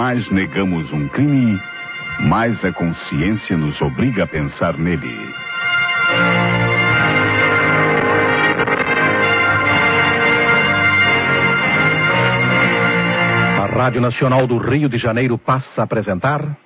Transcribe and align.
mais 0.00 0.30
negamos 0.30 0.94
um 0.94 1.06
crime, 1.06 1.60
mais 2.20 2.64
a 2.64 2.72
consciência 2.72 3.54
nos 3.54 3.82
obriga 3.82 4.24
a 4.24 4.26
pensar 4.26 4.78
nele. 4.78 5.14
A 13.58 13.66
Rádio 13.66 14.00
Nacional 14.00 14.46
do 14.46 14.56
Rio 14.56 14.88
de 14.88 14.96
Janeiro 14.96 15.36
passa 15.36 15.82
a 15.82 15.84
apresentar. 15.84 16.56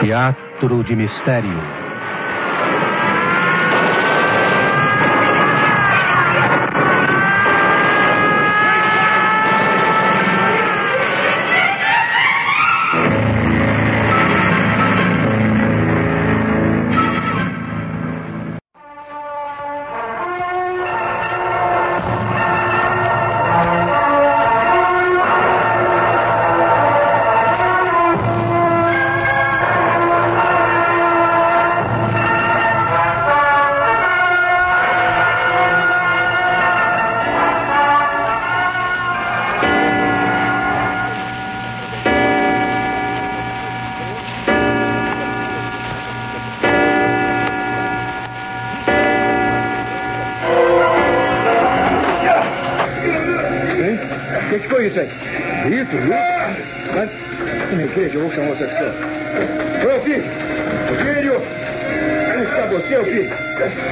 Teatro 0.00 0.82
de 0.82 0.96
Mistério. 0.96 1.87
Mas, 56.94 57.10
na 57.76 57.82
igreja, 57.84 58.16
eu 58.16 58.22
vou 58.22 58.32
chamar 58.32 58.52
essa 58.52 58.66
pessoa. 58.66 58.92
Ô, 59.84 60.00
filho! 60.00 60.24
Filho! 61.02 61.42
Onde 62.34 62.44
está 62.44 62.66
você, 62.66 63.04
filho? 63.04 63.32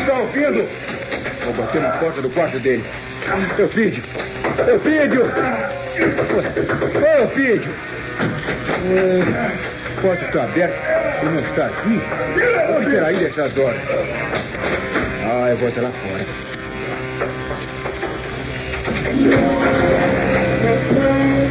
Está 0.01 0.15
ouvindo? 0.19 0.69
Vou 1.45 1.55
bater 1.55 1.81
na 1.81 1.91
porta 1.91 2.23
do 2.23 2.31
quarto 2.31 2.59
dele. 2.59 2.85
Meu 3.57 3.69
filho! 3.69 4.03
Meu 4.67 4.81
filho! 4.81 5.25
Ô, 6.97 7.29
filho! 7.29 7.75
É, 8.89 9.21
a 9.97 10.01
porta 10.01 10.25
está 10.25 10.45
aberta. 10.45 10.77
Ele 11.23 11.31
não 11.31 11.41
está 11.41 11.67
aqui. 11.67 12.01
Onde 12.77 12.91
terá 12.91 13.13
ido 13.13 13.27
essas 13.27 13.57
horas? 13.57 13.81
Ah, 15.25 15.49
eu 15.51 15.57
vou 15.57 15.69
até 15.69 15.81
lá 15.81 15.91
fora. 15.91 16.27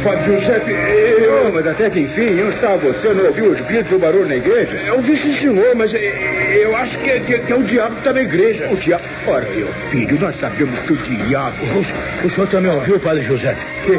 Padre 0.06 0.38
Giuseppe, 0.38 0.70
eu... 0.70 1.50
Mas 1.52 1.66
até 1.66 1.90
que 1.90 2.00
enfim, 2.00 2.40
onde 2.42 2.54
está 2.54 2.76
você? 2.76 3.08
Não 3.08 3.26
ouviu 3.26 3.50
os 3.50 3.60
gritos 3.62 3.90
e 3.90 3.94
o 3.94 3.98
barulho 3.98 4.28
na 4.28 4.36
igreja? 4.36 4.76
Eu 4.86 5.00
vi 5.00 5.16
sim, 5.18 5.32
senhor, 5.34 5.74
mas 5.74 5.92
eu 5.94 6.76
acho 6.76 6.96
que, 6.98 7.20
que, 7.20 7.38
que 7.38 7.52
é 7.52 7.56
o 7.56 7.62
diabo 7.62 7.92
que 7.94 7.98
está 8.00 8.12
na 8.12 8.22
igreja. 8.22 8.68
O 8.70 8.76
diabo? 8.76 9.04
Ora, 9.26 9.46
meu 9.54 9.66
filho, 9.90 10.18
nós 10.20 10.36
sabemos 10.36 10.78
que 10.80 10.92
o 10.92 10.96
diabo... 10.96 11.56
O, 12.22 12.26
o 12.26 12.30
senhor 12.30 12.48
também 12.48 12.70
ouviu, 12.70 13.00
Padre 13.00 13.22
José? 13.24 13.56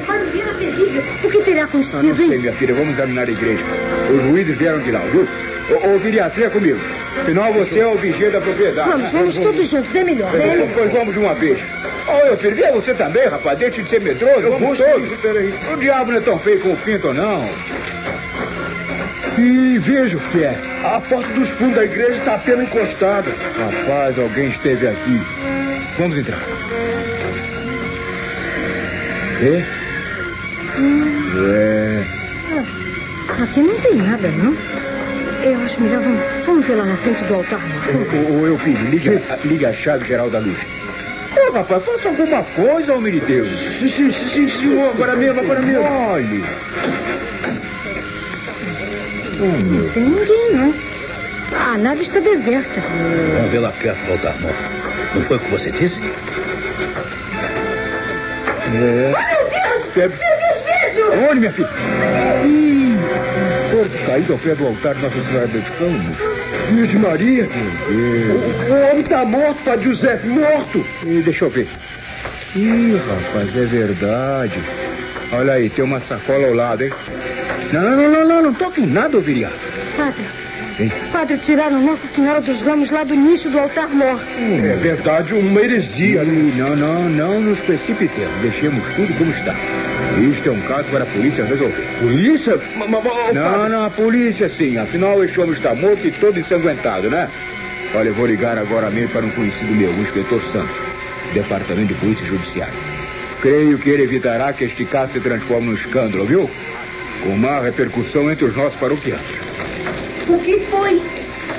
Barulheira 0.07 0.53
terrível. 0.53 1.03
O 1.23 1.29
que 1.29 1.39
terá 1.43 1.61
Ah, 1.61 1.65
acontecido, 1.65 2.03
não 2.03 2.15
sei, 2.15 2.25
hein? 2.25 2.37
minha 2.39 2.53
filha, 2.53 2.73
vamos 2.73 2.93
examinar 2.93 3.27
a 3.27 3.31
igreja. 3.31 3.63
Os 4.15 4.23
juízes 4.23 4.57
vieram 4.57 4.79
de 4.79 4.91
lá, 4.91 4.99
viu? 5.11 5.27
Ô, 5.69 5.95
ô 5.95 5.99
Viriatria 5.99 6.49
comigo. 6.49 6.79
Afinal, 7.21 7.51
você 7.51 7.79
é 7.79 7.87
o 7.87 7.95
vigia 7.95 8.29
da 8.29 8.39
propriedade. 8.39 8.89
Vamos, 8.89 9.11
vamos 9.11 9.37
todos 9.37 9.69
juntos. 9.69 9.93
É 9.95 10.03
melhor, 10.03 10.33
é 10.35 10.37
melhor. 10.55 10.67
pois 10.73 10.93
vamos 10.93 11.13
de 11.13 11.19
uma 11.19 11.33
vez. 11.33 11.59
Ô, 12.07 12.25
meu 12.25 12.37
filho, 12.37 12.55
vem 12.55 12.71
você 12.71 12.93
também, 12.93 13.27
rapaz. 13.27 13.59
Deixa 13.59 13.83
de 13.83 13.89
ser 13.89 14.01
medroso. 14.01 14.39
Eu 14.39 14.57
vamos 14.57 14.77
todos. 14.77 15.17
peraí. 15.19 15.53
O 15.73 15.77
diabo 15.77 16.11
não 16.11 16.17
é 16.19 16.21
tão 16.21 16.39
feio 16.39 16.59
como 16.61 16.73
o 16.73 16.77
pinto, 16.77 17.13
não. 17.13 17.49
E 19.37 19.77
veja 19.79 20.17
o 20.17 20.19
que 20.31 20.43
é. 20.43 20.57
A 20.83 20.99
porta 21.01 21.31
dos 21.33 21.49
fundos 21.49 21.75
da 21.75 21.83
igreja 21.83 22.13
está 22.13 22.35
apenas 22.35 22.65
encostada. 22.67 23.31
Rapaz, 23.57 24.17
alguém 24.17 24.49
esteve 24.49 24.87
aqui. 24.87 25.21
Vamos 25.97 26.17
entrar. 26.17 26.39
É? 29.41 29.63
É. 31.49 32.03
Aqui 33.43 33.59
não 33.59 33.75
tem 33.81 33.95
nada, 33.95 34.27
não. 34.29 34.55
Eu 35.43 35.63
acho 35.63 35.81
melhor 35.81 36.01
vamos, 36.01 36.45
vamos 36.45 36.65
ver 36.65 36.75
lá 36.75 36.85
na 36.85 36.97
frente 36.97 37.23
do 37.25 37.35
altar. 37.35 37.59
Ô, 37.89 38.49
ô, 38.49 38.53
ô, 38.53 38.57
filho, 38.57 38.89
liga, 38.89 39.21
liga 39.45 39.69
a 39.69 39.73
chave 39.73 40.07
geral 40.07 40.29
da 40.29 40.39
luz. 40.39 40.57
Rapaz, 41.57 41.83
faça 41.83 42.09
alguma 42.09 42.43
coisa, 42.43 42.93
homem 42.93 43.13
de 43.13 43.19
Deus. 43.21 43.49
Sim, 43.79 43.89
sim, 43.89 44.11
sim, 44.11 44.47
senhor. 44.49 44.89
Agora 44.91 45.15
mesmo, 45.15 45.39
agora 45.41 45.59
mesmo. 45.61 45.81
Olhe. 45.83 46.43
Oh, 49.39 49.45
Não 49.45 49.89
tem 49.89 50.03
ninguém, 50.03 50.51
não. 50.53 50.73
A 51.59 51.77
nave 51.79 52.03
está 52.03 52.19
deserta. 52.19 52.79
Vamos 53.37 53.49
ver 53.51 53.59
lá 53.59 53.71
perto 53.71 54.05
do 54.05 54.11
altar 54.11 54.35
morto. 54.39 54.55
Não 55.15 55.21
foi 55.23 55.37
o 55.37 55.39
que 55.39 55.49
você 55.51 55.71
disse? 55.71 55.99
É. 58.67 58.69
Meu 58.69 59.49
Deus! 59.49 59.97
É- 59.97 60.07
Meu 60.07 60.09
Deus, 60.09 60.61
vejo! 60.63 61.27
Onde, 61.31 61.39
minha 61.39 61.51
filha? 61.53 61.69
Ih, 62.45 62.97
corpo 63.71 64.05
caído 64.05 64.33
ao 64.33 64.39
pé 64.39 64.53
do 64.53 64.67
altar 64.67 64.93
de 64.93 65.01
Nossa 65.01 65.23
Senhora 65.23 65.47
dos 65.47 65.63
Campos. 65.69 66.36
Virgem 66.69 66.99
Maria. 66.99 67.47
Meu 67.89 68.39
Deus. 68.39 68.69
O, 68.69 68.73
o 68.73 68.81
homem 68.89 68.99
está 69.01 69.25
morto, 69.25 69.63
Padre 69.63 69.85
José, 69.89 70.19
morto. 70.25 70.85
Ih, 71.05 71.21
deixa 71.21 71.45
eu 71.45 71.49
ver. 71.49 71.67
Ih, 72.55 72.99
rapaz, 73.07 73.55
é 73.55 73.65
verdade. 73.65 74.59
Olha 75.31 75.53
aí, 75.53 75.69
tem 75.69 75.83
uma 75.83 75.99
sacola 75.99 76.47
ao 76.47 76.53
lado, 76.53 76.83
hein? 76.83 76.91
Não, 77.73 77.81
não, 77.81 77.95
não, 77.97 78.11
não, 78.11 78.25
não, 78.27 78.41
não 78.43 78.53
toque 78.53 78.81
em 78.81 78.85
nada, 78.87 79.17
ô 79.17 79.21
viriato. 79.21 79.55
Padre, 79.97 80.23
Hein? 80.79 80.91
padre, 81.11 81.37
tiraram 81.39 81.81
Nossa 81.81 82.05
Senhora 82.07 82.39
dos 82.39 82.61
Ramos 82.61 82.91
lá 82.91 83.03
do 83.03 83.13
início 83.13 83.49
do 83.49 83.57
altar 83.59 83.89
morto. 83.89 84.23
É 84.39 84.75
verdade, 84.75 85.33
uma 85.33 85.59
heresia. 85.59 86.23
né? 86.23 86.33
Ih, 86.33 86.53
não, 86.57 86.75
não, 86.75 87.09
não 87.09 87.41
nos 87.41 87.59
precipitemos. 87.59 88.39
Deixemos 88.41 88.83
tudo 88.95 89.13
como 89.17 89.31
está. 89.31 89.55
Isto 90.19 90.49
é 90.49 90.51
um 90.51 90.61
caso 90.61 90.85
para 90.89 91.03
a 91.03 91.05
polícia 91.07 91.45
resolver. 91.45 91.83
Polícia? 91.99 92.59
Ma- 92.75 92.87
ma- 92.87 93.01
ma- 93.01 93.11
ô, 93.29 93.33
Não, 93.33 93.69
não, 93.69 93.85
a 93.85 93.89
polícia 93.89 94.49
sim. 94.49 94.77
Afinal, 94.77 95.23
este 95.23 95.39
homem 95.39 95.53
está 95.55 95.75
morto 95.75 96.05
e 96.07 96.11
todo 96.11 96.39
ensanguentado, 96.39 97.09
né? 97.09 97.29
Olha, 97.93 98.07
eu 98.09 98.13
vou 98.13 98.25
ligar 98.25 98.57
agora 98.57 98.89
mesmo 98.89 99.09
para 99.09 99.25
um 99.25 99.29
conhecido 99.29 99.71
meu, 99.73 99.89
o 99.91 100.01
inspetor 100.01 100.41
Santos, 100.51 100.75
Departamento 101.33 101.93
de 101.93 101.99
Polícia 101.99 102.25
Judiciária. 102.25 102.73
Creio 103.41 103.77
que 103.77 103.89
ele 103.89 104.03
evitará 104.03 104.51
que 104.51 104.63
este 104.65 104.83
caso 104.85 105.13
se 105.13 105.19
transforme 105.19 105.67
num 105.67 105.73
escândalo, 105.75 106.25
viu? 106.25 106.49
Com 107.23 107.37
má 107.37 107.59
repercussão 107.61 108.29
entre 108.31 108.45
os 108.45 108.55
nossos 108.55 108.75
paroquianos. 108.79 109.23
O 110.27 110.39
que 110.39 110.59
foi? 110.71 111.01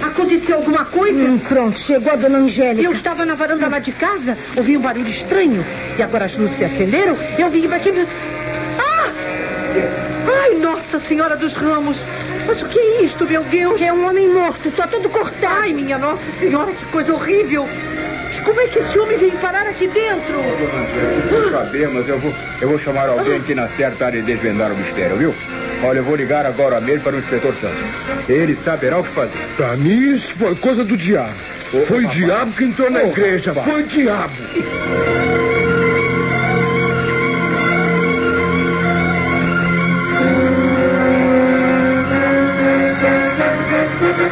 Aconteceu 0.03 0.57
alguma 0.57 0.85
coisa? 0.85 1.19
Hum, 1.19 1.39
pronto, 1.39 1.79
chegou 1.79 2.13
a 2.13 2.17
dona 2.17 2.39
Angélica. 2.39 2.83
Eu 2.87 2.93
estava 2.93 3.25
na 3.25 3.35
varanda 3.35 3.69
lá 3.69 3.79
de 3.79 3.91
casa, 3.93 4.37
ouvi 4.57 4.77
um 4.77 4.81
barulho 4.81 5.09
estranho. 5.09 5.65
E 5.99 6.03
agora 6.03 6.27
as 6.27 6.37
luzes 6.37 6.57
se 6.57 6.65
acenderam, 6.65 7.17
eu 7.39 7.51
vim 7.51 7.67
aqui. 7.73 7.93
Ah! 9.77 10.43
Ai, 10.43 10.55
Nossa 10.55 11.01
Senhora 11.01 11.37
dos 11.37 11.55
Ramos! 11.55 11.99
Mas 12.47 12.63
o 12.63 12.67
que 12.67 12.79
é 12.79 13.03
isto, 13.03 13.27
meu 13.27 13.43
Deus? 13.45 13.81
É 13.83 13.93
um 13.93 14.09
homem 14.09 14.29
morto, 14.29 14.69
está 14.69 14.87
todo 14.87 15.09
cortado. 15.09 15.47
Ai, 15.61 15.73
minha 15.73 15.99
Nossa 15.99 16.23
Senhora, 16.39 16.73
que 16.73 16.85
coisa 16.87 17.13
horrível! 17.13 17.69
Mas 18.27 18.41
como 18.41 18.61
é 18.61 18.67
que 18.69 18.79
esse 18.79 18.99
homem 18.99 19.19
veio 19.19 19.33
parar 19.39 19.67
aqui 19.67 19.87
dentro? 19.89 20.35
Não 21.33 21.51
saber, 21.51 21.89
mas 21.89 22.09
eu 22.09 22.19
vou, 22.19 22.35
eu 22.61 22.69
vou 22.69 22.79
chamar 22.79 23.09
alguém 23.09 23.41
que 23.43 23.55
na 23.55 23.69
certa 23.69 24.07
área 24.07 24.21
de 24.23 24.33
desvendar 24.33 24.71
o 24.73 24.77
mistério, 24.77 25.17
viu? 25.17 25.35
Olha, 25.83 25.99
eu 25.99 26.05
vou 26.05 26.17
ligar 26.17 26.45
agora 26.47 26.81
mesmo 26.81 27.03
para 27.03 27.17
o 27.17 27.19
inspetor 27.19 27.55
Santos. 27.57 27.83
Ele 28.29 28.55
saberá 28.57 28.99
o 28.99 29.05
que 29.05 29.11
fazer. 29.11 29.39
Pra 29.57 29.77
mim, 29.77 30.15
isso 30.15 30.35
foi 30.35 30.55
coisa 30.57 30.85
do 30.85 30.97
diabo. 30.97 31.33
Ô, 31.73 31.79
Foi 31.87 32.05
o 32.05 32.09
diabo 32.09 32.51
que 32.53 32.65
entrou 32.65 32.91
na 32.91 33.05
igreja. 33.05 33.53
rapaz. 33.53 33.71
Foi 33.73 33.83
o 33.83 33.87
diabo. 33.87 34.33
O 44.29 44.31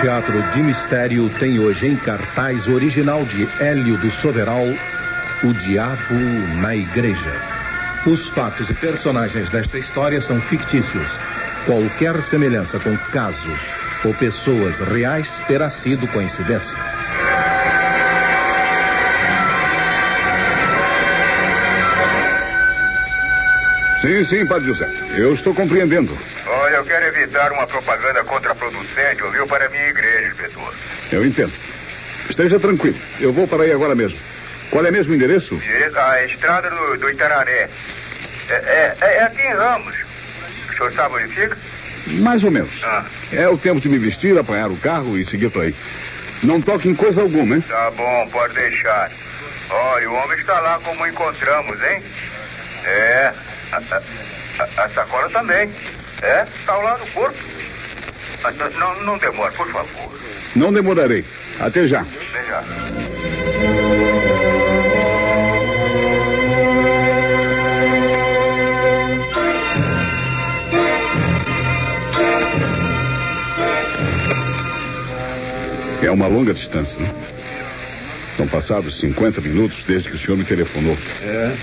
Teatro 0.00 0.42
de 0.54 0.62
Mistério 0.62 1.28
tem 1.40 1.58
hoje 1.58 1.88
em 1.88 1.96
cartaz 1.96 2.68
o 2.68 2.72
original 2.74 3.24
de 3.24 3.48
Hélio 3.58 3.98
do 3.98 4.10
Soveral, 4.12 4.64
O 5.42 5.52
Diabo 5.52 6.14
na 6.60 6.76
Igreja. 6.76 7.34
Os 8.06 8.28
fatos 8.28 8.70
e 8.70 8.74
personagens 8.74 9.50
desta 9.50 9.76
história 9.76 10.20
são 10.20 10.40
fictícios. 10.42 11.10
Qualquer 11.66 12.22
semelhança 12.22 12.78
com 12.78 12.96
casos 13.10 13.79
ou 14.04 14.14
pessoas 14.14 14.78
reais 14.78 15.28
terá 15.46 15.68
sido 15.70 16.06
coincidência. 16.08 16.76
Sim, 24.00 24.24
sim, 24.24 24.46
Padre 24.46 24.68
José. 24.68 24.88
Eu 25.14 25.34
estou 25.34 25.54
compreendendo. 25.54 26.16
Olha, 26.46 26.76
eu 26.76 26.84
quero 26.84 27.06
evitar 27.06 27.52
uma 27.52 27.66
propaganda 27.66 28.24
contraproducente, 28.24 29.22
ouviu, 29.22 29.46
para 29.46 29.66
a 29.66 29.68
minha 29.68 29.88
igreja, 29.88 30.28
inspetor. 30.28 30.74
Eu 31.12 31.24
entendo. 31.26 31.52
Esteja 32.28 32.58
tranquilo. 32.58 32.98
Eu 33.20 33.32
vou 33.32 33.46
para 33.46 33.64
aí 33.64 33.72
agora 33.72 33.94
mesmo. 33.94 34.18
Qual 34.70 34.86
é 34.86 34.90
mesmo 34.90 35.12
o 35.12 35.16
endereço? 35.16 35.56
Direito 35.56 35.98
à 35.98 36.24
estrada 36.24 36.70
do, 36.70 36.96
do 36.96 37.10
Itararé. 37.10 37.68
É, 38.48 38.54
é, 38.54 38.96
é 39.00 39.22
aqui 39.22 39.42
em 39.42 39.52
Ramos. 39.52 39.94
O 40.70 40.76
senhor 40.76 40.92
sabe 40.94 41.16
onde 41.16 41.34
fica? 41.34 41.56
Mais 42.06 42.42
ou 42.44 42.50
menos. 42.50 42.82
Ah. 42.82 43.04
É 43.32 43.48
o 43.48 43.58
tempo 43.58 43.80
de 43.80 43.88
me 43.88 43.98
vestir, 43.98 44.36
apanhar 44.38 44.70
o 44.70 44.76
carro 44.76 45.18
e 45.18 45.24
seguir 45.24 45.50
por 45.50 45.62
aí. 45.62 45.74
Não 46.42 46.60
toque 46.60 46.88
em 46.88 46.94
coisa 46.94 47.20
alguma, 47.22 47.56
hein? 47.56 47.64
Tá 47.68 47.90
bom, 47.90 48.28
pode 48.32 48.54
deixar. 48.54 49.10
Olha, 49.68 50.10
o 50.10 50.14
homem 50.14 50.38
está 50.38 50.58
lá 50.60 50.80
como 50.82 51.06
encontramos, 51.06 51.76
hein? 51.82 52.02
É. 52.84 53.32
A, 53.72 53.76
a, 53.76 54.84
a, 54.84 54.88
sacola 54.88 55.28
também. 55.30 55.70
É, 56.22 56.46
está 56.58 56.72
ao 56.72 56.82
lado 56.82 57.04
do 57.04 57.12
corpo. 57.12 57.38
Ah, 58.42 58.50
Não, 58.78 59.02
não, 59.02 59.18
demora, 59.18 59.52
por 59.52 59.68
favor. 59.70 60.18
Não 60.56 60.72
demorarei. 60.72 61.24
Até 61.60 61.86
já. 61.86 62.00
Até 62.00 62.44
já. 62.46 63.79
É 76.02 76.10
uma 76.10 76.26
longa 76.26 76.54
distância, 76.54 76.96
né? 76.98 77.10
São 78.36 78.46
passados 78.48 78.98
50 78.98 79.40
minutos 79.40 79.84
desde 79.86 80.08
que 80.08 80.16
o 80.16 80.18
senhor 80.18 80.36
me 80.36 80.44
telefonou. 80.44 80.96
É. 81.22 81.54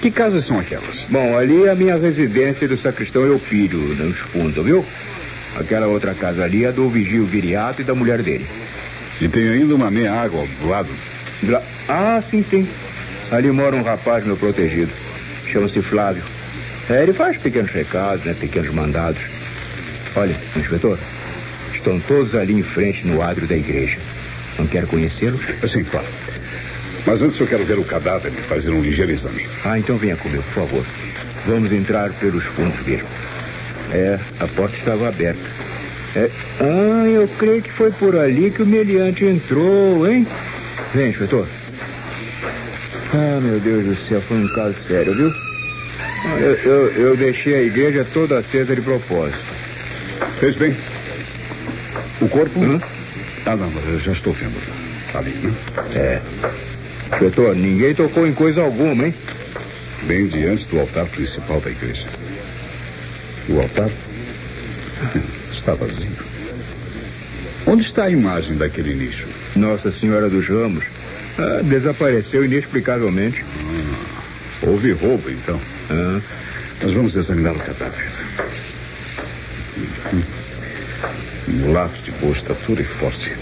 Que 0.00 0.10
casas 0.10 0.44
são 0.44 0.58
aquelas? 0.58 0.98
Bom, 1.08 1.36
ali 1.36 1.64
é 1.64 1.70
a 1.70 1.74
minha 1.74 1.96
residência 1.96 2.68
do 2.68 2.76
sacristão 2.76 3.22
Eupírio, 3.24 3.78
nos 3.78 4.16
fundos, 4.18 4.64
viu? 4.64 4.84
Aquela 5.58 5.86
outra 5.86 6.14
casa 6.14 6.44
ali 6.44 6.64
é 6.64 6.70
do 6.70 6.88
vigio 6.88 7.24
Viriato 7.24 7.80
e 7.80 7.84
da 7.84 7.94
mulher 7.94 8.22
dele. 8.22 8.46
E 9.20 9.26
tem 9.26 9.48
ainda 9.48 9.74
uma 9.74 9.90
meia 9.90 10.12
água 10.12 10.46
do 10.60 10.68
lado. 10.68 10.88
Lá- 11.42 11.62
Ah, 11.88 12.20
sim, 12.20 12.42
sim. 12.48 12.68
Ali 13.32 13.50
mora 13.50 13.74
um 13.74 13.82
rapaz 13.82 14.24
meu 14.24 14.36
protegido. 14.36 14.92
Chama-se 15.50 15.80
Flávio. 15.82 16.22
É, 16.88 17.02
ele 17.02 17.12
faz 17.14 17.36
pequenos 17.38 17.70
recados, 17.70 18.24
né? 18.24 18.36
Pequenos 18.38 18.72
mandados. 18.72 19.20
Olha, 20.14 20.36
inspetor, 20.56 20.98
estão 21.86 22.00
todos 22.00 22.34
ali 22.34 22.54
em 22.54 22.62
frente 22.64 23.06
no 23.06 23.22
ádrio 23.22 23.46
da 23.46 23.56
igreja. 23.56 23.96
Não 24.58 24.66
quer 24.66 24.86
conhecê-los? 24.86 25.40
Sim, 25.70 25.84
claro. 25.84 26.06
Mas 27.06 27.22
antes 27.22 27.38
eu 27.38 27.46
quero 27.46 27.64
ver 27.64 27.78
o 27.78 27.84
cadáver 27.84 28.32
e 28.32 28.42
fazer 28.42 28.70
um 28.70 28.80
ligeiro 28.80 29.12
exame. 29.12 29.46
Ah, 29.64 29.78
então 29.78 29.96
venha 29.96 30.16
comigo, 30.16 30.42
por 30.42 30.66
favor. 30.66 30.84
Vamos 31.46 31.72
entrar 31.72 32.10
pelos 32.14 32.42
fundos 32.42 32.84
mesmo. 32.84 33.06
É, 33.92 34.18
a 34.40 34.48
porta 34.48 34.76
estava 34.76 35.08
aberta. 35.08 35.40
É, 36.16 36.28
ah, 36.60 37.06
eu 37.06 37.28
creio 37.38 37.62
que 37.62 37.70
foi 37.70 37.92
por 37.92 38.16
ali 38.16 38.50
que 38.50 38.62
o 38.62 38.66
meliante 38.66 39.24
entrou, 39.24 40.10
hein? 40.10 40.26
Vem, 40.92 41.10
inspetor. 41.10 41.46
Ah, 43.14 43.38
meu 43.40 43.60
Deus 43.60 43.84
do 43.84 43.94
céu, 43.94 44.20
foi 44.20 44.38
um 44.38 44.48
caso 44.48 44.74
sério, 44.74 45.14
viu? 45.14 45.32
Eu, 46.40 46.54
eu, 46.54 46.92
eu 46.92 47.16
deixei 47.16 47.54
a 47.54 47.62
igreja 47.62 48.04
toda 48.12 48.38
acesa 48.38 48.74
de 48.74 48.82
propósito. 48.82 49.38
Fez 50.40 50.56
bem. 50.56 50.76
O 52.20 52.28
corpo? 52.28 52.60
Hum? 52.60 52.80
Ah, 53.44 53.56
não, 53.56 53.70
eu 53.88 53.98
já 53.98 54.12
estou 54.12 54.32
vendo. 54.32 54.56
Ali, 55.14 55.30
né? 55.30 55.54
É. 55.94 56.20
Inspetor, 57.12 57.54
ninguém 57.54 57.94
tocou 57.94 58.26
em 58.26 58.32
coisa 58.32 58.62
alguma, 58.62 59.06
hein? 59.06 59.14
Bem 60.02 60.26
diante 60.26 60.66
do 60.66 60.80
altar 60.80 61.06
principal 61.06 61.60
da 61.60 61.70
igreja. 61.70 62.06
O 63.48 63.60
altar 63.60 63.90
está 65.52 65.74
vazio. 65.74 66.10
Onde 67.66 67.84
está 67.84 68.04
a 68.04 68.10
imagem 68.10 68.56
daquele 68.56 68.94
nicho? 68.94 69.26
Nossa 69.54 69.90
Senhora 69.92 70.28
dos 70.28 70.46
Ramos 70.48 70.84
ah, 71.38 71.60
desapareceu 71.62 72.44
inexplicavelmente. 72.44 73.44
Houve 74.62 74.92
roubo, 74.92 75.30
então. 75.30 75.60
Ah, 75.90 76.20
Nós 76.82 76.92
vamos 76.92 77.16
examinar 77.16 77.52
o 77.52 77.58
cadáver. 77.58 78.10
Hum. 80.12 80.22
Um 81.48 81.52
mulato 81.52 81.96
de 82.02 82.10
boa 82.12 82.32
estatura 82.32 82.80
e 82.80 82.84
forte. 82.84 83.36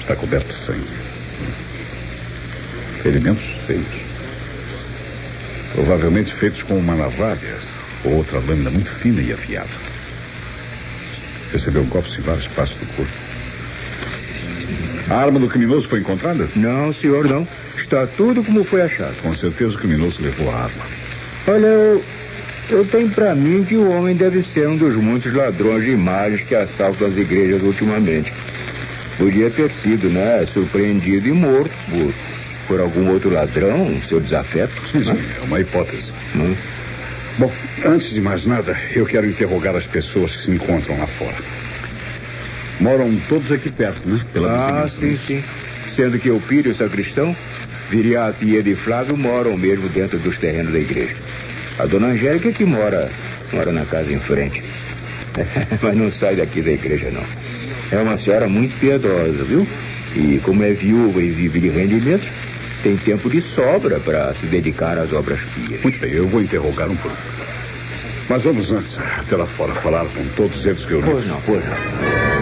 Está 0.00 0.16
coberto 0.16 0.48
de 0.48 0.54
sangue. 0.54 0.86
Ferimentos 3.02 3.44
feios. 3.66 3.86
Provavelmente 5.74 6.34
feitos 6.34 6.62
com 6.62 6.78
uma 6.78 6.94
navalha 6.94 7.56
ou 8.04 8.14
outra 8.14 8.38
lâmina 8.38 8.70
muito 8.70 8.90
fina 8.90 9.20
e 9.20 9.32
afiada. 9.32 9.70
Recebeu 11.52 11.84
golpes 11.84 12.18
em 12.18 12.22
várias 12.22 12.46
partes 12.48 12.76
do 12.78 12.86
corpo. 12.94 13.12
A 15.10 15.14
arma 15.16 15.38
do 15.38 15.48
criminoso 15.48 15.88
foi 15.88 16.00
encontrada? 16.00 16.48
não, 16.54 16.92
senhor, 16.92 17.28
não. 17.28 17.46
Está 17.76 18.06
tudo 18.06 18.42
como 18.42 18.64
foi 18.64 18.82
achado. 18.82 19.14
Com 19.22 19.34
certeza 19.34 19.74
o 19.74 19.78
criminoso 19.78 20.22
levou 20.22 20.50
a 20.50 20.54
arma. 20.54 20.84
Olha, 21.46 22.00
eu, 22.72 22.78
eu 22.78 22.84
tenho 22.84 23.08
pra 23.10 23.34
mim 23.34 23.64
que 23.64 23.76
o 23.76 23.90
homem 23.90 24.14
deve 24.16 24.42
ser 24.42 24.66
um 24.68 24.76
dos 24.76 24.96
muitos 24.96 25.32
ladrões 25.32 25.84
de 25.84 25.90
imagens 25.90 26.40
que 26.42 26.54
assaltam 26.54 27.06
as 27.08 27.16
igrejas 27.16 27.62
ultimamente. 27.62 28.32
Podia 29.18 29.50
ter 29.50 29.70
sido, 29.70 30.08
né, 30.08 30.46
surpreendido 30.52 31.28
e 31.28 31.32
morto 31.32 31.72
por, 31.90 32.14
por 32.66 32.80
algum 32.80 33.10
outro 33.10 33.30
ladrão, 33.30 34.00
seu 34.08 34.20
desafeto. 34.20 34.72
Sim, 34.90 35.04
sim, 35.04 35.10
é 35.10 35.44
uma 35.44 35.60
hipótese. 35.60 36.12
Hum. 36.34 36.54
Bom, 37.38 37.52
antes 37.84 38.10
de 38.10 38.20
mais 38.20 38.44
nada, 38.44 38.76
eu 38.94 39.06
quero 39.06 39.26
interrogar 39.26 39.76
as 39.76 39.86
pessoas 39.86 40.36
que 40.36 40.42
se 40.42 40.50
encontram 40.50 40.98
lá 40.98 41.06
fora. 41.06 41.36
Moram 42.80 43.14
todos 43.28 43.52
aqui 43.52 43.70
perto, 43.70 44.06
né? 44.06 44.20
Pela 44.32 44.82
Ah, 44.82 44.88
sim, 44.88 45.06
né? 45.12 45.18
sim. 45.26 45.44
Sendo 45.94 46.18
que 46.18 46.30
o 46.30 46.40
Pírio 46.40 46.72
o 46.72 46.74
sacristão, 46.74 47.36
Viriato 47.90 48.44
e 48.44 48.56
e 48.56 48.74
Flávio 48.74 49.16
moram 49.16 49.56
mesmo 49.56 49.88
dentro 49.88 50.18
dos 50.18 50.38
terrenos 50.38 50.72
da 50.72 50.78
igreja. 50.78 51.14
A 51.82 51.86
dona 51.86 52.06
Angélica 52.08 52.48
é 52.48 52.52
que 52.52 52.64
mora, 52.64 53.10
mora 53.52 53.72
na 53.72 53.84
casa 53.84 54.12
em 54.12 54.20
frente. 54.20 54.62
Mas 55.82 55.96
não 55.96 56.12
sai 56.12 56.36
daqui 56.36 56.62
da 56.62 56.70
igreja, 56.70 57.10
não. 57.10 57.24
É 57.90 58.00
uma 58.00 58.16
senhora 58.16 58.48
muito 58.48 58.78
piedosa, 58.78 59.42
viu? 59.42 59.66
E 60.14 60.40
como 60.44 60.62
é 60.62 60.72
viúva 60.72 61.20
e 61.20 61.30
vive 61.30 61.58
de 61.58 61.70
rendimentos, 61.70 62.28
tem 62.84 62.96
tempo 62.96 63.28
de 63.28 63.42
sobra 63.42 63.98
para 63.98 64.32
se 64.34 64.46
dedicar 64.46 64.96
às 64.96 65.12
obras 65.12 65.40
pias. 65.56 65.82
Muito 65.82 65.98
bem, 65.98 66.12
eu 66.12 66.28
vou 66.28 66.40
interrogar 66.40 66.88
um 66.88 66.92
um. 66.92 66.96
Mas 68.28 68.44
vamos 68.44 68.70
antes, 68.70 68.96
até 69.18 69.34
lá 69.34 69.46
fora, 69.46 69.74
falar 69.74 70.04
com 70.04 70.24
todos 70.36 70.64
eles 70.64 70.84
que 70.84 70.92
eu 70.92 71.02
Pois 71.02 71.26
não, 71.26 71.40
pois 71.40 71.64
não. 71.64 72.41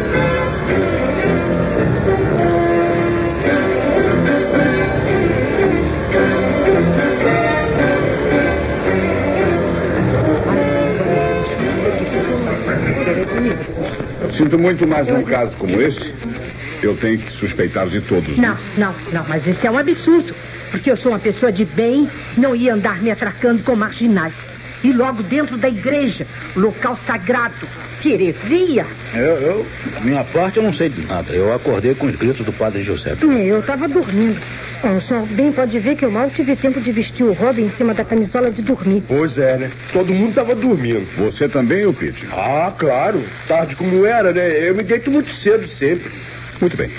Sinto 14.40 14.58
muito 14.58 14.86
mais 14.86 15.06
um 15.06 15.22
caso 15.22 15.52
como 15.58 15.78
esse. 15.82 16.14
Eu 16.82 16.96
tenho 16.96 17.18
que 17.18 17.30
suspeitar 17.30 17.86
de 17.88 18.00
todos. 18.00 18.38
né? 18.38 18.56
Não, 18.78 18.86
não, 18.86 18.94
não, 19.12 19.28
mas 19.28 19.46
isso 19.46 19.66
é 19.66 19.70
um 19.70 19.76
absurdo. 19.76 20.34
Porque 20.70 20.90
eu 20.90 20.96
sou 20.96 21.12
uma 21.12 21.18
pessoa 21.18 21.52
de 21.52 21.66
bem, 21.66 22.08
não 22.38 22.56
ia 22.56 22.72
andar 22.72 23.02
me 23.02 23.10
atracando 23.10 23.62
com 23.62 23.76
marginais. 23.76 24.32
E 24.82 24.92
logo 24.92 25.22
dentro 25.22 25.58
da 25.58 25.68
igreja, 25.68 26.26
local 26.56 26.96
sagrado. 26.96 27.66
Que 28.00 28.12
heresia! 28.12 28.86
Eu, 29.14 29.20
eu, 29.20 29.66
minha 30.00 30.24
parte, 30.24 30.56
eu 30.56 30.62
não 30.62 30.72
sei 30.72 30.88
de 30.88 31.04
nada. 31.06 31.32
Eu 31.32 31.52
acordei 31.54 31.94
com 31.94 32.06
os 32.06 32.16
gritos 32.16 32.46
do 32.46 32.52
padre 32.52 32.82
José. 32.82 33.10
É, 33.10 33.44
eu 33.44 33.60
estava 33.60 33.86
dormindo. 33.86 34.40
Bom, 34.82 34.96
o 34.96 35.00
senhor 35.00 35.26
bem 35.26 35.52
pode 35.52 35.78
ver 35.78 35.96
que 35.96 36.04
eu 36.06 36.10
mal 36.10 36.30
tive 36.30 36.56
tempo 36.56 36.80
de 36.80 36.90
vestir 36.90 37.24
o 37.24 37.34
Robin 37.34 37.64
em 37.64 37.68
cima 37.68 37.92
da 37.92 38.02
camisola 38.02 38.50
de 38.50 38.62
dormir. 38.62 39.02
Pois 39.06 39.36
é, 39.36 39.58
né? 39.58 39.70
Todo 39.92 40.14
mundo 40.14 40.34
tava 40.34 40.54
dormindo. 40.54 41.06
Você 41.18 41.46
também, 41.46 41.84
o 41.84 41.92
Pete? 41.92 42.26
Ah, 42.32 42.72
claro. 42.76 43.22
Tarde 43.46 43.76
como 43.76 44.06
era, 44.06 44.32
né? 44.32 44.66
Eu 44.66 44.74
me 44.74 44.82
deito 44.82 45.10
muito 45.10 45.34
cedo 45.34 45.68
sempre. 45.68 46.10
Muito 46.58 46.76
bem. 46.76 46.90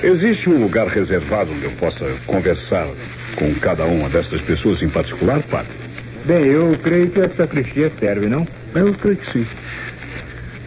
Existe 0.00 0.48
um 0.48 0.62
lugar 0.62 0.86
reservado 0.86 1.50
onde 1.50 1.64
eu 1.64 1.72
possa 1.72 2.06
conversar 2.26 2.86
com 3.34 3.52
cada 3.54 3.84
uma 3.84 4.08
dessas 4.08 4.40
pessoas 4.40 4.80
em 4.82 4.88
particular, 4.88 5.42
padre? 5.42 5.83
Bem, 6.24 6.44
eu 6.46 6.74
creio 6.82 7.10
que 7.10 7.20
a 7.20 7.28
sacristia 7.28 7.92
serve, 7.98 8.28
não? 8.28 8.46
Eu 8.74 8.94
creio 8.94 9.16
que 9.16 9.30
sim. 9.30 9.46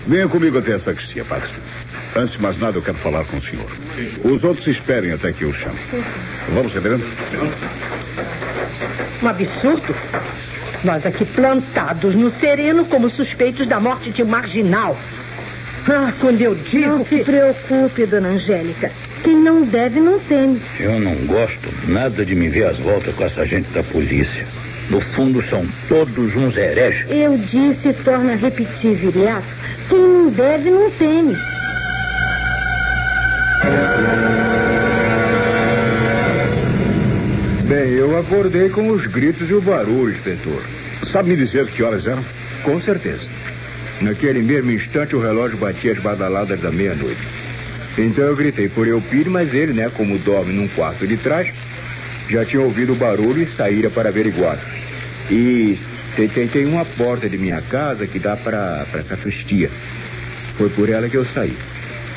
Venha 0.06 0.28
comigo 0.28 0.58
até 0.60 0.74
a 0.74 0.80
sacristia, 0.80 1.26
padre. 1.26 1.50
Antes 2.16 2.34
de 2.34 2.42
mais 2.42 2.58
nada, 2.58 2.78
eu 2.78 2.82
quero 2.82 2.98
falar 2.98 3.26
com 3.26 3.38
o 3.38 3.42
senhor. 3.42 3.70
Os 4.24 4.44
outros 4.44 4.68
esperem 4.68 5.12
até 5.12 5.32
que 5.34 5.44
eu 5.44 5.54
chame. 5.54 5.80
Vamos, 6.54 6.74
reverendo? 6.74 7.04
Um 9.22 9.28
absurdo. 9.28 9.96
Nós 10.84 11.06
aqui 11.06 11.26
plantados 11.26 12.14
no 12.16 12.30
sereno 12.30 12.86
como 12.86 13.10
suspeitos 13.10 13.66
da 13.66 13.80
morte 13.80 14.12
de 14.12 14.22
um 14.24 14.28
marginal. 14.28 14.98
Ah, 15.90 16.12
quando 16.20 16.42
eu 16.42 16.54
digo 16.54 16.88
Não 16.88 17.04
se 17.04 17.18
que... 17.18 17.24
preocupe, 17.24 18.06
dona 18.06 18.30
Angélica. 18.30 18.92
Quem 19.24 19.36
não 19.38 19.64
deve, 19.64 20.00
não 20.00 20.20
teme. 20.20 20.62
Eu 20.80 21.00
não 21.00 21.16
gosto 21.26 21.70
nada 21.88 22.24
de 22.24 22.36
me 22.36 22.48
ver 22.48 22.68
às 22.68 22.78
voltas 22.78 23.14
com 23.16 23.24
essa 23.24 23.46
gente 23.46 23.70
da 23.72 23.82
polícia. 23.82 24.46
No 24.90 25.02
fundo, 25.02 25.42
são 25.42 25.66
todos 25.90 26.36
uns 26.36 26.56
hereges. 26.56 27.06
Eu 27.10 27.38
disse 27.38 27.90
e 27.90 27.94
torna 27.94 28.34
a 28.34 28.36
repetir, 28.36 28.96
Viriato. 28.96 29.46
Quem 29.90 30.00
não 30.00 30.30
deve, 30.30 30.70
não 30.70 30.90
teme. 30.92 31.36
Bem, 37.68 37.92
eu 37.92 38.18
acordei 38.18 38.70
com 38.70 38.90
os 38.90 39.06
gritos 39.08 39.50
e 39.50 39.54
o 39.54 39.62
barulho, 39.62 40.14
inspetor. 40.14 40.62
Sabe 41.04 41.30
me 41.30 41.36
dizer 41.36 41.68
que 41.68 41.84
horas 41.84 42.08
eram? 42.08 42.24
Com 42.64 42.82
certeza. 42.82 43.28
Naquele 44.00 44.42
mesmo 44.42 44.72
instante, 44.72 45.16
o 45.16 45.22
relógio 45.22 45.58
batia 45.58 45.92
as 45.92 46.00
badaladas 46.00 46.62
da 46.62 46.72
meia-noite. 46.72 47.28
Então 47.98 48.24
eu 48.24 48.36
gritei 48.36 48.70
por 48.70 48.88
Eupídio, 48.88 49.32
mas 49.32 49.54
ele, 49.54 49.74
né, 49.74 49.92
como 49.94 50.18
dorme 50.20 50.54
num 50.54 50.68
quarto 50.70 51.06
de 51.06 51.18
trás, 51.18 51.52
já 52.30 52.46
tinha 52.46 52.62
ouvido 52.62 52.94
o 52.94 52.96
barulho 52.96 53.42
e 53.44 53.48
saíra 53.48 53.90
para 53.90 54.10
averiguar. 54.10 54.60
E 55.30 55.78
tem, 56.16 56.28
tem, 56.28 56.48
tem 56.48 56.66
uma 56.66 56.86
porta 56.86 57.30
de 57.30 57.38
minha 57.38 57.62
casa 57.62 58.08
que 58.08 58.20
dá 58.20 58.36
para 58.36 58.86
a 58.94 59.04
sacristia. 59.04 59.70
Foi 60.58 60.70
por 60.70 60.90
ela 60.90 61.08
que 61.08 61.18
eu 61.18 61.26
saí. 61.26 61.56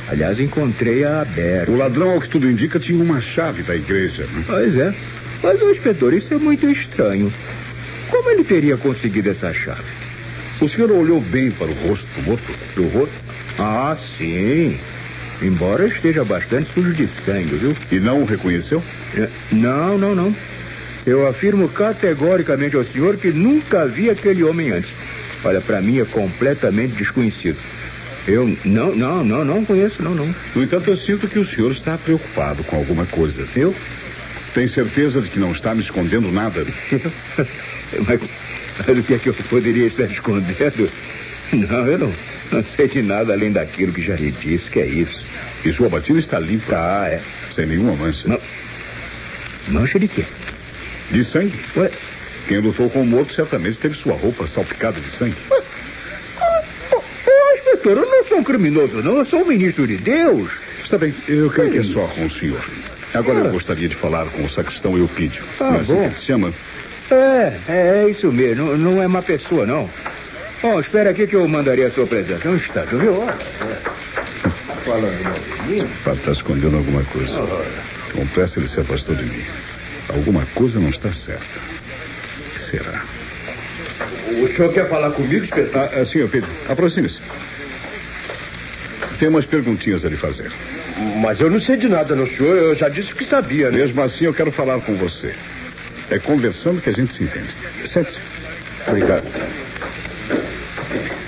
Aliás, 0.09 0.41
encontrei-a 0.41 1.21
aberta. 1.21 1.71
O 1.71 1.77
ladrão, 1.77 2.11
ao 2.13 2.21
que 2.21 2.29
tudo 2.29 2.51
indica, 2.51 2.81
tinha 2.81 3.03
uma 3.03 3.21
chave 3.21 3.63
da 3.63 3.77
igreja. 3.77 4.25
né? 4.25 4.45
Pois 4.47 4.77
é. 4.77 4.95
Mas, 5.43 5.63
ô 5.63 5.71
inspetor, 5.71 6.13
isso 6.13 6.35
é 6.35 6.37
muito 6.37 6.69
estranho. 6.69 7.33
Como 8.09 8.31
ele 8.31 8.43
teria 8.43 8.77
conseguido 8.77 9.31
essa 9.31 9.53
chave? 9.53 9.85
O 10.61 10.69
senhor 10.69 10.91
olhou 10.91 11.21
bem 11.21 11.51
para 11.51 11.69
o 11.69 11.89
rosto 11.89 12.07
do 12.17 12.23
morto? 12.23 12.53
Do 12.75 12.89
rosto? 12.89 13.15
Ah, 13.59 13.97
sim. 14.19 14.79
Embora 15.43 15.87
esteja 15.87 16.25
bastante 16.25 16.73
sujo 16.73 16.93
de 16.93 17.09
sangue, 17.09 17.57
viu? 17.57 17.77
E 17.91 17.99
não 17.99 18.23
o 18.23 18.25
reconheceu? 18.25 18.83
É, 19.15 19.29
Não, 19.51 19.97
não, 19.97 20.15
não. 20.15 20.37
Eu 21.07 21.27
afirmo 21.27 21.69
categoricamente 21.69 22.77
ao 22.77 22.85
senhor 22.85 23.17
que 23.17 23.29
nunca 23.33 23.87
vi 23.87 24.11
aquele 24.11 24.45
homem 24.45 24.71
antes. 24.71 24.93
Olha, 25.43 25.61
para 25.61 25.81
mim 25.81 25.99
é 25.99 26.05
completamente 26.05 26.95
desconhecido. 26.95 27.57
Eu 28.29 28.55
não, 28.65 28.95
não, 28.95 29.25
não, 29.25 29.45
não 29.45 29.65
conheço, 29.65 30.03
não, 30.03 30.15
não. 30.15 30.35
No 30.55 30.63
entanto, 30.63 30.91
eu 30.91 30.97
sinto 30.97 31.27
que 31.27 31.39
o 31.39 31.45
senhor 31.45 31.71
está 31.71 31.97
preocupado 31.97 32.63
com 32.65 32.77
alguma 32.77 33.07
coisa. 33.07 33.47
Eu? 33.57 33.75
Tem 34.53 34.69
certeza 34.69 35.23
de 35.23 35.31
que 35.31 35.39
não 35.39 35.53
está 35.53 35.75
me 35.75 35.81
escondendo 35.81 36.31
nada? 36.31 36.67
Mas, 38.07 38.21
mas 38.87 38.99
o 38.99 39.03
que 39.03 39.15
é 39.15 39.19
que 39.19 39.29
eu 39.29 39.35
poderia 39.35 39.89
estar 39.89 40.05
escondendo? 40.05 40.89
Não, 41.53 41.87
eu 41.89 41.99
não, 41.99 42.13
não 42.53 42.63
sei 42.63 42.87
de 42.87 43.03
nada 43.03 43.33
além 43.33 43.51
daquilo 43.51 43.93
que 43.93 44.01
já 44.01 44.15
lhe 44.15 44.31
disse, 44.31 44.71
que 44.71 44.79
é 44.79 44.87
isso. 44.87 45.25
E 45.65 45.73
sua 45.73 45.89
batina 45.89 46.19
está 46.19 46.39
limpa, 46.39 46.75
Ah, 46.75 47.09
é. 47.09 47.21
sem 47.53 47.67
nenhuma 47.67 47.93
mancha. 47.95 48.27
Não. 48.29 48.41
Mancha 49.69 49.99
de 49.99 50.09
quê? 50.09 50.25
De 51.11 51.25
sangue? 51.25 51.55
Ué, 51.77 51.91
Quem 52.49 52.59
lutou 52.59 52.89
com 52.91 53.03
o 53.03 53.07
morto 53.07 53.33
certamente 53.35 53.79
teve 53.79 53.95
sua 53.97 54.15
roupa 54.15 54.47
salpicada 54.47 54.99
de 55.01 55.11
sangue. 55.11 55.37
Ô, 56.91 57.55
inspetor, 57.57 57.99
eu 57.99 58.07
não 58.07 58.25
sou 58.25 58.39
um 58.39 58.45
criminoso, 58.45 59.03
não. 59.03 59.19
Eu 59.19 59.25
sou 59.25 59.43
um 59.43 59.47
ministro 59.47 59.87
de 59.87 59.97
Deus. 59.97 60.51
Está 60.83 60.99
bem, 60.99 61.15
eu 61.29 61.51
creio 61.51 61.71
que 61.73 61.79
é 61.79 61.83
só 61.85 62.07
com 62.09 62.25
o 62.25 62.31
senhor. 62.31 62.61
Agora 63.15 63.41
eu 63.41 63.51
gostaria 63.53 63.89
de 63.89 63.95
falar 63.95 64.27
com 64.27 64.45
o 64.45 64.49
sacristão 64.51 64.97
Eupídio. 64.97 65.43
Ah, 65.61 65.65
Não 65.65 65.75
é 65.77 65.81
assim 65.81 65.95
bom. 65.95 66.15
se 66.15 66.25
chama? 66.25 66.53
É, 67.11 67.53
é, 67.69 68.05
é 68.07 68.09
isso 68.11 68.33
mesmo. 68.33 68.67
Não, 68.67 68.79
não 68.95 69.03
é 69.03 69.07
má 69.09 69.21
pessoa, 69.21 69.67
não. 69.67 69.89
Bom, 70.63 70.81
espera 70.81 71.11
aqui 71.11 71.27
que 71.27 71.35
eu 71.37 71.47
mandaria 71.49 71.87
a 71.87 71.91
sua 71.91 72.07
presença. 72.07 72.49
Um 72.49 72.57
instante, 72.57 72.95
viu? 72.95 73.25
Falando 74.91 75.85
O 75.85 76.03
padre 76.03 76.19
está 76.19 76.33
escondendo 76.33 76.77
alguma 76.77 77.05
coisa. 77.05 77.39
Com 78.13 78.27
pressa 78.27 78.59
ele 78.59 78.67
se 78.67 78.81
afastou 78.81 79.15
de 79.15 79.23
mim. 79.23 79.45
Alguma 80.09 80.45
coisa 80.47 80.81
não 80.81 80.91
está 80.91 81.13
certa. 81.13 81.45
O 81.45 82.51
que 82.51 82.61
será? 82.61 83.05
O 84.43 84.49
senhor 84.49 84.73
quer 84.73 84.89
falar 84.89 85.13
comigo, 85.13 85.45
inspetor? 85.45 85.81
Ah, 85.81 86.01
ah, 86.01 86.05
senhor 86.05 86.29
Pedro, 86.29 86.51
aproxime-se. 86.69 87.21
Tem 89.21 89.29
umas 89.29 89.47
perguntinhas 89.47 90.05
a 90.05 90.09
lhe 90.09 90.17
fazer. 90.17 90.51
Mas 91.21 91.41
eu 91.41 91.49
não 91.49 91.61
sei 91.61 91.77
de 91.77 91.89
nada, 91.89 92.17
não, 92.17 92.27
senhor. 92.27 92.57
Eu 92.57 92.75
já 92.75 92.89
disse 92.89 93.15
que 93.15 93.25
sabia, 93.25 93.71
né? 93.71 93.79
Mesmo 93.79 94.03
assim, 94.03 94.25
eu 94.25 94.35
quero 94.35 94.51
falar 94.51 94.81
com 94.81 94.97
você. 94.97 95.33
É 96.11 96.19
conversando 96.19 96.83
que 96.83 96.91
a 96.91 96.93
gente 96.93 97.15
se 97.15 97.23
entende. 97.23 97.55
Sente-se. 97.87 98.19
Obrigado. 98.89 99.23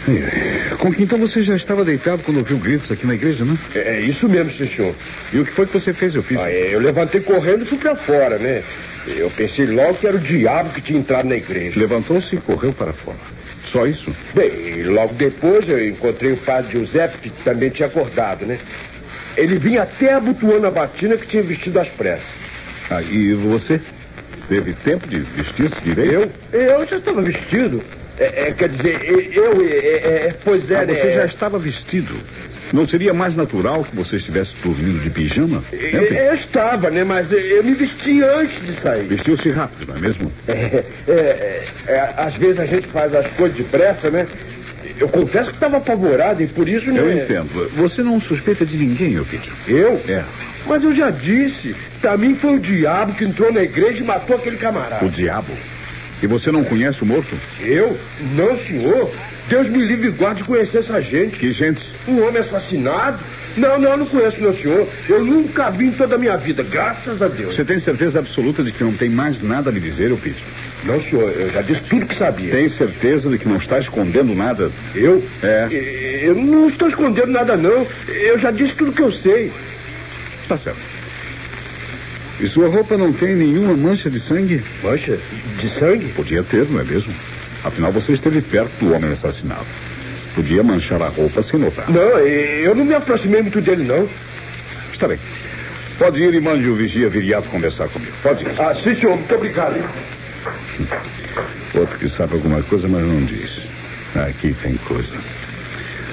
É, 0.09 0.75
Com 0.76 0.92
que 0.92 1.02
então 1.04 1.18
você 1.18 1.42
já 1.42 1.54
estava 1.54 1.85
deitado 1.85 2.23
quando 2.25 2.38
ouviu 2.38 2.59
gritos 2.59 2.90
aqui 2.90 3.06
na 3.06 3.14
igreja, 3.14 3.44
não? 3.44 3.56
É, 3.75 3.97
é 3.97 4.00
isso 4.00 4.28
mesmo, 4.28 4.50
senhor. 4.50 4.94
E 5.32 5.38
o 5.38 5.44
que 5.44 5.52
foi 5.52 5.66
que 5.66 5.73
você 5.73 5.92
fez, 5.92 6.14
Eupídio? 6.14 6.42
Ah, 6.42 6.50
é, 6.50 6.75
eu 6.75 6.80
levantei 6.80 7.21
correndo 7.21 7.62
e 7.62 7.66
fui 7.66 7.78
pra 7.78 7.94
fora, 7.94 8.38
né? 8.38 8.62
Eu 9.06 9.30
pensei 9.30 9.66
logo 9.66 9.94
que 9.94 10.06
era 10.06 10.16
o 10.16 10.21
diabo 10.21 10.71
que 10.71 10.80
tinha 10.80 10.99
entrado 10.99 11.28
na 11.28 11.37
igreja. 11.37 11.78
Levantou-se 11.78 12.35
e 12.35 12.38
correu 12.38 12.73
para 12.73 12.92
fora. 12.92 13.18
Só 13.64 13.87
isso? 13.87 14.14
Bem, 14.35 14.82
logo 14.85 15.14
depois 15.14 15.68
eu 15.68 15.88
encontrei 15.88 16.32
o 16.32 16.37
padre 16.37 16.73
Giuseppe, 16.73 17.18
que 17.18 17.30
também 17.42 17.71
tinha 17.71 17.88
acordado, 17.88 18.44
né? 18.44 18.59
Ele 19.37 19.56
vinha 19.56 19.82
até 19.82 20.14
abotoando 20.14 20.66
a 20.66 20.71
batina 20.71 21.16
que 21.16 21.26
tinha 21.26 21.42
vestido 21.42 21.80
às 21.80 21.88
pressas. 21.88 22.26
Ah, 22.90 23.00
e 23.02 23.32
você? 23.35 23.80
Teve 24.49 24.75
tempo 24.75 25.09
de 25.09 25.21
vestir-se 25.21 25.80
direito? 25.82 26.12
Eu? 26.12 26.61
Eu 26.61 26.87
já 26.87 26.97
estava 26.97 27.23
vestido. 27.23 27.82
É, 28.19 28.49
é, 28.49 28.52
quer 28.52 28.69
dizer, 28.69 29.00
eu, 29.35 29.62
é, 29.62 29.66
é, 29.66 30.26
é, 30.28 30.35
pois 30.45 30.71
é, 30.71 30.81
Ah, 30.81 30.87
né? 30.87 30.95
você 30.95 31.12
já 31.12 31.25
estava 31.25 31.59
vestido. 31.59 32.14
Não 32.73 32.87
seria 32.88 33.12
mais 33.12 33.37
natural 33.37 33.85
que 33.85 33.95
você 33.95 34.16
estivesse 34.16 34.54
dormindo 34.62 34.99
de 35.02 35.11
pijama? 35.11 35.62
Entre. 35.73 36.16
Eu 36.16 36.33
estava, 36.33 36.90
né? 36.90 37.04
Mas 37.04 37.31
eu 37.31 37.62
me 37.62 37.75
vesti 37.75 38.23
antes 38.23 38.64
de 38.64 38.73
sair. 38.73 39.04
Vestiu-se 39.04 39.50
rápido, 39.50 39.88
não 39.88 39.97
é 39.97 40.00
mesmo? 40.00 40.33
É, 40.49 40.52
é, 40.52 40.85
é, 41.07 41.64
é, 41.87 42.14
às 42.16 42.35
vezes 42.37 42.59
a 42.61 42.64
gente 42.64 42.87
faz 42.88 43.14
as 43.14 43.26
coisas 43.33 43.59
depressa, 43.59 44.11
né? 44.11 44.26
Eu 44.99 45.09
confesso 45.09 45.50
que 45.50 45.57
estava 45.57 45.78
apavorado 45.78 46.42
e 46.42 46.47
por 46.47 46.66
isso... 46.69 46.88
Eu 46.90 47.07
né, 47.07 47.25
entendo. 47.25 47.71
Você 47.76 48.02
não 48.02 48.19
suspeita 48.21 48.64
de 48.64 48.76
ninguém, 48.78 49.14
Eupídio? 49.14 49.52
Eu? 49.66 50.00
É. 50.09 50.23
Mas 50.66 50.85
eu 50.85 50.95
já 50.95 51.11
disse. 51.11 51.75
Pra 52.00 52.16
mim 52.16 52.35
foi 52.35 52.57
o 52.57 52.59
diabo 52.59 53.12
que 53.14 53.25
entrou 53.25 53.52
na 53.52 53.62
igreja 53.62 54.02
e 54.02 54.07
matou 54.07 54.37
aquele 54.37 54.57
camarada. 54.57 55.04
O 55.04 55.11
diabo. 55.11 55.52
E 56.22 56.26
você 56.26 56.52
não 56.52 56.62
conhece 56.62 57.02
o 57.02 57.06
morto? 57.06 57.36
Eu? 57.60 57.98
Não, 58.36 58.56
senhor. 58.56 59.10
Deus 59.48 59.68
me 59.68 59.84
livre 59.84 60.06
e 60.06 60.10
guarde 60.10 60.42
de 60.42 60.44
conhecer 60.46 60.78
essa 60.78 61.02
gente. 61.02 61.36
Que 61.36 61.52
gente? 61.52 61.88
Um 62.06 62.22
homem 62.22 62.38
assassinado? 62.38 63.18
Não, 63.56 63.78
não, 63.78 63.90
eu 63.90 63.96
não 63.98 64.06
conheço, 64.06 64.40
meu 64.40 64.52
senhor. 64.52 64.88
Eu 65.08 65.24
nunca 65.24 65.70
vi 65.70 65.86
em 65.86 65.90
toda 65.90 66.14
a 66.14 66.18
minha 66.18 66.36
vida, 66.36 66.62
graças 66.62 67.20
a 67.20 67.28
Deus. 67.28 67.54
Você 67.54 67.64
tem 67.64 67.78
certeza 67.78 68.20
absoluta 68.20 68.62
de 68.62 68.72
que 68.72 68.82
não 68.82 68.92
tem 68.92 69.10
mais 69.10 69.42
nada 69.42 69.70
a 69.70 69.72
me 69.72 69.80
dizer, 69.80 70.10
Eupídio? 70.10 70.46
Não, 70.84 71.00
senhor, 71.00 71.30
eu 71.32 71.50
já 71.50 71.60
disse 71.60 71.82
tudo 71.82 72.06
que 72.06 72.14
sabia. 72.14 72.50
Tem 72.52 72.68
certeza 72.68 73.28
de 73.28 73.36
que 73.36 73.48
não 73.48 73.56
está 73.56 73.78
escondendo 73.78 74.34
nada? 74.34 74.70
Eu? 74.94 75.22
É. 75.42 75.68
Eu 76.22 76.34
não 76.36 76.68
estou 76.68 76.88
escondendo 76.88 77.28
nada, 77.32 77.56
não. 77.56 77.86
Eu 78.08 78.38
já 78.38 78.50
disse 78.50 78.74
tudo 78.74 78.92
que 78.92 79.02
eu 79.02 79.12
sei. 79.12 79.52
Tá 80.48 80.56
certo. 80.56 81.01
E 82.40 82.48
sua 82.48 82.68
roupa 82.68 82.96
não 82.96 83.12
tem 83.12 83.34
nenhuma 83.36 83.74
mancha 83.74 84.10
de 84.10 84.18
sangue? 84.18 84.62
Mancha? 84.82 85.18
De 85.58 85.68
sangue? 85.68 86.08
Podia 86.08 86.42
ter, 86.42 86.66
não 86.68 86.80
é 86.80 86.84
mesmo? 86.84 87.12
Afinal, 87.62 87.92
você 87.92 88.12
esteve 88.12 88.40
perto 88.42 88.70
do 88.80 88.92
homem 88.92 89.12
assassinado. 89.12 89.66
Podia 90.34 90.62
manchar 90.62 91.00
a 91.02 91.08
roupa 91.08 91.42
sem 91.42 91.60
notar. 91.60 91.88
Não, 91.90 92.00
eu 92.18 92.74
não 92.74 92.84
me 92.84 92.94
aproximei 92.94 93.42
muito 93.42 93.60
dele, 93.60 93.84
não. 93.84 94.08
Está 94.92 95.06
bem. 95.06 95.18
Pode 95.98 96.20
ir 96.22 96.34
e 96.34 96.40
mande 96.40 96.66
o 96.68 96.74
vigia 96.74 97.08
viriato 97.08 97.48
conversar 97.48 97.88
comigo. 97.88 98.12
Pode 98.22 98.44
ir. 98.44 98.50
Ah, 98.58 98.74
sim, 98.74 98.94
senhor, 98.94 99.16
muito 99.16 99.34
obrigado. 99.34 99.76
hein? 99.76 99.84
Outro 101.74 101.98
que 101.98 102.08
sabe 102.08 102.34
alguma 102.34 102.62
coisa, 102.62 102.88
mas 102.88 103.02
não 103.04 103.24
diz. 103.24 103.60
Aqui 104.16 104.54
tem 104.62 104.74
coisa. 104.78 105.14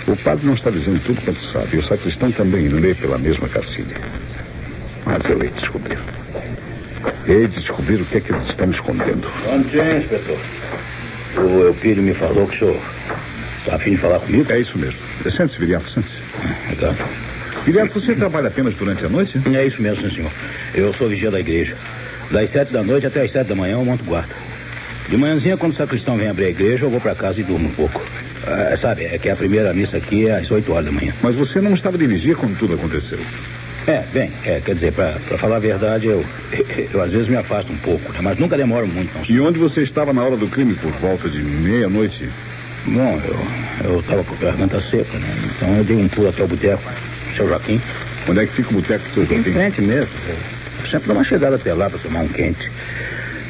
O 0.08 0.16
padre 0.18 0.46
não 0.46 0.54
está 0.54 0.70
dizendo 0.70 1.02
tudo 1.04 1.22
quanto 1.22 1.42
sabe. 1.42 1.78
E 1.78 1.80
o 1.80 1.84
sacristão 1.84 2.32
também 2.32 2.68
lê 2.68 2.94
pela 2.94 3.18
mesma 3.18 3.48
cartilha. 3.48 3.96
Mas 5.10 5.28
eu 5.28 5.42
hei 5.42 5.50
de 5.50 5.56
descobrir. 5.56 5.98
Hei 7.28 7.48
de 7.48 7.60
descobrir 7.60 7.96
o 7.96 8.06
que 8.06 8.18
é 8.18 8.20
que 8.22 8.32
eles 8.32 8.44
estão 8.44 8.70
escondendo. 8.70 9.28
Onde 9.48 9.78
inspetor? 9.78 10.38
O 11.36 11.64
Eupídio 11.64 12.04
me 12.04 12.14
falou 12.14 12.48
que 12.48 12.56
o 12.56 12.60
senhor 12.60 12.82
está 13.60 13.76
afim 13.76 13.92
de 13.92 13.98
falar 13.98 14.20
comigo? 14.20 14.52
É 14.52 14.60
isso 14.60 14.78
mesmo. 14.78 15.00
Sente-se, 15.30 15.58
viriato, 15.58 15.90
sente-se. 15.90 16.18
Tá. 16.80 16.94
Viriato, 17.66 18.00
você 18.00 18.14
trabalha 18.14 18.48
apenas 18.50 18.76
durante 18.76 19.06
a 19.06 19.10
noite? 19.10 19.40
É 19.56 19.66
isso 19.66 19.82
mesmo, 19.82 20.08
sim, 20.08 20.16
senhor. 20.16 20.32
Eu 20.76 20.94
sou 20.94 21.10
vigia 21.10 21.32
da 21.32 21.40
igreja. 21.40 21.76
Das 22.30 22.50
sete 22.52 22.72
da 22.72 22.84
noite 22.84 23.08
até 23.08 23.22
as 23.22 23.32
sete 23.32 23.48
da 23.48 23.56
manhã 23.56 23.74
eu 23.74 23.86
monto 23.86 24.04
guarda. 24.04 24.36
De 25.08 25.18
manhãzinha, 25.18 25.58
quando 25.58 25.72
o 25.72 25.76
sacristão 25.76 26.18
vem 26.18 26.30
abrir 26.30 26.46
a 26.46 26.50
igreja, 26.50 26.86
eu 26.86 26.90
vou 26.90 27.02
para 27.02 27.16
casa 27.16 27.40
e 27.40 27.44
durmo 27.44 27.68
um 27.68 27.74
pouco. 27.74 28.00
Ah, 28.46 28.76
sabe, 28.78 29.06
é 29.06 29.18
que 29.18 29.28
a 29.28 29.36
primeira 29.36 29.74
missa 29.74 29.98
aqui 29.98 30.28
é 30.28 30.38
às 30.38 30.52
8 30.52 30.72
horas 30.72 30.86
da 30.86 30.92
manhã. 30.92 31.14
Mas 31.22 31.34
você 31.34 31.60
não 31.60 31.74
estava 31.74 31.98
de 31.98 32.06
vigia 32.06 32.36
quando 32.36 32.58
tudo 32.58 32.76
aconteceu. 32.76 33.20
É, 33.88 34.04
bem, 34.14 34.32
é, 34.46 34.62
quer 34.64 34.76
dizer, 34.76 34.94
pra 34.94 35.14
falar 35.38 35.56
a 35.56 35.60
verdade, 35.60 36.08
eu, 36.08 36.24
eu 36.94 37.02
às 37.02 37.12
vezes 37.12 37.28
me 37.28 37.36
afasto 37.36 37.72
um 37.72 37.78
pouco, 37.78 38.12
né? 38.14 38.20
Mas 38.22 38.38
nunca 38.38 38.58
demoro 38.58 38.88
muito, 38.88 39.16
não. 39.18 39.26
E 39.28 39.40
onde 39.40 39.58
você 39.58 39.82
estava 39.82 40.14
na 40.14 40.24
hora 40.24 40.38
do 40.38 40.48
crime, 40.48 40.76
por 40.76 40.92
volta 40.94 41.30
de 41.30 41.40
meia-noite? 41.40 42.30
Bom, 42.86 43.22
eu, 43.84 43.92
eu 43.92 44.04
tava 44.04 44.24
com 44.24 44.34
a 44.36 44.38
garganta 44.38 44.80
seca, 44.80 45.18
né? 45.18 45.28
Então 45.56 45.76
eu 45.78 45.84
dei 45.84 45.98
um 45.98 46.08
pulo 46.08 46.30
até 46.30 46.44
o 46.44 46.48
boteco, 46.48 46.84
seu 47.36 47.48
Joaquim. 47.48 47.82
Onde 48.28 48.40
é 48.42 48.46
que 48.46 48.54
fica 48.54 48.70
o 48.70 48.74
boteco 48.74 49.04
do 49.08 49.14
seu 49.14 49.24
Em 49.24 49.28
Joaquim? 49.28 49.52
frente 49.54 49.82
mesmo. 49.82 50.10
Eu 50.82 50.88
sempre 50.88 51.08
dou 51.08 51.16
uma 51.16 51.24
chegada 51.24 51.56
até 51.56 51.74
lá 51.74 51.90
para 51.90 52.00
tomar 52.00 52.20
um 52.22 52.28
quente. 52.28 52.72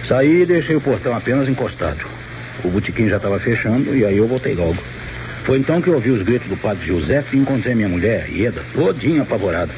Saí 0.06 0.42
e 0.42 0.46
deixei 0.46 0.76
o 0.76 0.82
portão 0.82 1.16
apenas 1.16 1.48
encostado. 1.48 2.00
O 2.64 2.70
botequim 2.70 3.08
já 3.10 3.18
estava 3.18 3.40
fechando 3.40 3.96
e 3.96 4.06
aí 4.06 4.18
eu 4.18 4.28
voltei 4.28 4.54
logo. 4.54 4.78
Foi 5.44 5.58
então 5.58 5.82
que 5.82 5.88
eu 5.90 5.96
ouvi 5.96 6.12
os 6.12 6.22
gritos 6.22 6.48
do 6.48 6.58
padre 6.58 6.86
José 6.86 7.24
e 7.34 7.38
encontrei 7.38 7.74
minha 7.74 7.90
mulher, 7.90 8.28
Ieda, 8.30 8.62
todinha 8.74 9.22
apavorada. 9.22 9.74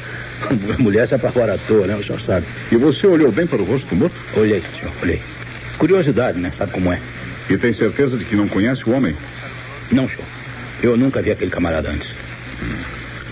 Mulher 0.78 1.06
se 1.08 1.14
apavora 1.14 1.54
à 1.54 1.58
toa, 1.58 1.86
né? 1.86 1.96
O 1.96 2.02
senhor 2.04 2.20
sabe. 2.20 2.46
E 2.70 2.76
você 2.76 3.06
olhou 3.06 3.30
bem 3.32 3.46
para 3.46 3.60
o 3.60 3.64
rosto 3.64 3.88
do 3.88 3.96
morto? 3.96 4.14
Olhei, 4.36 4.62
senhor, 4.78 4.92
olhei. 5.02 5.20
Curiosidade, 5.78 6.38
né? 6.38 6.50
Sabe 6.52 6.72
como 6.72 6.92
é? 6.92 6.98
E 7.50 7.56
tem 7.58 7.72
certeza 7.72 8.16
de 8.16 8.24
que 8.24 8.36
não 8.36 8.46
conhece 8.48 8.88
o 8.88 8.92
homem? 8.92 9.14
Não, 9.90 10.08
senhor. 10.08 10.24
Eu 10.82 10.96
nunca 10.96 11.20
vi 11.22 11.30
aquele 11.30 11.50
camarada 11.50 11.90
antes. 11.90 12.10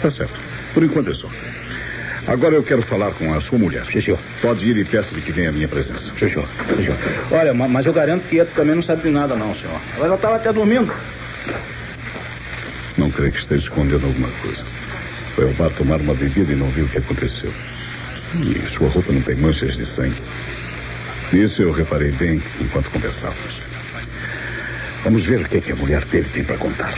Tá 0.01 0.11
certo. 0.11 0.35
Por 0.75 0.83
enquanto 0.83 1.11
é 1.11 1.15
só. 1.15 1.29
Agora 2.27 2.55
eu 2.55 2.63
quero 2.63 2.83
falar 2.83 3.11
com 3.13 3.33
a 3.35 3.41
sua 3.41 3.59
mulher. 3.59 3.85
Sim, 3.91 4.01
senhor. 4.01 4.19
Pode 4.43 4.65
ir 4.69 4.77
e 4.77 4.85
peça 4.85 5.15
de 5.15 5.21
que 5.21 5.33
venha 5.33 5.49
a 5.49 5.53
minha 5.53 5.67
presença. 5.69 6.13
Sim, 6.19 6.29
senhor. 6.29 6.47
Sim, 6.77 6.83
senhor. 6.85 6.97
Olha, 7.31 7.53
ma- 7.55 7.69
mas 7.69 7.87
eu 7.87 7.93
garanto 7.93 8.25
que 8.29 8.39
Eto 8.39 8.53
também 8.55 8.75
não 8.75 8.83
sabe 8.83 9.03
de 9.03 9.11
nada, 9.11 9.35
não, 9.37 9.55
senhor. 9.55 9.81
Ela 9.99 10.15
estava 10.15 10.37
até 10.37 10.53
dormindo. 10.53 10.93
Não 12.99 13.11
creio 13.11 13.33
que 13.33 13.39
esteja 13.39 13.63
escondendo 13.65 14.07
alguma 14.07 14.29
coisa. 14.43 14.63
Foi 15.41 15.49
ao 15.49 15.55
bar 15.55 15.71
tomar 15.71 15.99
uma 16.03 16.13
bebida 16.13 16.53
e 16.53 16.55
não 16.55 16.69
viu 16.69 16.85
o 16.85 16.89
que 16.91 16.99
aconteceu. 16.99 17.51
E 18.35 18.71
sua 18.71 18.91
roupa 18.91 19.11
não 19.11 19.23
tem 19.23 19.37
manchas 19.37 19.75
de 19.75 19.87
sangue. 19.87 20.21
Nisso 21.33 21.63
eu 21.63 21.73
reparei 21.73 22.11
bem 22.11 22.43
enquanto 22.61 22.91
conversávamos. 22.91 23.59
Vamos 25.03 25.25
ver 25.25 25.41
o 25.41 25.49
que, 25.49 25.57
é 25.57 25.61
que 25.63 25.73
a 25.73 25.77
mulher 25.77 26.05
dele 26.05 26.29
tem 26.31 26.45
para 26.45 26.59
contar. 26.59 26.93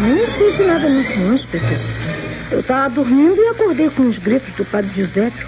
Não 0.00 0.56
sei 0.56 0.66
nada 0.66 0.88
nisso, 0.88 1.20
não, 1.20 1.34
inspetor. 1.34 1.78
Eu 2.50 2.58
estava 2.58 2.92
dormindo 2.92 3.40
e 3.40 3.46
acordei 3.46 3.90
com 3.90 4.08
os 4.08 4.18
gritos 4.18 4.52
do 4.54 4.64
padre 4.64 4.90
Giuseppe. 4.92 5.46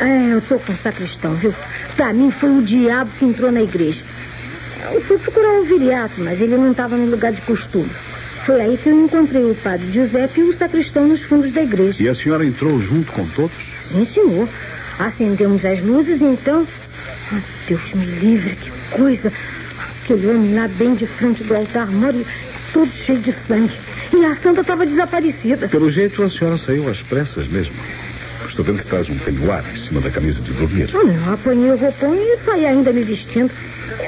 É, 0.00 0.32
eu 0.32 0.40
tô 0.40 0.58
com 0.58 0.72
o 0.72 0.76
sacristão, 0.76 1.34
viu? 1.34 1.54
Pra 2.00 2.14
mim 2.14 2.30
foi 2.30 2.48
o 2.48 2.62
diabo 2.62 3.10
que 3.18 3.26
entrou 3.26 3.52
na 3.52 3.60
igreja. 3.60 4.02
Eu 4.90 5.02
fui 5.02 5.18
procurar 5.18 5.60
o 5.60 5.64
viriato, 5.64 6.14
mas 6.16 6.40
ele 6.40 6.56
não 6.56 6.70
estava 6.70 6.96
no 6.96 7.04
lugar 7.04 7.30
de 7.30 7.42
costume. 7.42 7.90
Foi 8.46 8.58
aí 8.58 8.78
que 8.78 8.88
eu 8.88 9.04
encontrei 9.04 9.44
o 9.44 9.54
padre 9.54 9.92
Giuseppe 9.92 10.40
e 10.40 10.44
o 10.44 10.52
sacristão 10.54 11.06
nos 11.06 11.22
fundos 11.22 11.52
da 11.52 11.62
igreja. 11.62 12.02
E 12.02 12.08
a 12.08 12.14
senhora 12.14 12.46
entrou 12.46 12.80
junto 12.80 13.12
com 13.12 13.26
todos? 13.26 13.70
Sim, 13.82 14.06
senhor. 14.06 14.48
Acendemos 14.98 15.62
as 15.66 15.82
luzes 15.82 16.22
e 16.22 16.24
então. 16.24 16.66
Ah, 17.32 17.40
Deus 17.68 17.92
me 17.92 18.06
livre, 18.06 18.56
que 18.56 18.70
coisa! 18.92 19.30
Aquele 20.02 20.26
homem 20.26 20.54
lá 20.54 20.68
bem 20.68 20.94
de 20.94 21.06
frente 21.06 21.44
do 21.44 21.54
altar 21.54 21.88
moro, 21.88 22.24
todo 22.72 22.90
cheio 22.94 23.18
de 23.18 23.30
sangue. 23.30 23.76
E 24.16 24.24
a 24.24 24.34
santa 24.34 24.62
estava 24.62 24.86
desaparecida. 24.86 25.68
Pelo 25.68 25.90
jeito, 25.90 26.22
a 26.22 26.30
senhora 26.30 26.56
saiu 26.56 26.88
às 26.88 27.02
pressas 27.02 27.46
mesmo. 27.46 27.74
Estou 28.50 28.64
vendo 28.64 28.78
que 28.82 28.86
traz 28.88 29.08
um 29.08 29.16
penhoar 29.18 29.64
em 29.72 29.76
cima 29.76 30.00
da 30.00 30.10
camisa 30.10 30.42
de 30.42 30.52
dormir. 30.52 30.90
Ah, 30.92 30.98
Eu 30.98 31.32
apanhei 31.34 31.70
o 31.70 31.76
roupão 31.76 32.14
e 32.14 32.36
saí 32.36 32.66
ainda 32.66 32.92
me 32.92 33.02
vestindo. 33.02 33.50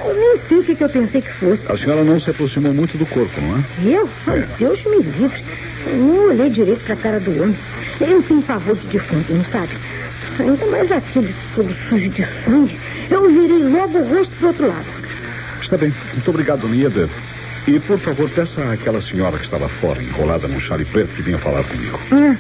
Eu 0.04 0.14
nem 0.14 0.36
sei 0.36 0.58
o 0.58 0.64
que, 0.64 0.74
que 0.74 0.82
eu 0.82 0.88
pensei 0.88 1.22
que 1.22 1.32
fosse. 1.32 1.70
A 1.70 1.76
senhora 1.76 2.02
não 2.02 2.18
se 2.18 2.28
aproximou 2.30 2.74
muito 2.74 2.98
do 2.98 3.06
corpo, 3.06 3.40
não 3.40 3.56
é? 3.58 3.96
Eu? 3.96 4.10
Ai, 4.26 4.44
Deus 4.58 4.84
me 4.84 4.96
livre. 4.96 5.42
Eu 5.86 5.96
não 5.96 6.28
olhei 6.30 6.50
direito 6.50 6.84
pra 6.84 6.96
cara 6.96 7.20
do 7.20 7.30
homem. 7.40 7.56
Eu 8.00 8.08
não 8.08 8.22
tenho 8.22 8.42
pavor 8.42 8.76
de 8.76 8.86
defunto, 8.88 9.32
não 9.32 9.44
sabe? 9.44 9.70
Ainda 10.40 10.66
mais 10.66 10.90
aquele 10.90 11.32
todo 11.54 11.72
sujo 11.72 12.08
de 12.10 12.24
sangue. 12.24 12.76
Eu 13.10 13.28
virei 13.30 13.58
logo 13.58 13.98
o 13.98 14.08
rosto 14.14 14.34
pro 14.38 14.48
outro 14.48 14.66
lado. 14.66 14.86
Está 15.62 15.76
bem. 15.76 15.94
Muito 16.14 16.28
obrigado, 16.30 16.62
dona 16.62 16.74
Ieda. 16.74 17.08
E, 17.68 17.78
por 17.78 17.98
favor, 17.98 18.28
peça 18.28 18.60
àquela 18.72 19.00
senhora 19.00 19.38
que 19.38 19.44
estava 19.44 19.68
fora, 19.68 20.02
enrolada 20.02 20.48
num 20.48 20.58
chale 20.58 20.84
preto, 20.84 21.14
que 21.14 21.22
vinha 21.22 21.38
falar 21.38 21.62
comigo. 21.62 21.98
Hum, 22.10 22.36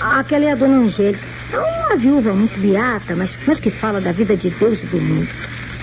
aquela 0.00 0.44
é 0.44 0.52
a 0.52 0.54
dona 0.54 0.76
Angélica. 0.78 1.39
É 1.52 1.58
uma 1.58 1.96
viúva 1.96 2.32
muito 2.32 2.58
beata, 2.60 3.14
mas, 3.16 3.30
mas 3.46 3.58
que 3.58 3.70
fala 3.70 4.00
da 4.00 4.12
vida 4.12 4.36
de 4.36 4.50
Deus 4.50 4.82
e 4.82 4.86
do 4.86 5.00
mundo. 5.00 5.28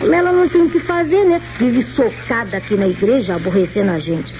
Ela 0.01 0.31
não 0.31 0.47
tem 0.47 0.61
o 0.61 0.69
que 0.69 0.79
fazer, 0.79 1.23
né? 1.25 1.41
Vive 1.59 1.81
socada 1.81 2.57
aqui 2.57 2.75
na 2.75 2.87
igreja, 2.87 3.35
aborrecendo 3.35 3.91
a 3.91 3.99
gente. 3.99 4.33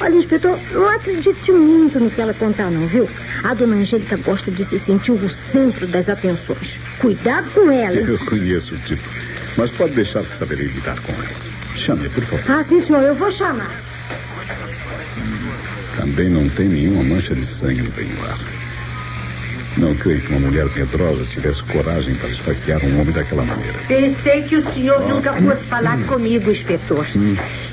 Olha, 0.00 0.14
inspetor, 0.16 0.58
não 0.72 0.88
acredite 0.88 1.52
muito 1.52 1.98
no 1.98 2.10
que 2.10 2.20
ela 2.20 2.34
contar, 2.34 2.70
não, 2.70 2.86
viu? 2.86 3.08
A 3.42 3.54
dona 3.54 3.76
Angélica 3.76 4.16
gosta 4.16 4.50
de 4.50 4.64
se 4.64 4.78
sentir 4.78 5.12
o 5.12 5.30
centro 5.30 5.86
das 5.86 6.08
atenções. 6.08 6.76
Cuidado 6.98 7.48
com 7.50 7.70
ela, 7.70 7.96
hein? 7.96 8.06
Eu 8.06 8.18
conheço 8.26 8.74
o 8.74 8.78
tipo. 8.78 9.08
Mas 9.56 9.70
pode 9.70 9.94
deixar 9.94 10.22
que 10.24 10.36
saberei 10.36 10.66
lidar 10.66 11.00
com 11.00 11.12
ela. 11.12 11.54
Chame, 11.76 12.08
por 12.08 12.22
favor. 12.24 12.44
Ah, 12.50 12.62
sim, 12.62 12.84
senhor, 12.84 13.02
eu 13.02 13.14
vou 13.14 13.30
chamar. 13.30 13.80
Também 15.96 16.28
não 16.28 16.48
tem 16.50 16.68
nenhuma 16.68 17.02
mancha 17.04 17.34
de 17.34 17.46
sangue 17.46 17.82
no 17.82 17.90
penhoar. 17.92 18.38
Não 19.76 19.94
creio 19.96 20.20
que 20.20 20.30
uma 20.30 20.40
mulher 20.40 20.66
medrosa 20.74 21.24
tivesse 21.24 21.62
coragem 21.64 22.14
para 22.14 22.28
esfaquear 22.28 22.84
um 22.84 23.00
homem 23.00 23.12
daquela 23.12 23.42
maneira. 23.42 23.74
Pensei 23.88 24.42
que 24.42 24.56
o 24.56 24.72
senhor 24.72 25.00
nunca 25.08 25.32
fosse 25.32 25.66
falar 25.66 25.98
comigo, 26.06 26.50
inspetor. 26.50 27.06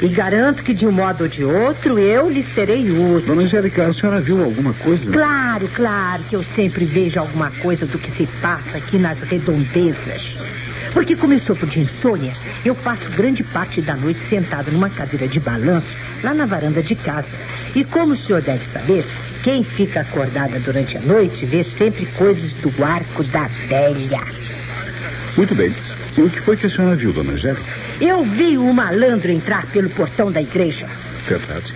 E 0.01 0.07
garanto 0.07 0.63
que 0.63 0.73
de 0.73 0.87
um 0.87 0.91
modo 0.91 1.23
ou 1.23 1.29
de 1.29 1.43
outro 1.43 1.99
eu 1.99 2.29
lhe 2.29 2.41
serei 2.41 2.89
útil. 2.89 3.21
Dona 3.27 3.43
Angélica, 3.43 3.85
a 3.85 3.93
senhora 3.93 4.19
viu 4.19 4.43
alguma 4.43 4.73
coisa? 4.73 5.11
Claro, 5.11 5.67
claro 5.67 6.23
que 6.27 6.35
eu 6.35 6.41
sempre 6.41 6.85
vejo 6.85 7.19
alguma 7.19 7.51
coisa 7.51 7.85
do 7.85 7.99
que 7.99 8.09
se 8.11 8.27
passa 8.41 8.77
aqui 8.77 8.97
nas 8.97 9.21
redondezas. 9.21 10.37
Porque 10.93 11.15
como 11.15 11.33
eu 11.33 11.39
sofro 11.39 11.67
de 11.67 11.81
insônia, 11.81 12.33
eu 12.65 12.75
passo 12.75 13.09
grande 13.11 13.43
parte 13.43 13.81
da 13.81 13.95
noite 13.95 14.19
sentado 14.27 14.71
numa 14.71 14.89
cadeira 14.89 15.27
de 15.27 15.39
balanço 15.39 15.87
lá 16.23 16.33
na 16.33 16.45
varanda 16.45 16.81
de 16.81 16.95
casa. 16.95 17.29
E 17.75 17.83
como 17.83 18.13
o 18.13 18.15
senhor 18.15 18.41
deve 18.41 18.65
saber, 18.65 19.05
quem 19.43 19.63
fica 19.63 20.01
acordada 20.01 20.59
durante 20.59 20.97
a 20.97 21.01
noite 21.01 21.45
vê 21.45 21.63
sempre 21.63 22.05
coisas 22.17 22.53
do 22.53 22.83
arco 22.83 23.23
da 23.23 23.47
velha. 23.67 24.21
Muito 25.37 25.55
bem. 25.55 25.73
E 26.17 26.21
o 26.21 26.29
que 26.29 26.41
foi 26.41 26.57
que 26.57 26.65
a 26.65 26.69
senhora 26.69 26.95
viu, 26.95 27.13
dona 27.13 27.33
Angélica? 27.33 27.63
Eu 28.01 28.25
vi 28.25 28.57
o 28.57 28.73
malandro 28.73 29.31
entrar 29.31 29.65
pelo 29.67 29.89
portão 29.89 30.31
da 30.31 30.41
igreja. 30.41 30.87
Verdade. 31.27 31.73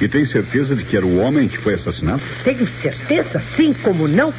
E 0.00 0.08
tem 0.08 0.24
certeza 0.24 0.74
de 0.74 0.84
que 0.84 0.96
era 0.96 1.06
o 1.06 1.18
homem 1.18 1.46
que 1.46 1.58
foi 1.58 1.74
assassinado? 1.74 2.22
Tenho 2.42 2.66
certeza, 2.82 3.40
sim 3.54 3.72
como 3.72 4.08
não. 4.08 4.34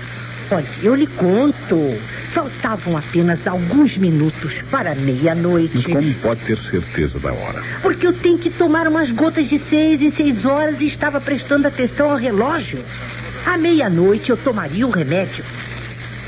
Olha, 0.50 0.68
eu 0.84 0.96
lhe 0.96 1.08
conto. 1.08 1.98
Faltavam 2.32 2.96
apenas 2.96 3.46
alguns 3.46 3.98
minutos 3.98 4.62
para 4.72 4.96
meia-noite. 4.96 5.84
como 5.84 6.14
pode 6.16 6.40
ter 6.42 6.58
certeza 6.58 7.20
da 7.20 7.34
hora? 7.34 7.62
Porque 7.82 8.08
eu 8.08 8.14
tenho 8.14 8.38
que 8.38 8.50
tomar 8.50 8.88
umas 8.88 9.12
gotas 9.12 9.48
de 9.48 9.60
seis 9.60 10.02
em 10.02 10.12
seis 10.12 10.46
horas 10.46 10.80
e 10.80 10.88
estava 10.88 11.20
prestando 11.20 11.68
atenção 11.68 12.10
ao 12.10 12.16
relógio. 12.16 12.84
À 13.46 13.58
meia-noite 13.58 14.30
eu 14.30 14.38
tomaria 14.38 14.88
o 14.88 14.92
remédio. 14.92 15.44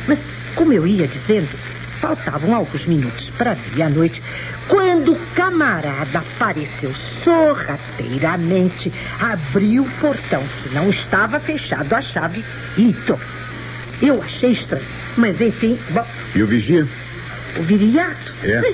Mas, 0.05 0.19
como 0.55 0.73
eu 0.73 0.85
ia 0.85 1.07
dizendo, 1.07 1.57
faltavam 2.01 2.53
alguns 2.53 2.85
minutos 2.85 3.29
para 3.37 3.55
meia-noite, 3.73 4.21
quando 4.67 5.13
o 5.13 5.19
camarada 5.33 6.19
apareceu 6.19 6.93
sorrateiramente, 7.23 8.91
abriu 9.21 9.83
o 9.83 9.91
portão, 10.01 10.43
que 10.61 10.75
não 10.75 10.89
estava 10.89 11.39
fechado 11.39 11.93
a 11.93 12.01
chave, 12.01 12.43
e 12.75 12.89
entrou. 12.89 13.19
Eu 14.05 14.21
achei 14.21 14.51
estranho, 14.51 14.83
mas 15.15 15.39
enfim, 15.39 15.79
bom, 15.91 16.05
E 16.35 16.43
o 16.43 16.45
vigia? 16.47 16.85
o 17.57 17.63
viriato? 17.63 18.33
É. 18.43 18.73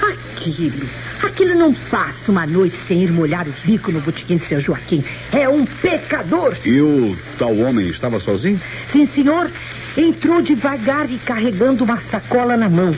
Aquilo. 0.00 0.88
Aquilo 1.22 1.54
não 1.54 1.72
passa 1.74 2.32
uma 2.32 2.46
noite 2.46 2.76
sem 2.88 3.02
ir 3.04 3.12
molhar 3.12 3.46
o 3.46 3.54
bico 3.64 3.92
no 3.92 4.00
botequim 4.00 4.38
de 4.38 4.46
seu 4.46 4.58
Joaquim. 4.60 5.04
É 5.30 5.48
um 5.48 5.64
pecador. 5.66 6.56
E 6.64 6.80
o 6.80 7.16
tal 7.38 7.54
homem 7.58 7.86
estava 7.88 8.18
sozinho? 8.18 8.60
Sim, 8.90 9.04
senhor. 9.06 9.50
Entrou 9.96 10.40
devagar 10.40 11.08
e 11.10 11.18
carregando 11.18 11.84
uma 11.84 12.00
sacola 12.00 12.56
na 12.56 12.68
mão. 12.68 12.96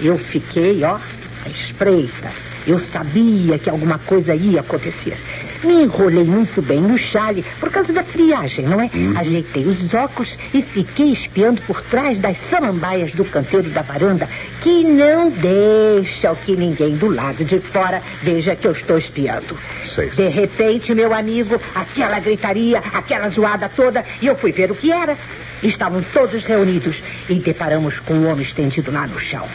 Eu 0.00 0.16
fiquei, 0.18 0.82
ó, 0.82 0.96
à 1.44 1.48
espreita. 1.48 2.30
Eu 2.66 2.78
sabia 2.78 3.58
que 3.58 3.68
alguma 3.68 3.98
coisa 3.98 4.34
ia 4.34 4.60
acontecer. 4.60 5.16
Me 5.64 5.84
enrolei 5.84 6.24
muito 6.24 6.60
bem 6.60 6.80
no 6.80 6.98
chale 6.98 7.44
por 7.60 7.70
causa 7.70 7.92
da 7.92 8.02
friagem, 8.02 8.66
não 8.66 8.80
é? 8.80 8.90
Ajeitei 9.16 9.64
os 9.64 9.94
óculos 9.94 10.36
e 10.52 10.60
fiquei 10.60 11.12
espiando 11.12 11.60
por 11.62 11.80
trás 11.82 12.18
das 12.18 12.36
samambaias 12.36 13.12
do 13.12 13.24
canteiro 13.24 13.70
da 13.70 13.82
varanda, 13.82 14.28
que 14.62 14.82
não 14.82 15.30
deixam 15.30 16.34
que 16.34 16.56
ninguém 16.56 16.96
do 16.96 17.08
lado 17.08 17.44
de 17.44 17.60
fora 17.60 18.02
veja 18.22 18.56
que 18.56 18.66
eu 18.66 18.72
estou 18.72 18.98
espiando. 18.98 19.56
Sei. 19.84 20.10
De 20.10 20.28
repente, 20.28 20.94
meu 20.94 21.14
amigo, 21.14 21.60
aquela 21.74 22.18
gritaria, 22.18 22.78
aquela 22.92 23.28
zoada 23.28 23.68
toda, 23.68 24.04
e 24.20 24.26
eu 24.26 24.34
fui 24.34 24.50
ver 24.52 24.70
o 24.70 24.74
que 24.74 24.90
era. 24.90 25.16
Estavam 25.62 26.02
todos 26.12 26.44
reunidos 26.44 27.00
e 27.28 27.34
deparamos 27.34 28.00
com 28.00 28.14
o 28.14 28.26
homem 28.26 28.42
estendido 28.42 28.90
lá 28.90 29.06
no 29.06 29.20
chão. 29.20 29.46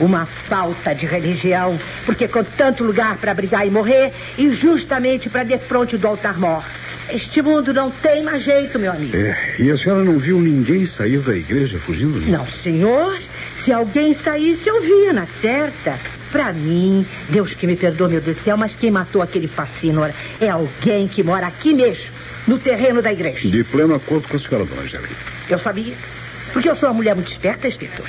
Uma 0.00 0.26
falta 0.26 0.94
de 0.94 1.06
religião, 1.06 1.78
porque 2.06 2.28
com 2.28 2.44
tanto 2.44 2.84
lugar 2.84 3.16
para 3.16 3.34
brigar 3.34 3.66
e 3.66 3.70
morrer, 3.70 4.12
e 4.36 4.50
justamente 4.50 5.28
para 5.28 5.42
defronte 5.42 5.96
do 5.96 6.06
altar-mor. 6.06 6.62
Este 7.10 7.40
mundo 7.40 7.72
não 7.72 7.90
tem 7.90 8.22
mais 8.22 8.42
jeito, 8.42 8.78
meu 8.78 8.92
amigo. 8.92 9.16
É, 9.16 9.54
e 9.58 9.70
a 9.70 9.76
senhora 9.76 10.04
não 10.04 10.18
viu 10.18 10.38
ninguém 10.40 10.84
sair 10.84 11.18
da 11.20 11.34
igreja 11.34 11.78
fugindo? 11.78 12.20
Não, 12.30 12.46
senhor. 12.46 13.18
Se 13.64 13.72
alguém 13.72 14.14
saísse, 14.14 14.68
eu 14.68 14.80
via 14.82 15.12
na 15.12 15.26
certa. 15.40 15.98
Pra 16.30 16.52
mim, 16.52 17.06
Deus 17.30 17.54
que 17.54 17.66
me 17.66 17.76
perdoe, 17.76 18.10
meu 18.10 18.20
Deus 18.20 18.36
do 18.36 18.42
céu, 18.42 18.56
mas 18.56 18.74
quem 18.74 18.90
matou 18.90 19.22
aquele 19.22 19.48
fascínora 19.48 20.14
é 20.38 20.50
alguém 20.50 21.08
que 21.08 21.22
mora 21.22 21.46
aqui 21.46 21.72
mesmo, 21.72 22.12
no 22.46 22.58
terreno 22.58 23.00
da 23.00 23.10
igreja. 23.10 23.48
De 23.48 23.64
pleno 23.64 23.94
acordo 23.94 24.28
com 24.28 24.36
a 24.36 24.40
senhora, 24.40 24.66
dona 24.66 24.82
Angélica. 24.82 25.14
Eu 25.48 25.58
sabia. 25.58 25.94
Porque 26.52 26.68
eu 26.68 26.74
sou 26.74 26.90
uma 26.90 26.94
mulher 26.94 27.14
muito 27.14 27.30
esperta, 27.30 27.66
inspetor. 27.66 28.06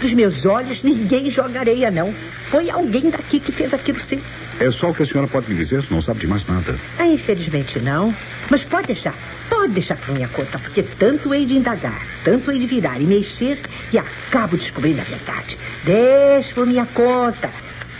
Dos 0.00 0.12
meus 0.12 0.44
olhos, 0.46 0.82
ninguém 0.82 1.30
joga 1.30 1.60
areia, 1.60 1.90
não. 1.90 2.14
Foi 2.50 2.70
alguém 2.70 3.10
daqui 3.10 3.40
que 3.40 3.50
fez 3.52 3.74
aquilo 3.74 4.00
sim. 4.00 4.20
É 4.60 4.70
só 4.70 4.90
o 4.90 4.94
que 4.94 5.02
a 5.02 5.06
senhora 5.06 5.26
pode 5.28 5.48
me 5.50 5.56
dizer, 5.56 5.84
não 5.90 6.00
sabe 6.02 6.20
de 6.20 6.26
mais 6.26 6.46
nada. 6.46 6.76
Ah, 6.98 7.06
infelizmente 7.06 7.78
não. 7.80 8.14
Mas 8.50 8.64
pode 8.64 8.88
deixar. 8.88 9.14
Pode 9.48 9.72
deixar 9.72 9.96
por 9.96 10.14
minha 10.14 10.28
conta, 10.28 10.58
porque 10.58 10.82
tanto 10.82 11.32
hei 11.34 11.46
de 11.46 11.56
indagar, 11.56 12.00
tanto 12.24 12.50
hei 12.52 12.58
de 12.58 12.66
virar 12.66 13.00
e 13.00 13.04
mexer, 13.04 13.58
e 13.92 13.98
acabo 13.98 14.56
descobrindo 14.56 15.00
a 15.00 15.04
verdade. 15.04 15.56
Deixe 15.84 16.52
por 16.54 16.66
minha 16.66 16.86
conta. 16.86 17.48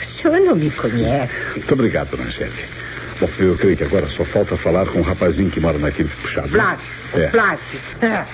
O 0.00 0.04
senhor 0.06 0.38
não 0.40 0.54
me 0.54 0.70
conhece. 0.70 1.34
Muito 1.56 1.72
obrigado, 1.74 2.10
dona 2.10 2.24
Angélica. 2.24 2.64
Bom, 3.20 3.28
eu 3.38 3.56
creio 3.56 3.76
que 3.76 3.84
agora 3.84 4.06
só 4.08 4.24
falta 4.24 4.56
falar 4.56 4.86
com 4.86 4.98
o 5.00 5.02
rapazinho 5.02 5.50
que 5.50 5.58
mora 5.58 5.78
naquele 5.78 6.08
puxado. 6.22 6.48
Flávio, 6.48 6.84
o 7.14 7.18
É. 7.18 7.28
Flávio. 7.28 7.80
É. 8.02 8.24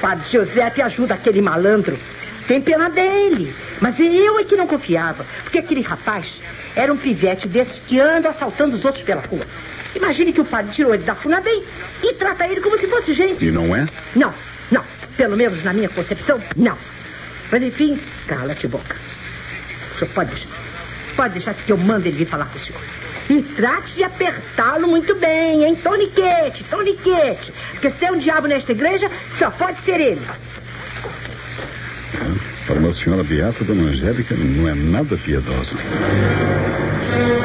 Padre 0.00 0.28
Giuseppe 0.30 0.82
ajuda 0.82 1.14
aquele 1.14 1.40
malandro. 1.40 1.98
Tem 2.52 2.60
pena 2.60 2.90
dele. 2.90 3.54
Mas 3.80 3.98
eu 3.98 4.38
é 4.38 4.44
que 4.44 4.56
não 4.56 4.66
confiava. 4.66 5.24
Porque 5.42 5.58
aquele 5.58 5.80
rapaz 5.80 6.38
era 6.76 6.92
um 6.92 6.98
pivete 6.98 7.48
desses 7.48 7.80
que 7.80 7.98
anda 7.98 8.28
assaltando 8.28 8.76
os 8.76 8.84
outros 8.84 9.02
pela 9.02 9.22
rua. 9.22 9.46
Imagine 9.96 10.34
que 10.34 10.40
o 10.42 10.44
padre 10.44 10.70
tirou 10.70 10.94
ele 10.94 11.02
da 11.02 11.14
Funabem 11.14 11.64
e 12.02 12.12
trata 12.12 12.46
ele 12.46 12.60
como 12.60 12.76
se 12.76 12.86
fosse 12.88 13.14
gente. 13.14 13.46
E 13.46 13.50
não 13.50 13.74
é? 13.74 13.86
Não, 14.14 14.34
não. 14.70 14.84
Pelo 15.16 15.34
menos 15.34 15.64
na 15.64 15.72
minha 15.72 15.88
concepção, 15.88 16.38
não. 16.54 16.76
Mas 17.50 17.62
enfim, 17.62 17.98
cala-te 18.26 18.68
boca. 18.68 18.96
O 19.94 19.98
senhor 20.00 20.10
pode 20.12 20.28
deixar. 20.32 20.48
Pode 21.16 21.32
deixar 21.32 21.54
que 21.54 21.72
eu 21.72 21.78
mando 21.78 22.06
ele 22.06 22.18
vir 22.18 22.26
falar 22.26 22.44
com 22.44 22.58
o 22.58 22.62
senhor. 22.62 22.82
E 23.30 23.40
trate 23.54 23.94
de 23.94 24.04
apertá-lo 24.04 24.88
muito 24.88 25.14
bem, 25.14 25.64
hein? 25.64 25.74
Toniquete, 25.74 26.64
toniquete. 26.64 27.50
Porque 27.70 27.88
se 27.88 27.96
tem 27.96 28.12
um 28.12 28.18
diabo 28.18 28.46
nesta 28.46 28.72
igreja, 28.72 29.10
só 29.38 29.50
pode 29.50 29.80
ser 29.80 29.98
ele. 30.02 30.20
Para 32.66 32.78
uma 32.78 32.92
senhora 32.92 33.24
beata, 33.24 33.64
dona 33.64 33.90
Angélica 33.90 34.34
não 34.36 34.68
é 34.68 34.74
nada 34.74 35.16
piedosa. 35.16 35.76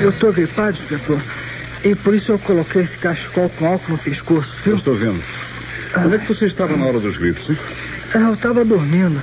Eu 0.00 0.12
tô 0.12 0.32
gripado, 0.32 0.76
inspetor. 0.78 1.20
E 1.84 1.94
por 1.94 2.14
isso 2.14 2.32
eu 2.32 2.38
coloquei 2.40 2.82
esse 2.82 2.98
cachecol 2.98 3.48
com 3.50 3.66
álcool 3.66 3.92
no 3.92 3.98
pescoço, 3.98 4.52
Eu 4.58 4.62
viu? 4.64 4.74
estou 4.76 4.94
vendo. 4.96 5.22
Onde 5.96 6.16
é 6.16 6.18
que 6.18 6.28
você 6.28 6.46
estava 6.46 6.76
na 6.76 6.84
hora 6.86 7.00
dos 7.00 7.16
gritos, 7.16 7.48
hein? 7.50 7.58
Ah, 8.14 8.18
eu 8.30 8.36
tava 8.36 8.64
dormindo. 8.64 9.20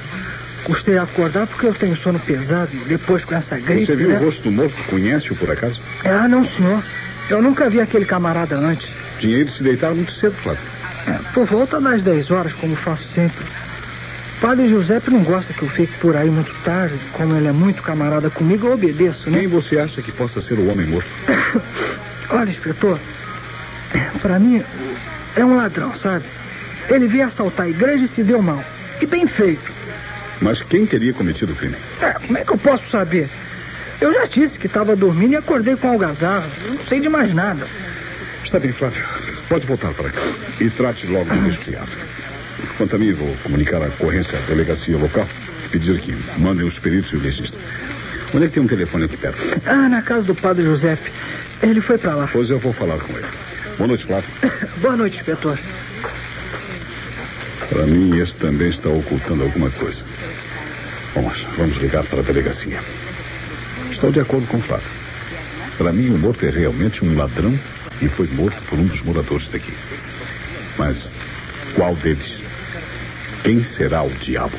Custei 0.65 0.97
acordar 0.97 1.45
porque 1.45 1.67
eu 1.67 1.73
tenho 1.75 1.95
sono 1.95 2.19
pesado 2.19 2.71
e 2.73 2.78
depois 2.86 3.23
com 3.23 3.36
essa 3.36 3.58
gripe, 3.60 3.86
Você 3.86 3.95
viu 3.95 4.10
né? 4.10 4.17
o 4.19 4.25
rosto 4.25 4.41
do 4.41 4.51
morto? 4.51 4.75
Conhece-o 4.89 5.36
por 5.36 5.49
acaso? 5.51 5.80
Ah, 6.04 6.28
não, 6.28 6.43
senhor. 6.43 6.84
Eu 7.30 7.39
nunca 7.41 7.69
vi 7.69 7.80
aquele 7.80 8.04
camarada 8.06 8.58
antes. 8.58 8.89
Tinha 9.19 9.38
ido 9.38 9.51
se 9.51 9.62
deitar 9.63 9.93
muito 9.93 10.12
cedo, 10.12 10.34
Flávio. 10.41 10.62
É, 11.08 11.19
por 11.34 11.45
volta 11.45 11.80
das 11.80 12.01
10 12.01 12.32
horas, 12.32 12.54
como 12.54 12.75
faço 12.75 13.04
sempre. 13.04 13.45
Padre 14.41 14.67
Giuseppe 14.67 15.12
não 15.12 15.23
gosta 15.23 15.54
que 15.54 15.62
eu 15.62 15.69
fique 15.69 15.93
por 15.99 16.17
aí 16.17 16.30
muito 16.32 16.51
tarde. 16.63 16.95
Como 17.13 17.36
ele 17.36 17.47
é 17.47 17.51
muito 17.51 17.84
camarada 17.84 18.30
comigo, 18.32 18.65
eu 18.67 18.73
obedeço, 18.73 19.30
né? 19.30 19.39
Quem 19.39 19.47
você 19.47 19.78
acha 19.78 20.01
que 20.01 20.12
possa 20.12 20.41
ser 20.41 20.56
o 20.58 20.67
homem 20.69 20.88
morto? 20.88 21.08
Olha, 22.32 22.49
inspetor, 22.49 22.99
pra 24.19 24.39
mim 24.39 24.63
é 25.36 25.45
um 25.45 25.56
ladrão, 25.56 25.93
sabe? 25.93 26.25
Ele 26.89 27.08
veio 27.08 27.25
assaltar 27.28 27.67
a 27.67 27.69
igreja 27.69 28.04
e 28.06 28.08
se 28.08 28.23
deu 28.23 28.41
mal. 28.41 28.63
E 28.99 29.06
bem 29.06 29.28
feito. 29.28 29.74
Mas 30.41 30.61
quem 30.61 30.85
teria 30.85 31.13
cometido 31.13 31.53
o 31.53 31.55
crime? 31.55 31.75
É, 32.01 32.11
como 32.13 32.37
é 32.37 32.43
que 32.43 32.51
eu 32.51 32.57
posso 32.57 32.89
saber? 32.89 33.29
Eu 34.01 34.13
já 34.13 34.25
disse 34.25 34.59
que 34.59 34.67
estava 34.67 34.95
dormindo 34.95 35.33
e 35.33 35.35
acordei 35.35 35.75
com 35.75 35.89
algazarra. 35.89 36.47
Não 36.67 36.83
sei 36.83 36.99
de 36.99 37.09
mais 37.09 37.33
nada. 37.33 37.65
Está 38.43 38.59
bem, 38.59 38.71
Flávio. 38.71 39.03
Pode 39.47 39.65
voltar 39.65 39.93
para 39.93 40.09
cá. 40.09 40.21
E 40.59 40.69
trate 40.69 41.07
logo 41.07 41.33
do 41.33 41.41
resfriado. 41.47 41.91
Quanto 42.77 42.95
a 42.95 42.99
mim, 42.99 43.13
vou 43.13 43.35
comunicar 43.43 43.81
a 43.81 43.87
ocorrência 43.87 44.37
à 44.37 44.41
delegacia 44.41 44.97
local 44.97 45.27
e 45.65 45.69
pedir 45.69 45.99
que 46.01 46.15
mandem 46.37 46.65
os 46.65 46.77
peritos 46.77 47.11
e 47.13 47.15
o 47.15 47.21
legista. 47.21 47.57
Onde 48.33 48.45
é 48.45 48.47
que 48.47 48.55
tem 48.55 48.63
um 48.63 48.67
telefone 48.67 49.05
aqui 49.05 49.15
perto? 49.17 49.39
Ah, 49.65 49.87
na 49.87 50.01
casa 50.01 50.23
do 50.23 50.35
padre 50.35 50.63
Giuseppe. 50.63 51.11
Ele 51.63 51.79
foi 51.79 51.97
pra 51.97 52.15
lá. 52.15 52.29
Pois 52.31 52.49
eu 52.49 52.59
vou 52.59 52.73
falar 52.73 52.97
com 52.97 53.13
ele. 53.13 53.27
Boa 53.77 53.87
noite, 53.87 54.05
Flávio. 54.05 54.29
Boa 54.77 54.95
noite, 54.97 55.17
inspetor. 55.17 55.57
Para 57.69 57.86
mim, 57.86 58.17
esse 58.19 58.36
também 58.36 58.69
está 58.69 58.89
ocultando 58.89 59.43
alguma 59.43 59.69
coisa. 59.71 60.04
Mas 61.15 61.41
vamos 61.58 61.78
ligar 61.78 62.04
para 62.04 62.19
a 62.19 62.23
delegacia. 62.23 62.80
Estou 63.91 64.12
de 64.12 64.19
acordo 64.19 64.47
com 64.47 64.58
o 64.58 64.62
Flávio. 64.62 64.89
Para 65.78 65.91
mim, 65.91 66.10
o 66.10 66.17
morto 66.17 66.45
é 66.45 66.49
realmente 66.49 67.04
um 67.04 67.17
ladrão 67.17 67.58
e 68.01 68.08
foi 68.08 68.28
morto 68.28 68.62
por 68.69 68.78
um 68.78 68.86
dos 68.86 69.01
moradores 69.01 69.47
daqui. 69.47 69.73
Mas 70.78 71.10
qual 71.75 71.95
deles? 71.95 72.36
Quem 73.43 73.63
será 73.63 74.04
o 74.04 74.10
diabo? 74.10 74.58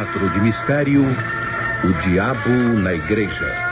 Teatro 0.00 0.30
de 0.30 0.40
mistério 0.40 1.02
O 1.84 1.92
Diabo 2.02 2.78
na 2.78 2.94
Igreja. 2.94 3.69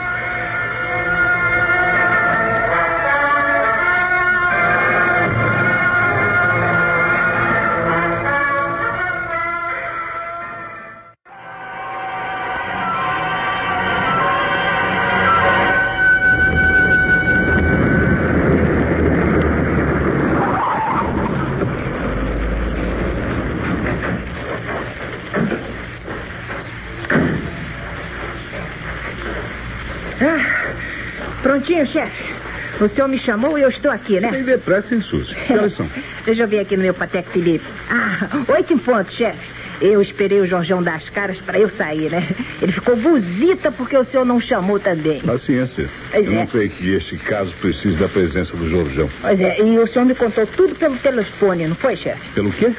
O 32.79 32.87
senhor 32.87 33.07
me 33.07 33.17
chamou 33.17 33.57
e 33.57 33.61
eu 33.61 33.69
estou 33.69 33.91
aqui, 33.91 34.19
né? 34.19 34.31
Tem 34.31 34.43
depressa, 34.43 34.95
hein, 34.95 35.01
Suzy? 35.01 35.35
Que 35.35 35.53
horas 35.53 35.73
são? 35.73 35.87
Deixa 36.25 36.43
eu 36.43 36.47
ver 36.47 36.59
aqui 36.59 36.77
no 36.77 36.83
meu 36.83 36.93
Patek 36.93 37.29
Felipe. 37.29 37.65
Ah, 37.89 38.29
oito 38.47 38.73
em 38.73 38.77
ponto, 38.77 39.11
chefe. 39.11 39.59
Eu 39.81 40.01
esperei 40.01 40.41
o 40.41 40.47
Jorjão 40.47 40.83
dar 40.83 40.95
as 40.95 41.07
caras 41.09 41.39
para 41.39 41.57
eu 41.57 41.69
sair, 41.69 42.09
né? 42.09 42.27
Ele 42.61 42.71
ficou 42.71 42.97
buzita 42.97 43.71
porque 43.71 43.95
o 43.97 44.03
senhor 44.03 44.25
não 44.25 44.39
chamou 44.39 44.77
também. 44.79 45.21
Paciência. 45.21 45.89
Pois 46.11 46.25
Eu 46.25 46.33
é. 46.33 46.35
não 46.35 46.47
creio 46.47 46.69
que 46.69 46.93
este 46.93 47.17
caso 47.17 47.53
precise 47.61 47.95
da 47.95 48.09
presença 48.09 48.55
do 48.57 48.69
Jorjão. 48.69 49.09
Pois 49.21 49.39
é, 49.39 49.57
e 49.61 49.79
o 49.79 49.87
senhor 49.87 50.05
me 50.05 50.15
contou 50.15 50.45
tudo 50.47 50.75
pelo 50.75 50.97
telefone, 50.97 51.67
não 51.67 51.75
foi, 51.75 51.95
chefe? 51.95 52.29
Pelo 52.35 52.51
quê? 52.51 52.71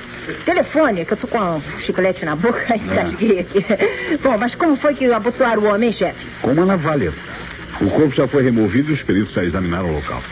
Telefone, 0.45 1.05
que 1.07 1.13
eu 1.13 1.17
tô 1.17 1.27
com 1.27 1.39
um 1.39 1.63
chiclete 1.81 2.25
na 2.25 2.37
boca 2.37 2.67
e 2.77 2.79
engasguei 2.79 3.41
aqui. 3.41 3.65
Bom, 4.23 4.37
mas 4.37 4.55
como 4.55 4.77
foi 4.77 4.95
que 4.95 5.11
abotoaram 5.11 5.63
o 5.63 5.67
homem, 5.75 5.91
chefe? 5.93 6.27
Com 6.43 6.53
uma 6.53 6.67
navalha. 6.67 7.13
O 7.81 7.89
corpo 7.89 8.15
já 8.15 8.29
foi 8.29 8.43
removido 8.43 8.91
e 8.91 8.95
os 8.95 9.03
peritos 9.03 9.33
já 9.33 9.43
examinaram 9.43 9.91
o 9.91 9.95
local. 9.95 10.23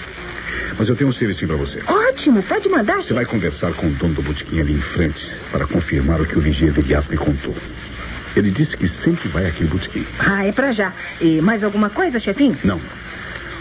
Mas 0.78 0.88
eu 0.88 0.94
tenho 0.94 1.08
um 1.08 1.12
serviço 1.12 1.46
para 1.46 1.56
você. 1.56 1.82
Ótimo, 1.86 2.42
pode 2.42 2.68
mandar, 2.68 3.02
Você 3.02 3.14
vai 3.14 3.24
conversar 3.24 3.72
com 3.72 3.86
o 3.86 3.90
dono 3.90 4.14
do 4.14 4.22
botequim 4.22 4.60
ali 4.60 4.74
em 4.74 4.80
frente 4.80 5.30
para 5.50 5.66
confirmar 5.66 6.20
o 6.20 6.26
que 6.26 6.36
o 6.36 6.40
vigia 6.40 6.68
imediato 6.68 7.10
me 7.10 7.16
contou. 7.16 7.56
Ele 8.36 8.50
disse 8.50 8.76
que 8.76 8.86
sempre 8.86 9.28
vai 9.28 9.46
aqui 9.46 9.64
no 9.64 9.70
botequim. 9.70 10.06
Ah, 10.18 10.46
é 10.46 10.52
pra 10.52 10.72
já. 10.72 10.92
E 11.20 11.40
mais 11.40 11.64
alguma 11.64 11.88
coisa, 11.88 12.20
chefinho? 12.20 12.56
Não. 12.62 12.80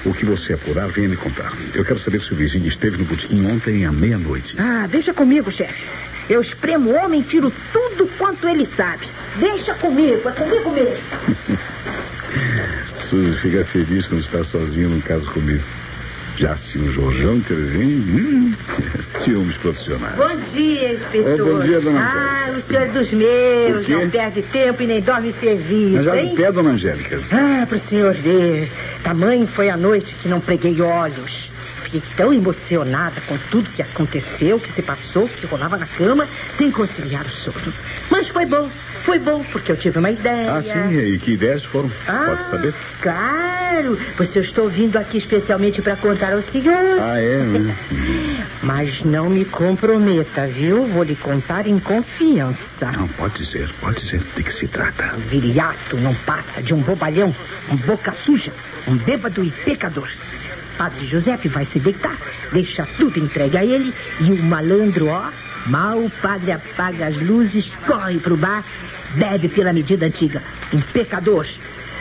O 0.05 0.13
que 0.13 0.25
você 0.25 0.53
apurar, 0.53 0.87
venha 0.89 1.07
me 1.07 1.17
contar. 1.17 1.53
Eu 1.73 1.83
quero 1.83 1.99
saber 1.99 2.21
se 2.21 2.31
o 2.33 2.35
vizinho 2.35 2.67
esteve 2.67 2.97
no 2.97 3.05
botequim 3.05 3.45
ontem 3.47 3.85
à 3.85 3.91
meia-noite. 3.91 4.55
Ah, 4.59 4.85
deixa 4.89 5.13
comigo, 5.13 5.51
chefe. 5.51 5.85
Eu 6.29 6.41
espremo 6.41 6.91
o 6.91 6.95
homem 6.95 7.21
e 7.21 7.23
tiro 7.23 7.51
tudo 7.71 8.07
quanto 8.17 8.47
ele 8.47 8.65
sabe. 8.65 9.07
Deixa 9.37 9.73
comigo, 9.75 10.27
é 10.27 10.31
comigo 10.31 10.71
mesmo. 10.71 11.57
Suzy 13.09 13.37
fica 13.37 13.63
feliz 13.63 14.05
quando 14.05 14.19
está 14.19 14.43
sozinho 14.43 14.89
num 14.89 14.99
caso 14.99 15.25
comigo. 15.31 15.63
Já 16.37 16.57
se 16.57 16.77
o 16.77 16.91
Jorjão 16.91 17.37
intervém, 17.37 17.95
hum, 17.99 18.53
ciúmes 19.23 19.55
profissionais. 19.57 20.15
Bom 20.15 20.35
dia, 20.53 20.93
inspetor. 20.93 21.39
Oh, 21.39 21.45
bom 21.45 21.59
dia, 21.61 21.79
dona 21.79 21.99
Ah, 22.01 22.51
o 22.55 22.61
senhor 22.61 22.83
é 22.83 22.85
dos 22.87 23.11
meus, 23.13 23.87
não 23.87 24.09
perde 24.09 24.41
tempo 24.41 24.83
e 24.83 24.87
nem 24.87 25.01
dorme 25.01 25.33
serviço, 25.39 25.95
Mas 25.95 26.05
já 26.05 26.21
hein? 26.21 26.35
pé, 26.35 26.51
dona 26.51 26.71
Angélica. 26.71 27.21
Ah, 27.31 27.65
pro 27.65 27.79
senhor 27.79 28.13
ver. 28.13 28.69
Tamanho 29.03 29.47
foi 29.47 29.69
a 29.69 29.77
noite 29.77 30.13
que 30.21 30.27
não 30.27 30.41
preguei 30.41 30.79
olhos. 30.81 31.49
Fiquei 31.87 32.03
tão 32.17 32.33
emocionada 32.33 33.21
com 33.21 33.37
tudo 33.49 33.69
que 33.69 33.81
aconteceu, 33.81 34.59
que 34.59 34.69
se 34.73 34.81
passou, 34.81 35.25
que 35.29 35.45
rolava 35.45 35.77
na 35.77 35.85
cama, 35.85 36.27
sem 36.57 36.69
conciliar 36.69 37.25
o 37.25 37.29
sono. 37.29 37.73
Mas 38.09 38.27
foi 38.27 38.45
bom, 38.45 38.69
foi 39.03 39.17
bom, 39.19 39.41
porque 39.53 39.71
eu 39.71 39.77
tive 39.77 39.97
uma 39.97 40.11
ideia. 40.11 40.53
Ah, 40.53 40.61
sim, 40.61 40.99
e 40.99 41.17
que 41.17 41.31
ideias 41.31 41.63
foram? 41.63 41.89
Ah, 42.05 42.25
Pode 42.35 42.49
saber? 42.49 42.73
Claro, 42.99 43.97
pois 44.17 44.35
eu 44.35 44.41
estou 44.41 44.67
vindo 44.67 44.97
aqui 44.97 45.17
especialmente 45.17 45.81
para 45.81 45.95
contar 45.95 46.33
ao 46.33 46.41
senhor. 46.41 46.99
Ah, 46.99 47.21
é? 47.21 47.37
né? 47.37 47.77
Mas 48.61 49.01
não 49.03 49.29
me 49.29 49.45
comprometa, 49.45 50.45
viu? 50.45 50.87
Vou 50.87 51.03
lhe 51.03 51.15
contar 51.15 51.67
em 51.67 51.79
confiança. 51.79 52.91
Não, 52.91 53.07
pode 53.07 53.45
ser, 53.45 53.69
pode 53.79 54.05
ser. 54.05 54.21
De 54.35 54.43
que 54.43 54.51
se 54.51 54.67
trata? 54.67 55.13
O 55.15 55.19
viriato 55.21 55.95
não 55.95 56.13
passa 56.13 56.61
de 56.61 56.73
um 56.73 56.81
bobalhão, 56.81 57.33
um 57.71 57.77
boca 57.77 58.11
suja, 58.11 58.51
um 58.85 58.97
bêbado 58.97 59.41
e 59.41 59.51
pecador. 59.51 60.09
Padre 60.77 61.05
Giuseppe 61.05 61.47
vai 61.47 61.65
se 61.65 61.79
deitar, 61.79 62.17
deixa 62.53 62.87
tudo 62.97 63.19
entregue 63.19 63.57
a 63.57 63.65
ele 63.65 63.93
e 64.21 64.31
o 64.31 64.43
malandro, 64.43 65.07
ó, 65.07 65.29
mal 65.65 65.97
o 65.97 66.09
padre 66.09 66.51
apaga 66.51 67.07
as 67.07 67.17
luzes, 67.17 67.71
corre 67.85 68.19
pro 68.19 68.37
bar, 68.37 68.63
bebe 69.15 69.49
pela 69.49 69.73
medida 69.73 70.05
antiga. 70.05 70.41
Um 70.73 70.79
pecador. 70.79 71.47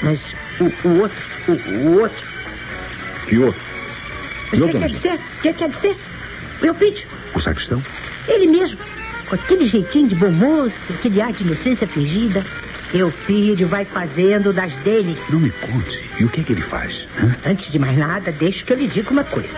Mas 0.02 0.20
o, 0.60 0.64
o 0.86 1.00
outro, 1.00 1.18
o, 1.48 1.52
o 1.52 2.00
outro. 2.00 2.26
Que 3.26 3.38
outro? 3.38 3.60
O 4.52 4.56
Que 4.56 4.78
quer 4.78 4.88
dizer? 4.88 5.14
O 5.14 5.42
que 5.42 5.52
quer 5.52 5.68
dizer? 5.70 5.96
Eu 6.62 6.74
pedi. 6.74 7.06
O 7.34 7.40
sacristão? 7.40 7.82
Ele 8.28 8.46
mesmo, 8.46 8.78
com 9.28 9.34
aquele 9.34 9.66
jeitinho 9.66 10.08
de 10.08 10.14
bom 10.14 10.30
moço, 10.30 10.76
aquele 10.90 11.20
ar 11.20 11.32
de 11.32 11.42
inocência 11.42 11.86
fingida. 11.86 12.44
Eupídio 12.96 13.68
vai 13.68 13.84
fazendo 13.84 14.52
das 14.52 14.72
dele. 14.76 15.18
Não 15.28 15.38
me 15.38 15.50
conte. 15.50 16.00
E 16.18 16.24
o 16.24 16.28
que 16.28 16.40
é 16.40 16.44
que 16.44 16.52
ele 16.52 16.62
faz? 16.62 17.06
hã? 17.20 17.36
Antes 17.50 17.70
de 17.70 17.78
mais 17.78 17.96
nada, 17.96 18.32
deixe 18.32 18.64
que 18.64 18.72
eu 18.72 18.76
lhe 18.78 18.86
diga 18.86 19.10
uma 19.10 19.24
coisa. 19.24 19.54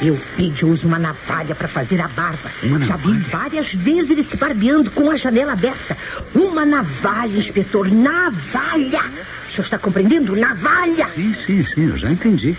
Eupídio 0.00 0.68
usa 0.68 0.86
uma 0.86 0.98
navalha 0.98 1.54
para 1.54 1.66
fazer 1.66 2.00
a 2.00 2.06
barba. 2.08 2.50
Uma 2.62 2.80
Já 2.86 2.96
vi 2.96 3.12
várias 3.30 3.74
vezes 3.74 4.10
ele 4.10 4.22
se 4.22 4.36
barbeando 4.36 4.90
com 4.92 5.10
a 5.10 5.16
janela 5.16 5.52
aberta. 5.52 5.96
Uma 6.34 6.64
navalha, 6.64 7.36
inspetor, 7.36 7.90
navalha! 7.90 9.02
O 9.48 9.50
senhor 9.50 9.64
está 9.64 9.78
compreendendo? 9.78 10.36
Navalha! 10.36 11.08
Sim, 11.14 11.34
sim, 11.46 11.64
sim, 11.64 11.88
eu 11.88 11.96
já 11.96 12.12
entendi. 12.12 12.56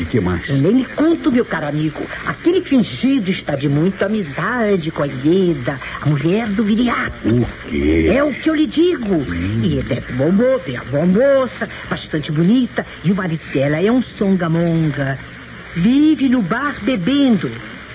E 0.00 0.04
que 0.04 0.20
mais? 0.20 0.48
Eu 0.48 0.56
nem 0.56 0.78
lhe 0.78 0.84
conto, 0.84 1.30
meu 1.30 1.44
caro 1.44 1.68
amigo. 1.68 2.04
Aquele 2.26 2.60
fingido 2.60 3.30
está 3.30 3.54
de 3.54 3.68
muita 3.68 4.06
amizade 4.06 4.90
com 4.90 5.02
a 5.02 5.06
Ieda, 5.06 5.78
a 6.00 6.06
mulher 6.06 6.48
do 6.48 6.64
viriato. 6.64 7.28
O 7.28 7.46
quê? 7.68 8.10
É 8.12 8.24
o 8.24 8.32
que 8.32 8.48
eu 8.48 8.54
lhe 8.54 8.66
digo. 8.66 9.24
E 9.62 9.78
é 9.78 9.82
bem 9.82 10.02
bom 10.12 10.32
é 10.66 10.80
uma 10.80 10.84
boa 10.84 11.06
moça, 11.06 11.68
bastante 11.88 12.32
bonita. 12.32 12.86
E 13.04 13.12
o 13.12 13.14
marido 13.14 13.44
dela 13.52 13.80
é 13.80 13.90
um 13.92 14.02
songamonga. 14.02 15.18
Vive 15.74 16.28
no 16.28 16.42
bar 16.42 16.76
bebendo. 16.82 17.50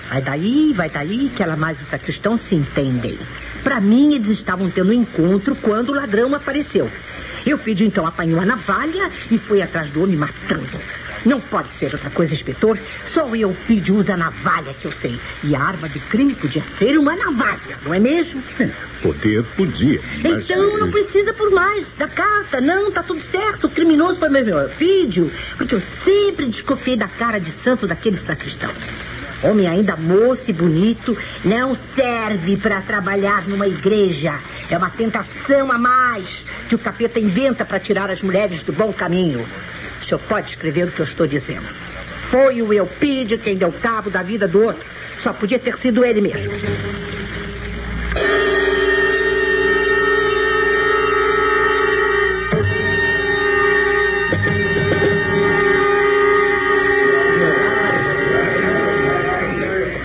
Vai 0.08 0.22
daí, 0.22 0.72
vai 0.74 0.88
daí, 0.88 1.30
que 1.34 1.42
ela 1.42 1.56
mais 1.56 1.80
o 1.80 1.84
sacristão 1.84 2.38
se 2.38 2.54
entendem. 2.54 3.18
Para 3.62 3.80
mim, 3.80 4.14
eles 4.14 4.28
estavam 4.28 4.70
tendo 4.70 4.90
um 4.90 4.94
encontro 4.94 5.54
quando 5.56 5.90
o 5.90 5.94
ladrão 5.94 6.34
apareceu. 6.34 6.90
Eu 7.46 7.58
pedi 7.58 7.84
então 7.84 8.06
apanhou 8.06 8.40
a 8.40 8.44
navalha 8.46 9.10
e 9.30 9.38
foi 9.38 9.62
atrás 9.62 9.90
do 9.90 10.02
homem 10.02 10.16
matando. 10.16 10.80
Não 11.24 11.40
pode 11.40 11.72
ser 11.72 11.92
outra 11.92 12.10
coisa, 12.10 12.34
inspetor. 12.34 12.78
Só 13.08 13.26
o 13.26 13.36
Eupídio 13.36 13.96
usa 13.96 14.14
a 14.14 14.16
navalha 14.16 14.74
que 14.80 14.84
eu 14.86 14.92
sei. 14.92 15.18
E 15.42 15.54
a 15.54 15.60
arma 15.60 15.88
de 15.88 15.98
crime 16.00 16.34
podia 16.34 16.62
ser 16.78 16.96
uma 16.98 17.14
navalha, 17.16 17.78
não 17.84 17.92
é 17.94 17.98
mesmo? 17.98 18.42
Poder 19.02 19.42
podia. 19.56 20.00
mas- 20.22 20.44
Então 20.44 20.78
não 20.78 20.90
precisa 20.90 21.32
por 21.32 21.50
mais 21.50 21.92
da 21.94 22.08
carta. 22.08 22.60
Não, 22.60 22.90
tá 22.90 23.02
tudo 23.02 23.22
certo. 23.22 23.66
O 23.66 23.70
criminoso 23.70 24.18
foi 24.18 24.28
meu 24.28 24.46
Eupídio. 24.46 25.30
Porque 25.56 25.74
eu 25.74 25.82
sempre 26.04 26.46
desconfiei 26.46 26.96
da 26.96 27.08
cara 27.08 27.38
de 27.38 27.50
santo 27.50 27.86
daquele 27.86 28.16
sacristão. 28.16 28.70
Homem 29.42 29.68
ainda 29.68 29.94
moço 29.96 30.50
e 30.50 30.52
bonito 30.52 31.16
não 31.44 31.72
serve 31.74 32.56
para 32.56 32.80
trabalhar 32.82 33.46
numa 33.46 33.68
igreja. 33.68 34.34
É 34.68 34.76
uma 34.76 34.90
tentação 34.90 35.70
a 35.70 35.78
mais 35.78 36.44
que 36.68 36.74
o 36.74 36.78
capeta 36.78 37.20
inventa 37.20 37.64
para 37.64 37.78
tirar 37.78 38.10
as 38.10 38.20
mulheres 38.20 38.62
do 38.64 38.72
bom 38.72 38.92
caminho. 38.92 39.46
Senhor 40.08 40.20
pode 40.20 40.48
escrever 40.48 40.88
o 40.88 40.90
que 40.90 41.00
eu 41.00 41.04
estou 41.04 41.26
dizendo. 41.26 41.66
Foi 42.30 42.62
o 42.62 42.72
Eupídio 42.72 43.38
quem 43.38 43.56
deu 43.56 43.70
cabo 43.70 44.08
da 44.08 44.22
vida 44.22 44.48
do 44.48 44.64
outro. 44.64 44.82
Só 45.22 45.34
podia 45.34 45.58
ter 45.58 45.76
sido 45.76 46.02
ele 46.02 46.22
mesmo. 46.22 46.50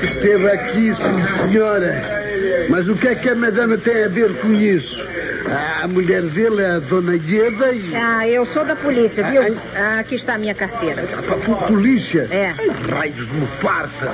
Esteve 0.01 0.49
aqui, 0.49 0.93
sim, 0.95 1.49
senhora. 1.49 2.03
Mas 2.69 2.89
o 2.89 2.95
que 2.95 3.07
é 3.07 3.15
que 3.15 3.29
a 3.29 3.35
madame 3.35 3.77
tem 3.77 4.03
a 4.03 4.09
ver 4.09 4.33
com 4.39 4.53
isso? 4.53 5.01
A 5.53 5.87
mulher 5.87 6.23
dele 6.23 6.61
é 6.61 6.71
a 6.71 6.79
dona 6.79 7.15
Ieda 7.15 7.71
e... 7.71 7.95
Ah, 7.95 8.27
eu 8.27 8.45
sou 8.45 8.65
da 8.65 8.75
polícia, 8.75 9.23
viu? 9.23 9.41
Ah, 9.75 9.99
aqui 9.99 10.15
está 10.15 10.35
a 10.35 10.37
minha 10.37 10.55
carteira. 10.55 11.03
A 11.03 11.67
polícia? 11.67 12.27
É. 12.31 12.53
Ai, 12.57 12.69
raios 12.89 13.29
me 13.29 13.47
parta. 13.61 14.11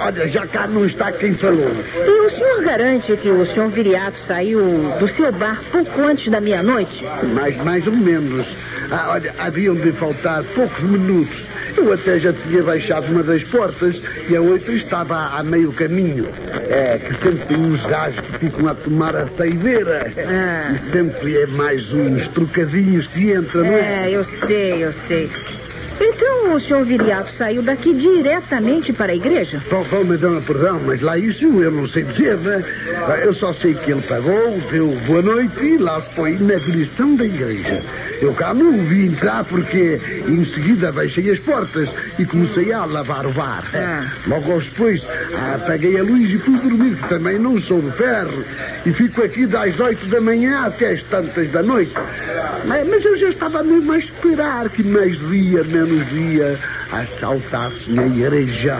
Olha, 0.00 0.28
já 0.28 0.46
cá 0.46 0.66
não 0.66 0.84
está 0.84 1.10
quem 1.10 1.34
falou. 1.34 1.70
E 1.94 2.20
o 2.26 2.30
senhor 2.30 2.62
garante 2.62 3.16
que 3.16 3.28
o 3.28 3.46
senhor 3.46 3.68
Viriato 3.68 4.18
saiu 4.18 4.60
do 4.98 5.08
seu 5.08 5.32
bar 5.32 5.60
pouco 5.70 6.00
antes 6.02 6.28
da 6.28 6.40
meia-noite? 6.40 7.04
Mais, 7.34 7.56
mais 7.56 7.86
ou 7.86 7.92
menos. 7.92 8.46
Ah, 8.90 9.10
olha, 9.10 9.34
haviam 9.38 9.74
de 9.74 9.92
faltar 9.92 10.42
poucos 10.54 10.82
minutos. 10.82 11.47
Eu 11.78 11.92
até 11.92 12.18
já 12.18 12.32
tinha 12.32 12.60
baixado 12.60 13.06
uma 13.06 13.22
das 13.22 13.44
portas 13.44 14.02
e 14.28 14.34
a 14.34 14.40
outra 14.40 14.74
estava 14.74 15.14
a, 15.14 15.38
a 15.38 15.42
meio 15.44 15.72
caminho. 15.72 16.26
É 16.68 16.98
que 16.98 17.14
sempre 17.14 17.46
tem 17.46 17.56
uns 17.56 17.86
gajos 17.86 18.20
que 18.20 18.32
ficam 18.46 18.66
a 18.66 18.74
tomar 18.74 19.14
a 19.14 19.28
saideira. 19.28 20.10
Ah. 20.18 20.74
E 20.74 20.78
sempre 20.90 21.36
é 21.40 21.46
mais 21.46 21.92
uns 21.92 22.26
trocadinhos 22.28 23.06
que 23.06 23.32
entram, 23.32 23.62
não 23.62 23.72
é? 23.72 24.08
É, 24.08 24.10
eu 24.10 24.24
sei, 24.24 24.84
eu 24.84 24.92
sei. 24.92 25.30
Então 26.18 26.52
o 26.52 26.58
senhor 26.58 26.84
Viriato 26.84 27.30
saiu 27.30 27.62
daqui 27.62 27.94
diretamente 27.94 28.92
para 28.92 29.12
a 29.12 29.14
igreja? 29.14 29.62
Bom, 29.70 30.04
madama, 30.04 30.40
perdão, 30.40 30.80
mas 30.84 31.00
lá 31.00 31.16
isso 31.16 31.44
eu 31.62 31.70
não 31.70 31.86
sei 31.86 32.02
dizer, 32.02 32.36
né? 32.38 32.64
Eu 33.22 33.32
só 33.32 33.52
sei 33.52 33.72
que 33.74 33.92
ele 33.92 34.02
pagou, 34.02 34.58
deu 34.68 34.88
boa 35.06 35.22
noite 35.22 35.64
e 35.64 35.78
lá 35.78 36.02
se 36.02 36.12
foi 36.16 36.32
na 36.32 36.56
direção 36.56 37.14
da 37.14 37.24
igreja. 37.24 37.84
Eu 38.20 38.34
cá 38.34 38.52
não 38.52 38.80
o 38.80 38.84
vi 38.84 39.06
entrar 39.06 39.44
porque 39.44 40.00
em 40.26 40.44
seguida 40.44 40.90
baixei 40.90 41.30
as 41.30 41.38
portas 41.38 41.88
e 42.18 42.26
comecei 42.26 42.72
a 42.72 42.84
lavar 42.84 43.24
o 43.24 43.32
bar. 43.32 43.64
Ah. 43.72 44.10
Logo 44.26 44.58
depois 44.58 45.00
apaguei 45.54 46.00
a 46.00 46.02
luz 46.02 46.28
e 46.30 46.38
fui 46.38 46.58
dormir, 46.58 46.96
que 46.96 47.08
também 47.08 47.38
não 47.38 47.60
sou 47.60 47.80
de 47.80 47.92
ferro. 47.92 48.44
E 48.84 48.92
fico 48.92 49.22
aqui 49.22 49.46
das 49.46 49.78
oito 49.78 50.04
da 50.06 50.20
manhã 50.20 50.66
até 50.66 50.94
as 50.94 51.02
tantas 51.04 51.48
da 51.52 51.62
noite. 51.62 51.94
Mas, 52.64 52.88
mas 52.88 53.04
eu 53.04 53.16
já 53.16 53.28
estava 53.28 53.62
mesmo 53.62 53.92
a 53.92 53.98
esperar 53.98 54.68
que 54.68 54.82
mais 54.82 55.16
dia, 55.28 55.62
menos 55.62 56.07
dia, 56.08 56.58
assaltasse 56.92 57.98
a 57.98 58.06
igreja. 58.06 58.76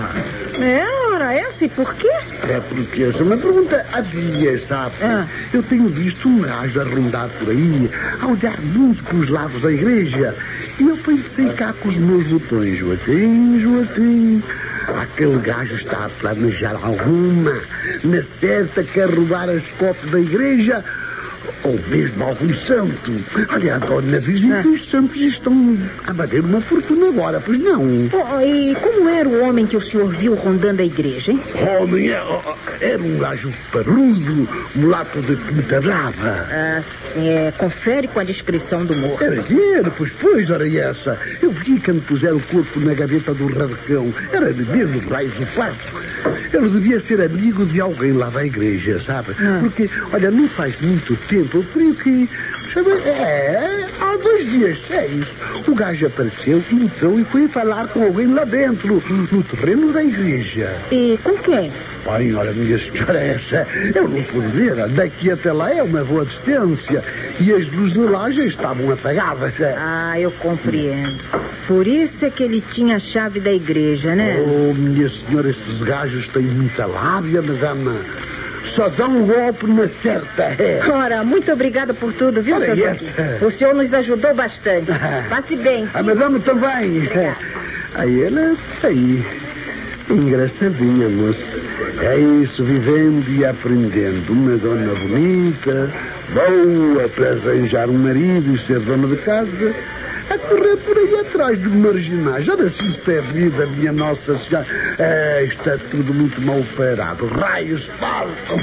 É, 0.61 0.85
ora 1.13 1.35
essa, 1.35 1.65
e 1.65 1.69
por 1.69 1.95
quê? 1.95 2.11
É 2.49 2.61
porque 2.69 3.05
essa 3.05 3.19
é 3.19 3.23
uma 3.23 3.37
pergunta 3.37 3.85
havia, 3.93 4.59
sabe? 4.59 4.95
Ah. 5.03 5.27
Eu 5.53 5.63
tenho 5.63 5.89
visto 5.89 6.29
um 6.29 6.41
gajo 6.41 6.81
a 6.81 6.85
rondar 6.85 7.29
por 7.39 7.51
aí, 7.51 7.91
a 8.21 8.27
olhar 8.27 8.61
muito 8.61 9.03
para 9.05 9.17
os 9.17 9.29
lados 9.29 9.61
da 9.63 9.71
igreja. 9.71 10.35
E 10.79 10.87
eu 10.87 10.97
pensei 10.97 11.49
cá 11.51 11.73
com 11.73 11.89
os 11.89 11.97
meus 11.97 12.27
botões, 12.27 12.79
Joaquim, 12.79 13.59
Joaquim. 13.61 14.43
Aquele 15.03 15.39
gajo 15.41 15.75
está 15.75 16.07
a 16.07 16.09
planejar 16.09 16.77
alguma, 16.83 17.61
na 18.05 18.23
certa, 18.23 18.83
quer 18.83 19.11
roubar 19.11 19.49
as 19.51 19.65
copos 19.79 20.11
da 20.11 20.21
igreja. 20.21 20.83
Ou 21.69 21.79
mesmo 21.89 22.25
algum 22.25 22.53
santo. 22.55 23.13
Olha, 23.51 23.79
dona, 23.79 24.21
dizem 24.21 24.63
que 24.63 24.69
os 24.69 24.89
santos 24.89 25.21
estão 25.21 25.79
a 26.07 26.13
bater 26.13 26.41
uma 26.41 26.61
fortuna 26.61 27.09
agora, 27.09 27.41
pois 27.45 27.59
não? 27.59 27.83
Oh, 28.13 28.41
e 28.41 28.75
como 28.77 29.09
era 29.09 29.29
o 29.29 29.43
homem 29.47 29.67
que 29.67 29.77
o 29.77 29.81
senhor 29.81 30.09
viu 30.09 30.35
rondando 30.35 30.81
a 30.81 30.85
igreja, 30.85 31.33
hein? 31.33 31.41
Homem, 31.81 32.09
é- 32.11 32.21
ó, 32.23 32.55
era 32.81 33.03
um 33.03 33.19
gajo 33.19 33.53
parrudo, 33.73 34.49
mulato 34.75 35.21
de 35.23 35.37
pinta 35.37 35.81
brava. 35.81 36.47
Ah, 36.51 36.83
sim, 37.13 37.29
é, 37.29 37.53
confere 37.57 38.09
com 38.09 38.21
a 38.21 38.25
descrição 38.25 38.85
do 38.85 38.97
morto. 38.97 39.23
Era 39.23 39.37
ele, 39.37 39.91
pois, 39.97 40.13
pois, 40.21 40.49
era 40.51 40.67
essa. 40.77 41.19
Eu 41.43 41.51
vi 41.53 41.79
quando 41.81 42.05
puseram 42.07 42.37
o 42.37 42.43
corpo 42.43 42.81
na 42.81 42.95
gaveta 42.95 43.35
do 43.35 43.47
rabecão. 43.47 44.13
Era 44.33 44.49
ele 44.51 44.65
mesmo, 44.65 45.09
raios 45.11 45.35
do 45.35 45.47
fato. 45.47 45.77
Ele 46.53 46.71
devia 46.71 47.01
ser 47.01 47.21
amigo 47.21 47.67
de 47.67 47.81
alguém 47.81 48.13
lá 48.13 48.31
da 48.31 48.45
igreja, 48.45 48.99
sabe? 48.99 49.35
Porque, 49.61 49.91
olha, 50.13 50.31
não 50.31 50.49
faz 50.49 50.79
muito 50.81 51.17
tempo, 51.29 51.59
eu 51.59 51.65
creio 51.65 51.95
que. 51.95 52.29
Sabe, 52.73 52.91
é, 53.07 53.87
há 53.99 54.17
dois 54.23 54.45
dias, 54.51 54.79
é 54.91 55.07
isso. 55.07 55.37
O 55.67 55.75
gajo 55.75 56.07
apareceu, 56.07 56.63
entrou 56.71 57.19
e 57.19 57.25
foi 57.25 57.49
falar 57.49 57.89
com 57.89 58.05
alguém 58.05 58.27
lá 58.27 58.45
dentro, 58.45 59.03
no 59.09 59.43
terreno 59.43 59.93
da 59.93 60.05
igreja. 60.05 60.77
E 60.93 61.19
com 61.25 61.37
quem? 61.39 61.73
Pai, 62.05 62.33
olha, 62.35 62.53
minha 62.53 62.79
senhora, 62.79 63.19
essa 63.19 63.67
eu 63.95 64.09
não 64.09 64.23
pude 64.23 64.49
ver. 64.49 64.89
Daqui 64.89 65.31
até 65.31 65.53
lá 65.53 65.75
é 65.75 65.83
uma 65.83 66.05
boa 66.05 66.25
distância. 66.25 67.03
E 67.41 67.53
as 67.53 67.69
luzes 67.73 67.97
lá 67.97 68.31
já 68.31 68.45
estavam 68.45 68.91
apagadas. 68.93 69.55
Ah, 69.77 70.19
eu 70.21 70.31
compreendo. 70.33 71.19
Por 71.67 71.87
isso 71.87 72.25
é 72.25 72.31
que 72.31 72.43
ele 72.43 72.63
tinha 72.71 72.97
a 72.97 73.01
chave 73.01 73.41
da 73.41 73.53
igreja, 73.53 74.15
né? 74.15 74.37
Oh, 74.41 74.73
minha 74.75 75.09
senhora, 75.11 75.51
estes 75.51 75.83
gajos 75.83 76.29
têm 76.29 76.45
muita 76.45 76.87
lábia, 76.87 77.43
madama. 77.43 77.97
Só 78.79 78.89
dão 78.91 79.11
um 79.11 79.27
golpe 79.27 79.67
na 79.67 79.89
certa. 79.89 80.45
É. 80.57 80.81
Ora, 80.89 81.25
muito 81.25 81.51
obrigada 81.51 81.93
por 81.93 82.13
tudo, 82.13 82.41
viu, 82.41 82.55
Olha 82.55 82.77
seu 82.77 82.87
essa. 82.87 83.45
O 83.45 83.51
senhor 83.51 83.75
nos 83.75 83.93
ajudou 83.93 84.33
bastante. 84.33 84.87
Passe 85.29 85.57
bem. 85.57 85.89
A 85.93 86.01
madame 86.01 86.39
também. 86.39 87.03
Aí 87.97 88.23
ela, 88.23 88.57
aí. 88.85 89.27
Engraçadinha, 90.09 91.09
moça. 91.09 91.43
É 92.01 92.21
isso, 92.21 92.63
vivendo 92.63 93.29
e 93.29 93.45
aprendendo. 93.45 94.33
Uma 94.33 94.57
dona 94.57 94.95
bonita, 94.95 95.91
boa 96.33 97.09
para 97.09 97.31
arranjar 97.31 97.91
um 97.91 97.99
marido 97.99 98.55
e 98.55 98.59
ser 98.59 98.79
dona 98.79 99.09
de 99.09 99.17
casa. 99.17 99.75
A 100.31 100.39
correr 100.39 100.77
por 100.77 100.97
aí 100.99 101.21
atrás 101.21 101.59
de 101.59 101.69
marginais. 101.69 102.45
Já 102.45 102.55
nasci 102.55 102.87
isto 102.87 103.11
é 103.11 103.21
vida, 103.21 103.67
minha 103.67 103.93
Nossa 103.93 104.37
Senhora. 104.37 104.67
É, 104.99 105.45
está 105.45 105.79
tudo 105.91 106.13
muito 106.13 106.41
mal 106.43 106.63
parado. 106.77 107.27
Raios, 107.29 107.87
faltam. 107.99 108.59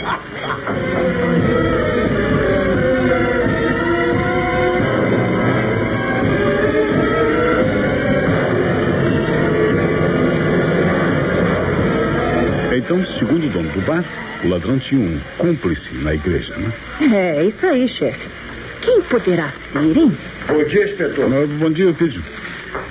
Então, 12.76 13.04
segundo 13.04 13.48
o 13.48 13.50
dono 13.50 13.70
do 13.72 13.82
bar, 13.82 14.06
o 14.44 14.48
ladrão 14.48 14.78
tinha 14.78 15.02
um 15.02 15.20
cúmplice 15.40 15.92
na 15.96 16.14
igreja, 16.14 16.56
né? 16.58 16.72
É, 17.12 17.44
isso 17.44 17.66
aí, 17.66 17.88
chefe. 17.88 18.28
Quem 18.82 19.02
poderá 19.02 19.50
ser, 19.50 19.98
hein? 19.98 20.16
Bom 20.48 20.64
dia, 20.64 20.86
inspetor. 20.86 21.30
Bom 21.60 21.72
dia, 21.72 21.92
Pídio. 21.94 22.24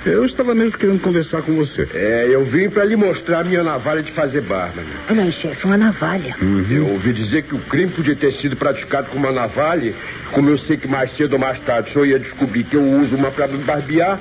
Eu 0.05 0.25
estava 0.25 0.53
mesmo 0.53 0.77
querendo 0.77 0.99
conversar 1.01 1.41
com 1.41 1.55
você. 1.55 1.87
É, 1.93 2.27
eu 2.29 2.43
vim 2.43 2.69
para 2.69 2.83
lhe 2.83 2.95
mostrar 2.95 3.39
a 3.39 3.43
minha 3.43 3.63
navalha 3.63 4.01
de 4.03 4.11
fazer 4.11 4.41
barba. 4.41 4.81
né? 4.81 4.93
Olha 5.09 5.23
aí, 5.23 5.31
chefe, 5.31 5.65
uma 5.65 5.77
navalha. 5.77 6.35
Eu 6.69 6.87
ouvi 6.87 7.13
dizer 7.13 7.43
que 7.43 7.55
o 7.55 7.59
crime 7.59 7.91
podia 7.91 8.15
ter 8.15 8.31
sido 8.31 8.55
praticado 8.55 9.09
com 9.09 9.17
uma 9.17 9.31
navalha. 9.31 9.93
Como 10.31 10.49
eu 10.49 10.57
sei 10.57 10.77
que 10.77 10.87
mais 10.87 11.11
cedo 11.11 11.33
ou 11.33 11.39
mais 11.39 11.59
tarde 11.59 11.89
o 11.89 11.93
senhor 11.93 12.05
ia 12.05 12.19
descobrir 12.19 12.63
que 12.63 12.75
eu 12.75 12.83
uso 12.83 13.15
uma 13.15 13.31
para 13.31 13.47
me 13.47 13.57
barbear, 13.63 14.19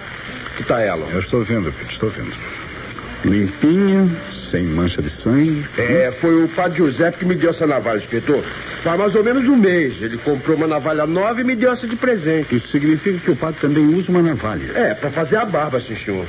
que 0.57 0.62
tá 0.64 0.81
ela. 0.81 1.07
Eu 1.12 1.20
estou 1.20 1.42
vendo, 1.42 1.73
Pídio, 1.73 1.92
estou 1.92 2.11
vendo. 2.11 2.33
Limpinha, 3.25 4.07
sem 4.31 4.65
mancha 4.65 5.01
de 5.01 5.09
sangue. 5.09 5.65
É, 5.79 6.13
foi 6.21 6.45
o 6.45 6.49
padre 6.49 6.79
José 6.79 7.11
que 7.11 7.25
me 7.25 7.35
deu 7.35 7.51
essa 7.51 7.67
navalha, 7.67 7.99
inspetor. 7.99 8.43
Faz 8.83 8.99
mais 8.99 9.15
ou 9.15 9.25
menos 9.25 9.49
um 9.49 9.57
mês. 9.57 9.95
Ele 10.03 10.19
comprou 10.19 10.57
uma 10.57 10.67
navalha 10.67 11.07
nova 11.07 11.41
e 11.41 11.45
me 11.45 11.57
deu 11.57 11.73
essa 11.73 11.87
de 11.87 11.97
presente. 11.97 12.55
Isso 12.55 12.69
significa 12.69 13.19
que 13.19 13.31
o 13.31 13.37
padre 13.37 13.61
também 13.61 13.87
usa 13.87 14.11
uma 14.11 14.21
navalha. 14.21 14.73
É, 14.75 14.93
para 14.93 15.11
fazer 15.11 15.37
a 15.37 15.45
barba, 15.45 15.81
sim, 15.81 15.97
senhor. 15.97 16.27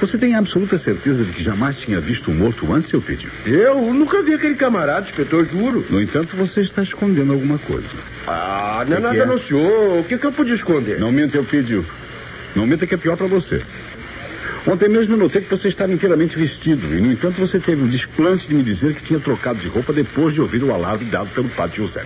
Você 0.00 0.16
tem 0.16 0.34
absoluta 0.36 0.78
certeza 0.78 1.24
de 1.24 1.32
que 1.32 1.42
jamais 1.42 1.78
tinha 1.78 2.00
visto 2.00 2.30
um 2.30 2.34
morto 2.34 2.72
antes, 2.72 2.90
seu 2.90 3.00
Pídio? 3.00 3.30
Eu 3.44 3.92
nunca 3.92 4.22
vi 4.22 4.34
aquele 4.34 4.54
camarada, 4.54 5.08
inspetor, 5.08 5.46
juro. 5.46 5.84
No 5.90 6.00
entanto, 6.00 6.36
você 6.36 6.60
está 6.60 6.82
escondendo 6.82 7.32
alguma 7.32 7.58
coisa. 7.58 7.88
Ah, 8.26 8.84
não 8.86 8.96
é 8.98 9.00
nada 9.00 9.16
é? 9.16 9.26
não, 9.26 9.38
senhor. 9.38 9.98
O 9.98 10.04
que, 10.04 10.16
que 10.16 10.26
eu 10.26 10.32
pude 10.32 10.52
esconder? 10.52 11.00
Não 11.00 11.10
minta, 11.10 11.36
Eupídio. 11.36 11.84
Não 12.54 12.66
minta 12.66 12.86
que 12.86 12.94
é 12.94 12.98
pior 12.98 13.16
para 13.16 13.26
você. 13.26 13.60
Ontem 14.66 14.88
mesmo 14.88 15.14
eu 15.14 15.18
notei 15.18 15.42
que 15.42 15.50
você 15.50 15.68
estava 15.68 15.92
inteiramente 15.92 16.36
vestido 16.36 16.92
e, 16.92 17.00
no 17.00 17.12
entanto, 17.12 17.38
você 17.40 17.60
teve 17.60 17.84
o 17.84 17.86
desplante 17.88 18.48
de 18.48 18.54
me 18.54 18.64
dizer 18.64 18.94
que 18.94 19.02
tinha 19.04 19.20
trocado 19.20 19.60
de 19.60 19.68
roupa 19.68 19.92
depois 19.92 20.34
de 20.34 20.40
ouvir 20.40 20.62
o 20.64 20.74
alarme 20.74 21.04
dado 21.04 21.28
pelo 21.30 21.48
padre 21.50 21.76
José. 21.76 22.04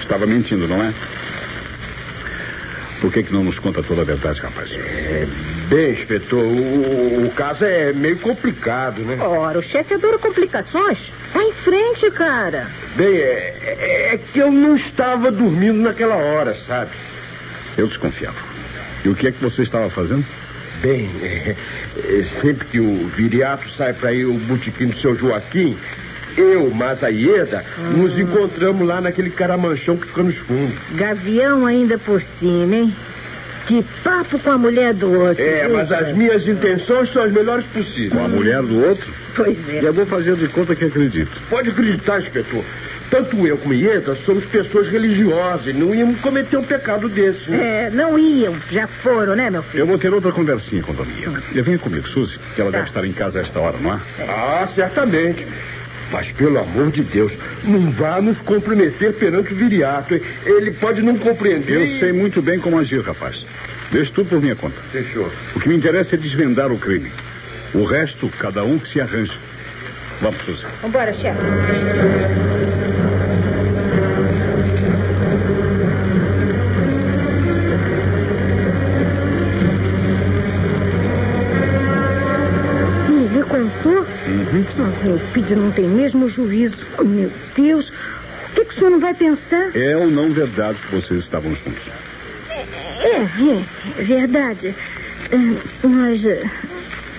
Estava 0.00 0.26
mentindo, 0.26 0.68
não 0.68 0.80
é? 0.80 0.92
Por 3.00 3.12
que, 3.12 3.24
que 3.24 3.32
não 3.32 3.42
nos 3.42 3.58
conta 3.58 3.82
toda 3.82 4.02
a 4.02 4.04
verdade, 4.04 4.40
rapaz? 4.40 4.78
Bem, 5.68 5.90
inspetor, 5.90 6.38
o, 6.40 7.26
o 7.26 7.30
caso 7.34 7.64
é 7.64 7.92
meio 7.92 8.16
complicado, 8.18 9.00
né? 9.02 9.18
Ora, 9.20 9.58
o 9.58 9.62
chefe 9.62 9.94
adora 9.94 10.18
complicações. 10.18 11.10
Vai 11.32 11.46
em 11.46 11.52
frente, 11.52 12.10
cara. 12.12 12.70
Bem, 12.94 13.08
é, 13.16 13.56
é- 13.64 14.14
é 14.14 14.20
que 14.32 14.38
eu 14.38 14.52
não 14.52 14.76
estava 14.76 15.32
dormindo 15.32 15.80
naquela 15.80 16.14
hora, 16.14 16.54
sabe? 16.54 16.92
Eu 17.76 17.88
desconfiava. 17.88 18.36
E 19.04 19.08
o 19.08 19.14
que 19.16 19.26
é 19.26 19.32
que 19.32 19.42
você 19.42 19.62
estava 19.62 19.90
fazendo? 19.90 20.24
Bem, 20.84 21.08
é, 21.22 21.56
é, 21.96 22.22
sempre 22.22 22.66
que 22.66 22.78
o 22.78 23.08
Viriato 23.16 23.66
sai 23.70 23.94
para 23.94 24.12
ir 24.12 24.26
o 24.26 24.34
botequim 24.34 24.88
do 24.88 24.94
seu 24.94 25.14
Joaquim, 25.16 25.74
eu, 26.36 26.70
mas 26.74 27.02
a 27.02 27.08
Ieda, 27.08 27.64
nos 27.96 28.18
encontramos 28.18 28.86
lá 28.86 29.00
naquele 29.00 29.30
caramanchão 29.30 29.96
que 29.96 30.06
fica 30.08 30.22
nos 30.22 30.36
fundos. 30.36 30.76
Gavião 30.92 31.64
ainda 31.64 31.96
por 31.96 32.20
cima, 32.20 32.76
hein? 32.76 32.94
De 33.66 33.82
papo 34.02 34.38
com 34.38 34.50
a 34.50 34.58
mulher 34.58 34.92
do 34.92 35.10
outro. 35.10 35.42
É, 35.42 35.66
mas 35.68 35.90
as 35.90 36.12
minhas 36.12 36.46
intenções 36.46 37.10
são 37.10 37.22
as 37.22 37.32
melhores 37.32 37.64
possíveis. 37.64 38.12
Com 38.12 38.22
a 38.22 38.28
mulher 38.28 38.60
do 38.60 38.84
outro? 38.84 39.10
Pois 39.34 39.56
é. 39.70 39.80
Já 39.80 39.90
vou 39.90 40.04
fazer 40.04 40.36
de 40.36 40.48
conta 40.48 40.74
que 40.74 40.84
acredito. 40.84 41.32
Pode 41.48 41.70
acreditar, 41.70 42.20
inspetor. 42.20 42.62
Tanto 43.14 43.46
eu 43.46 43.56
como 43.56 43.72
Ieda 43.72 44.12
somos 44.16 44.44
pessoas 44.44 44.88
religiosas 44.88 45.68
e 45.68 45.72
não 45.72 45.94
íamos 45.94 46.18
cometer 46.20 46.56
um 46.56 46.64
pecado 46.64 47.08
desse. 47.08 47.48
Né? 47.48 47.84
É, 47.84 47.90
não 47.90 48.18
iam, 48.18 48.52
já 48.72 48.88
foram, 48.88 49.36
né, 49.36 49.48
meu 49.50 49.62
filho? 49.62 49.82
Eu 49.82 49.86
vou 49.86 49.96
ter 49.96 50.12
outra 50.12 50.32
conversinha 50.32 50.82
com 50.82 50.90
a 50.90 50.96
Dona 50.96 51.12
Ieda. 51.20 51.40
E 51.54 51.62
Venha 51.62 51.78
comigo, 51.78 52.08
Suzy, 52.08 52.40
que 52.56 52.60
ela 52.60 52.72
Tá. 52.72 52.78
deve 52.78 52.88
estar 52.90 53.04
em 53.04 53.12
casa 53.12 53.38
a 53.38 53.42
esta 53.42 53.60
hora, 53.60 53.76
não 53.80 53.94
é? 53.94 54.00
Ah, 54.28 54.66
certamente. 54.66 55.46
Mas, 56.10 56.32
pelo 56.32 56.58
amor 56.58 56.90
de 56.90 57.02
Deus, 57.04 57.32
não 57.62 57.88
vá 57.92 58.20
nos 58.20 58.40
comprometer 58.40 59.12
perante 59.12 59.52
o 59.52 59.56
Viriato. 59.56 60.20
Ele 60.44 60.72
pode 60.72 61.00
não 61.00 61.16
compreender. 61.16 61.92
Eu 61.92 61.98
sei 62.00 62.12
muito 62.12 62.42
bem 62.42 62.58
como 62.58 62.80
agir, 62.80 63.00
rapaz. 63.00 63.46
Deixe 63.92 64.10
tudo 64.10 64.28
por 64.28 64.40
minha 64.42 64.56
conta. 64.56 64.74
Fechou. 64.90 65.30
O 65.54 65.60
que 65.60 65.68
me 65.68 65.76
interessa 65.76 66.16
é 66.16 66.18
desvendar 66.18 66.72
o 66.72 66.76
crime. 66.76 67.12
O 67.72 67.84
resto, 67.84 68.28
cada 68.40 68.64
um 68.64 68.76
que 68.76 68.88
se 68.88 69.00
arranje. 69.00 69.38
Vamos, 70.20 70.40
Suzy. 70.40 70.66
Vambora, 70.82 71.14
chefe. 71.14 71.38
Meu 84.76 85.18
filho 85.32 85.56
não 85.56 85.70
tem 85.70 85.86
mesmo 85.86 86.28
juízo. 86.28 86.84
Meu 87.02 87.30
Deus. 87.54 87.88
O 87.88 88.54
que, 88.54 88.64
que 88.64 88.74
o 88.74 88.78
senhor 88.78 88.90
não 88.90 89.00
vai 89.00 89.14
pensar? 89.14 89.74
É 89.74 89.96
ou 89.96 90.08
não 90.10 90.30
verdade 90.30 90.78
que 90.78 90.94
vocês 90.94 91.20
estavam 91.20 91.54
juntos? 91.54 91.88
É, 92.48 93.08
é, 93.08 93.64
é 93.98 94.02
verdade. 94.02 94.74
É, 95.30 95.86
nós, 95.86 96.24
é, 96.24 96.42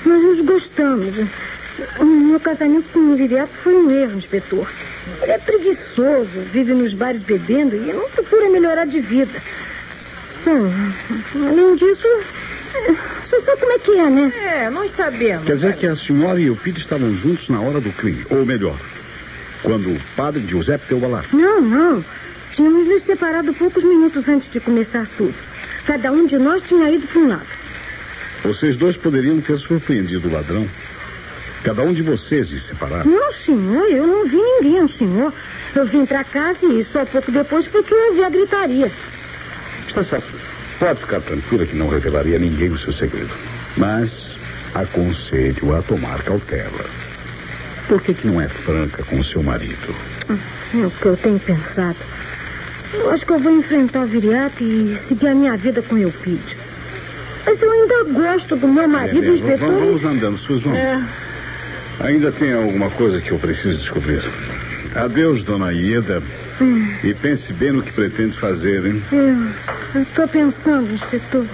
nós 0.05 0.23
nos 0.23 0.41
gostamos. 0.41 1.15
O 1.99 2.05
meu 2.05 2.39
casamento 2.39 2.85
com 2.93 2.99
o 2.99 3.15
Viriato 3.15 3.53
foi 3.63 3.75
um 3.75 3.91
erro, 3.91 4.17
inspetor. 4.17 4.67
Ele 5.21 5.31
é 5.31 5.37
preguiçoso, 5.37 6.39
vive 6.51 6.73
nos 6.73 6.93
bares 6.93 7.21
bebendo 7.21 7.75
e 7.75 7.93
não 7.93 8.09
procura 8.09 8.49
melhorar 8.49 8.85
de 8.85 9.01
vida. 9.01 9.41
Bom, 10.45 10.71
além 11.47 11.75
disso, 11.75 12.07
senhor 13.23 13.41
sabe 13.41 13.59
como 13.59 13.71
é 13.71 13.79
que 13.79 13.91
é, 13.91 14.09
né? 14.09 14.33
É, 14.35 14.69
nós 14.69 14.91
sabemos. 14.91 15.45
Quer 15.45 15.55
dizer 15.55 15.75
que 15.75 15.87
a 15.87 15.95
senhora 15.95 16.39
e 16.39 16.49
o 16.49 16.55
Pete 16.55 16.79
estavam 16.79 17.15
juntos 17.15 17.49
na 17.49 17.59
hora 17.59 17.79
do 17.79 17.91
crime. 17.91 18.25
Ou 18.29 18.45
melhor, 18.45 18.77
quando 19.63 19.89
o 19.89 19.99
padre 20.15 20.45
Giuseppe 20.47 20.85
deu 20.89 20.99
o 20.99 21.05
alarme. 21.05 21.27
Não, 21.33 21.61
não. 21.61 22.05
Tínhamos 22.51 22.87
nos 22.87 23.01
separado 23.01 23.53
poucos 23.53 23.83
minutos 23.83 24.29
antes 24.29 24.49
de 24.49 24.59
começar 24.59 25.07
tudo. 25.17 25.33
Cada 25.85 26.11
um 26.11 26.25
de 26.25 26.37
nós 26.37 26.61
tinha 26.61 26.89
ido 26.89 27.07
para 27.07 27.19
um 27.19 27.27
lado. 27.27 27.47
Vocês 28.43 28.77
dois 28.77 28.95
poderiam 28.95 29.41
ter 29.41 29.57
surpreendido 29.57 30.27
o 30.27 30.31
ladrão. 30.31 30.67
Cada 31.63 31.81
um 31.81 31.93
de 31.93 32.03
vocês 32.03 32.47
se 32.47 32.59
separar. 32.59 33.05
Não, 33.05 33.31
senhor, 33.33 33.85
eu 33.89 34.05
não 34.05 34.27
vi 34.27 34.37
ninguém, 34.37 34.87
senhor. 34.87 35.33
Eu 35.75 35.85
vim 35.85 36.05
pra 36.05 36.23
casa 36.23 36.65
e 36.65 36.83
só 36.83 37.03
pouco 37.05 37.31
depois 37.31 37.65
foi 37.65 37.83
que 37.83 37.93
eu 37.93 38.09
ouvi 38.09 38.23
a 38.23 38.29
gritaria. 38.29 38.91
Está 39.87 40.03
certo. 40.03 40.34
Pode 40.79 40.99
ficar 40.99 41.21
tranquila 41.21 41.65
que 41.65 41.75
não 41.75 41.87
revelaria 41.89 42.35
a 42.35 42.39
ninguém 42.39 42.69
o 42.69 42.77
seu 42.77 42.91
segredo. 42.91 43.33
Mas 43.77 44.35
aconselho 44.73 45.75
a 45.75 45.81
tomar 45.81 46.21
cautela. 46.23 46.85
Por 47.87 48.01
que, 48.01 48.13
que 48.13 48.27
não 48.27 48.41
é 48.41 48.49
franca 48.49 49.03
com 49.03 49.19
o 49.19 49.23
seu 49.23 49.41
marido? 49.43 49.95
É 50.73 50.85
o 50.85 50.91
que 50.91 51.05
eu 51.05 51.15
tenho 51.17 51.39
pensado. 51.39 51.97
Eu 52.93 53.09
acho 53.11 53.25
que 53.25 53.31
eu 53.31 53.39
vou 53.39 53.51
enfrentar 53.51 54.01
o 54.01 54.07
Viriato 54.07 54.63
e 54.63 54.97
seguir 54.97 55.27
a 55.27 55.35
minha 55.35 55.55
vida 55.55 55.81
com 55.81 55.97
Eupídio. 55.97 56.57
Mas 57.45 57.61
eu 57.61 57.71
ainda 57.71 58.03
gosto 58.05 58.55
do 58.55 58.67
meu 58.67 58.87
marido, 58.87 59.23
É, 59.23 59.29
inspetor. 59.29 59.59
vamos, 59.59 60.01
vamos 60.01 60.03
andando, 60.03 60.37
Susan. 60.37 60.73
É. 60.75 61.01
Ainda 61.99 62.31
tem 62.31 62.53
alguma 62.53 62.89
coisa 62.89 63.21
que 63.21 63.31
eu 63.31 63.37
preciso 63.39 63.77
descobrir. 63.77 64.21
Adeus, 64.95 65.43
dona 65.43 65.71
Ieda. 65.71 66.21
Hum. 66.61 66.87
E 67.03 67.13
pense 67.13 67.51
bem 67.53 67.71
no 67.73 67.81
que 67.83 67.91
pretende 67.91 68.37
fazer, 68.37 68.85
hein? 68.85 69.03
Eu, 69.11 69.99
eu 70.01 70.05
tô 70.15 70.27
pensando, 70.27 70.91
inspetor. 70.93 71.45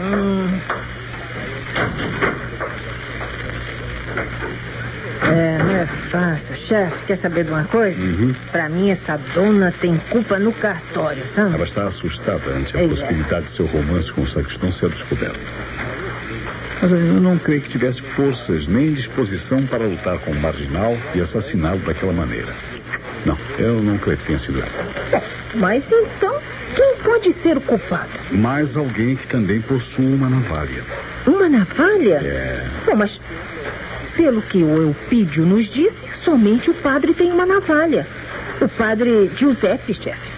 É, 5.23 5.57
não 5.59 5.75
é 5.75 5.85
fácil. 5.85 6.55
Chefe, 6.55 7.05
quer 7.05 7.15
saber 7.15 7.45
de 7.45 7.51
uma 7.51 7.63
coisa? 7.65 7.99
Pra 8.51 8.67
mim, 8.69 8.89
essa 8.89 9.17
dona 9.33 9.71
tem 9.79 9.97
culpa 10.09 10.37
no 10.39 10.51
cartório, 10.51 11.25
sabe? 11.27 11.55
Ela 11.55 11.63
está 11.63 11.85
assustada 11.85 12.51
ante 12.51 12.75
a 12.75 12.81
É. 12.81 12.87
possibilidade 12.87 13.45
de 13.45 13.51
seu 13.51 13.65
romance 13.65 14.11
com 14.11 14.21
o 14.21 14.27
sacristão 14.27 14.71
ser 14.71 14.89
descoberto. 14.89 15.39
Mas 16.81 16.91
eu 16.91 16.97
não 16.99 17.37
creio 17.37 17.61
que 17.61 17.69
tivesse 17.69 18.01
forças 18.01 18.65
nem 18.67 18.91
disposição 18.93 19.63
para 19.67 19.83
lutar 19.85 20.17
com 20.17 20.31
o 20.31 20.41
marginal 20.41 20.97
e 21.13 21.21
assassiná-lo 21.21 21.79
daquela 21.79 22.11
maneira. 22.13 22.51
Não, 23.25 23.37
eu 23.57 23.81
que 24.17 24.25
tenha 24.25 24.39
sido 24.39 24.59
ela. 24.59 25.23
Mas 25.55 25.91
então, 25.91 26.39
quem 26.75 26.95
pode 27.03 27.31
ser 27.33 27.57
o 27.57 27.61
culpado? 27.61 28.09
Mais 28.31 28.75
alguém 28.75 29.15
que 29.15 29.27
também 29.27 29.61
possua 29.61 30.05
uma 30.05 30.29
navalha. 30.29 30.83
Uma 31.27 31.49
navalha? 31.49 32.15
É. 32.23 32.65
Bom, 32.85 32.95
mas 32.95 33.19
pelo 34.15 34.41
que 34.41 34.63
o 34.63 34.77
Eupídio 34.77 35.45
nos 35.45 35.65
disse, 35.65 36.07
somente 36.15 36.69
o 36.69 36.73
padre 36.73 37.13
tem 37.13 37.31
uma 37.31 37.45
navalha. 37.45 38.07
O 38.59 38.67
padre 38.67 39.31
Giuseppe, 39.35 39.93
chefe. 39.93 40.31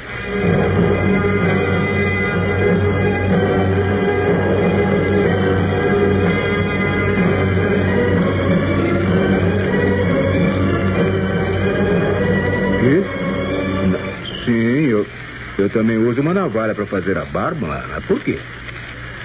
Também 15.84 15.97
uso 15.97 16.21
uma 16.21 16.34
navalha 16.34 16.73
para 16.73 16.86
fazer 16.86 17.17
a 17.17 17.25
barba. 17.25 17.86
Mas 17.93 18.05
por 18.05 18.17
quê? 18.21 18.39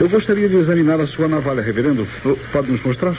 Eu 0.00 0.09
gostaria 0.09 0.48
de 0.48 0.56
examinar 0.56 1.00
a 1.00 1.06
sua 1.06 1.28
navalha, 1.28 1.62
reverendo. 1.62 2.06
Pode 2.52 2.70
nos 2.70 2.82
mostrar? 2.82 3.14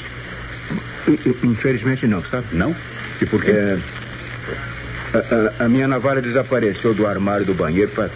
Infelizmente 1.43 2.05
não, 2.05 2.21
sabe? 2.23 2.45
Não? 2.51 2.75
E 3.21 3.25
por 3.25 3.41
quê? 3.41 3.51
É, 3.51 3.77
a, 5.13 5.17
a- 5.61 5.65
a 5.65 5.69
minha 5.69 5.87
navalha 5.87 6.21
desapareceu 6.21 6.93
do 6.93 7.07
armário 7.07 7.45
do 7.45 7.53
banheiro 7.53 7.89
faz, 7.91 8.11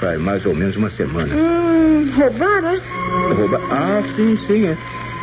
faz 0.00 0.18
mais 0.20 0.44
ou 0.46 0.54
menos 0.54 0.76
uma 0.76 0.90
semana. 0.90 1.34
Hum, 1.34 2.10
roubaram, 2.16 2.68
é? 2.70 2.80
Rouba... 3.34 3.60
Ah, 3.70 4.02
sim, 4.16 4.38
sim, 4.46 4.66
é. 4.66 4.76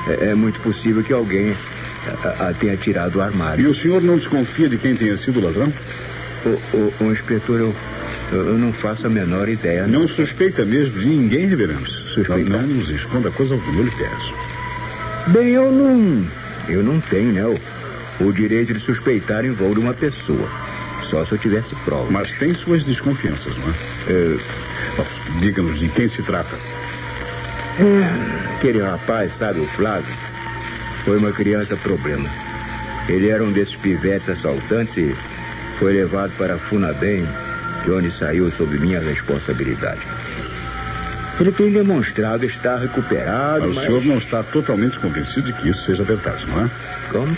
É, 0.08 0.30
é 0.30 0.36
muito 0.36 0.60
possível 0.62 1.04
que 1.04 1.12
alguém 1.12 1.56
a, 2.24 2.50
a 2.50 2.54
tenha 2.54 2.78
tirado 2.78 3.14
do 3.14 3.20
E 3.20 3.24
armário. 3.24 3.70
o 3.70 3.76
senhor 3.76 4.02
não 4.02 4.16
desconfia 4.18 4.70
de 4.70 4.78
quem 4.78 4.96
tenha 4.96 5.18
sido 5.18 5.40
o 5.40 5.44
ladrão? 5.44 5.72
O, 6.46 6.50
o, 6.78 6.94
o 7.02 7.12
inspetor, 7.12 7.60
eu, 7.60 7.76
eu 8.32 8.58
não 8.58 8.72
faço 8.72 9.08
a 9.08 9.10
menor 9.10 9.50
ideia. 9.50 9.88
Não 9.88 10.08
suspeita 10.08 10.64
mesmo 10.64 11.00
de 11.00 11.08
ninguém, 11.08 11.48
reverendo. 11.48 11.90
Suspeita? 11.90 12.50
Não, 12.50 12.62
não 12.62 12.76
nos 12.76 12.90
esconda 12.90 13.32
coisa 13.32 13.54
alguma, 13.56 13.80
eu 13.80 13.86
lhe 13.86 13.92
peço. 13.92 14.34
Bem, 15.28 15.50
eu 15.50 15.72
não. 15.72 16.26
Eu 16.68 16.84
não 16.84 17.00
tenho, 17.00 17.32
né? 17.34 17.44
O, 17.44 18.26
o 18.26 18.34
direito 18.34 18.74
de 18.74 18.80
suspeitar 18.80 19.46
em 19.46 19.52
voo 19.52 19.74
de 19.74 19.80
uma 19.80 19.94
pessoa. 19.94 20.48
Só 21.04 21.26
se 21.26 21.32
eu 21.32 21.38
tivesse 21.38 21.74
prova. 21.86 22.12
Mas 22.12 22.32
tem 22.34 22.54
suas 22.54 22.84
desconfianças, 22.84 23.58
não 23.58 23.68
é? 23.68 23.74
É, 24.10 24.38
Diga-nos 25.40 25.80
de 25.80 25.88
quem 25.90 26.08
se 26.08 26.22
trata. 26.22 26.56
aquele 28.58 28.82
rapaz, 28.82 29.36
sabe, 29.38 29.60
o 29.62 29.68
Flávio, 29.68 30.14
foi 31.06 31.18
uma 31.18 31.32
criança 31.32 31.76
problema. 31.78 32.30
Ele 33.08 33.30
era 33.30 33.44
um 33.44 33.52
desses 33.52 33.76
pivetes 33.76 34.30
assaltantes 34.30 34.98
e 34.98 35.16
foi 35.80 35.94
levado 35.94 36.32
para 36.38 36.56
a 36.56 36.58
Funabem, 36.58 37.28
onde 37.90 38.12
saiu 38.12 38.52
sob 38.52 38.78
minha 38.78 39.00
responsabilidade. 39.00 40.02
Ele 41.40 41.52
tem 41.52 41.72
demonstrado 41.72 42.46
estar 42.46 42.78
recuperado, 42.78 43.62
Mas 43.62 43.72
o 43.72 43.76
mas... 43.76 43.86
senhor 43.86 44.06
não 44.06 44.18
está 44.18 44.44
totalmente 44.44 45.00
convencido 45.00 45.44
de 45.44 45.54
que 45.54 45.70
isso 45.70 45.84
seja 45.86 46.04
verdade, 46.04 46.46
não 46.48 46.66
é? 46.66 46.70
Como? 47.12 47.38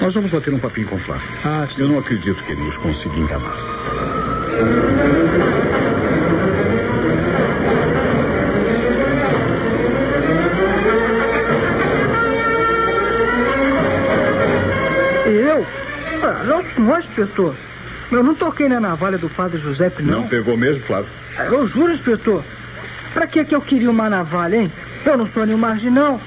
Nós 0.00 0.14
vamos 0.14 0.30
bater 0.30 0.54
um 0.54 0.58
papinho 0.58 0.86
com 0.86 0.96
o 0.96 0.98
Flávio. 0.98 1.28
Ah, 1.44 1.66
Eu 1.76 1.88
não 1.88 1.98
acredito 1.98 2.42
que 2.44 2.52
ele 2.52 2.62
nos 2.62 2.76
consiga 2.78 3.14
enganar. 3.16 3.56
Eu? 15.26 15.66
Ah, 16.22 16.44
não, 16.44 16.62
senhor, 16.70 16.98
inspetor. 16.98 17.54
Eu 18.10 18.22
não 18.22 18.34
toquei 18.34 18.68
na 18.68 18.80
navalha 18.80 19.18
do 19.18 19.28
padre 19.28 19.58
Giuseppe, 19.58 20.02
não. 20.02 20.22
Não 20.22 20.28
pegou 20.28 20.56
mesmo, 20.56 20.82
Flávio? 20.84 21.10
Eu 21.50 21.66
juro, 21.66 21.92
inspetor. 21.92 22.42
Pra 23.12 23.26
que 23.26 23.44
que 23.44 23.54
eu 23.54 23.60
queria 23.60 23.90
uma 23.90 24.08
navalha, 24.08 24.56
hein? 24.56 24.72
Eu 25.04 25.16
não 25.16 25.26
sou 25.26 25.44
nenhum 25.44 25.58
marginal. 25.58 26.20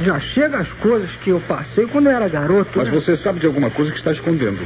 Já 0.00 0.20
chega 0.20 0.58
as 0.58 0.72
coisas 0.72 1.10
que 1.22 1.30
eu 1.30 1.40
passei 1.40 1.86
quando 1.86 2.08
eu 2.08 2.12
era 2.12 2.28
garoto. 2.28 2.78
Mas 2.78 2.88
né? 2.88 2.92
você 2.92 3.16
sabe 3.16 3.40
de 3.40 3.46
alguma 3.46 3.70
coisa 3.70 3.90
que 3.90 3.98
está 3.98 4.12
escondendo. 4.12 4.60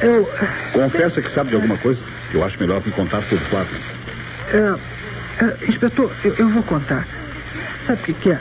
Eu... 0.00 0.28
Confessa 0.72 1.20
que 1.20 1.30
sabe 1.30 1.50
de 1.50 1.56
alguma 1.56 1.76
coisa. 1.76 2.04
Eu 2.32 2.44
acho 2.44 2.58
melhor 2.60 2.82
me 2.84 2.92
contar 2.92 3.22
tudo, 3.28 3.40
Flávio. 3.46 3.76
É, 4.52 5.44
é, 5.44 5.66
inspetor, 5.68 6.10
eu, 6.24 6.34
eu 6.38 6.48
vou 6.48 6.62
contar. 6.62 7.06
Sabe 7.82 8.00
o 8.02 8.04
que, 8.04 8.12
que 8.12 8.30
é? 8.30 8.38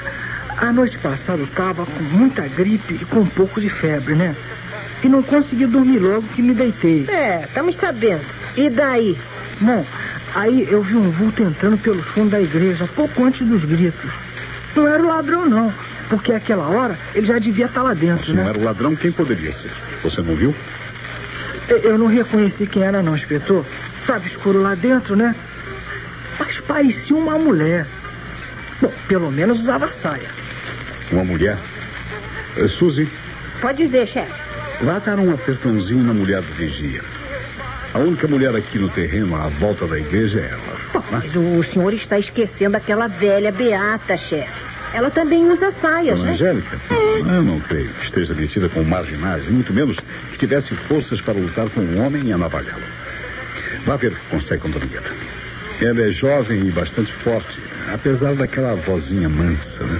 A 0.57 0.71
noite 0.71 0.97
passada 0.97 1.41
eu 1.41 1.47
tava 1.47 1.85
com 1.85 2.03
muita 2.03 2.47
gripe 2.47 2.99
e 3.01 3.05
com 3.05 3.19
um 3.21 3.27
pouco 3.27 3.61
de 3.61 3.69
febre, 3.69 4.13
né? 4.15 4.35
E 5.03 5.07
não 5.07 5.23
consegui 5.23 5.65
dormir 5.65 5.99
logo 5.99 6.23
que 6.35 6.41
me 6.41 6.53
deitei. 6.53 7.05
É, 7.09 7.43
estamos 7.47 7.75
sabendo. 7.77 8.21
E 8.57 8.69
daí? 8.69 9.17
Bom, 9.61 9.85
aí 10.35 10.67
eu 10.69 10.81
vi 10.81 10.95
um 10.95 11.09
vulto 11.09 11.41
entrando 11.43 11.77
pelos 11.77 12.05
fundos 12.07 12.31
da 12.31 12.41
igreja, 12.41 12.87
pouco 12.95 13.23
antes 13.23 13.47
dos 13.47 13.63
gritos. 13.63 14.11
Não 14.75 14.87
era 14.87 15.01
o 15.01 15.07
ladrão, 15.07 15.45
não. 15.47 15.73
Porque 16.09 16.33
àquela 16.33 16.67
hora 16.67 16.97
ele 17.15 17.25
já 17.25 17.37
devia 17.39 17.65
estar 17.67 17.83
lá 17.83 17.93
dentro, 17.93 18.25
Se 18.25 18.33
não 18.33 18.43
né? 18.43 18.49
era 18.49 18.59
o 18.59 18.63
ladrão, 18.63 18.95
quem 18.95 19.11
poderia 19.11 19.51
ser? 19.53 19.71
Você 20.03 20.21
não 20.21 20.35
viu? 20.35 20.53
Eu- 21.67 21.77
Eu 21.79 21.97
não 21.97 22.07
reconheci 22.07 22.65
quem 22.65 22.83
era, 22.83 23.01
não, 23.03 23.15
inspetor. 23.15 23.63
Tava 24.07 24.25
escuro 24.27 24.61
lá 24.61 24.73
dentro, 24.75 25.15
né? 25.15 25.35
Mas 26.39 26.59
parecia 26.61 27.15
uma 27.15 27.37
mulher. 27.37 27.85
Bom, 28.81 28.91
pelo 29.07 29.31
menos 29.31 29.59
usava 29.59 29.89
saia. 29.91 30.29
Uma 31.11 31.23
mulher? 31.23 31.57
Eh, 32.57 32.67
Suzy, 32.67 33.07
Pode 33.61 33.77
dizer, 33.77 34.07
chefe. 34.07 34.48
Vá 34.81 34.99
dar 34.99 35.19
um 35.19 35.33
apertãozinho 35.33 36.03
na 36.03 36.13
mulher 36.13 36.41
do 36.41 36.53
vigia. 36.53 37.01
A 37.93 37.99
única 37.99 38.27
mulher 38.27 38.55
aqui 38.55 38.77
no 38.77 38.87
terreno, 38.89 39.35
à 39.35 39.47
volta 39.47 39.87
da 39.87 39.97
igreja, 39.97 40.39
é 40.39 40.51
ela. 40.51 41.03
Mas 41.11 41.35
o 41.35 41.63
senhor 41.63 41.93
está 41.93 42.19
esquecendo 42.19 42.77
aquela 42.77 43.07
velha 43.07 43.51
beata, 43.51 44.15
chefe. 44.15 44.69
Ela 44.93 45.09
também 45.09 45.49
usa 45.51 45.71
saias, 45.71 46.17
Dona 46.17 46.29
né? 46.29 46.33
Angélica? 46.35 46.79
Eu 47.17 47.43
não 47.43 47.59
creio 47.59 47.89
que 47.89 48.05
esteja 48.05 48.33
metida 48.33 48.69
com 48.69 48.83
marginais, 48.83 49.47
muito 49.47 49.73
menos 49.73 49.97
que 50.31 50.37
tivesse 50.37 50.73
forças 50.73 51.21
para 51.21 51.33
lutar 51.33 51.69
com 51.69 51.81
um 51.81 52.03
homem 52.03 52.27
e 52.27 52.31
anavalhá-lo. 52.31 52.81
Vá 53.85 53.95
ver 53.95 54.11
o 54.11 54.15
que 54.15 54.21
consegue 54.31 54.61
com 54.61 54.69
Dona 54.69 54.85
Gueda. 54.85 55.09
Ela 55.81 56.09
é 56.09 56.11
jovem 56.11 56.67
e 56.67 56.71
bastante 56.71 57.11
forte, 57.13 57.59
apesar 57.93 58.33
daquela 58.33 58.75
vozinha 58.75 59.29
mansa, 59.29 59.83
né? 59.83 59.99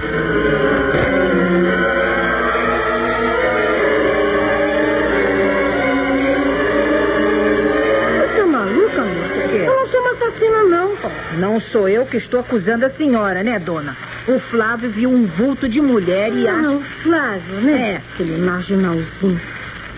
Não. 11.39 11.59
Sou 11.59 11.87
eu 11.89 12.05
que 12.05 12.17
estou 12.17 12.39
acusando 12.39 12.85
a 12.85 12.89
senhora, 12.89 13.43
né, 13.43 13.57
dona? 13.57 13.95
O 14.27 14.37
Flávio 14.39 14.89
viu 14.89 15.09
um 15.09 15.25
vulto 15.25 15.67
de 15.67 15.81
mulher 15.81 16.31
e 16.33 16.47
Ah, 16.47 16.59
acha... 16.59 16.71
o 16.71 16.81
Flávio, 16.81 17.55
né? 17.61 17.91
É. 17.93 18.01
Aquele 18.13 18.37
marginalzinho. 18.37 19.39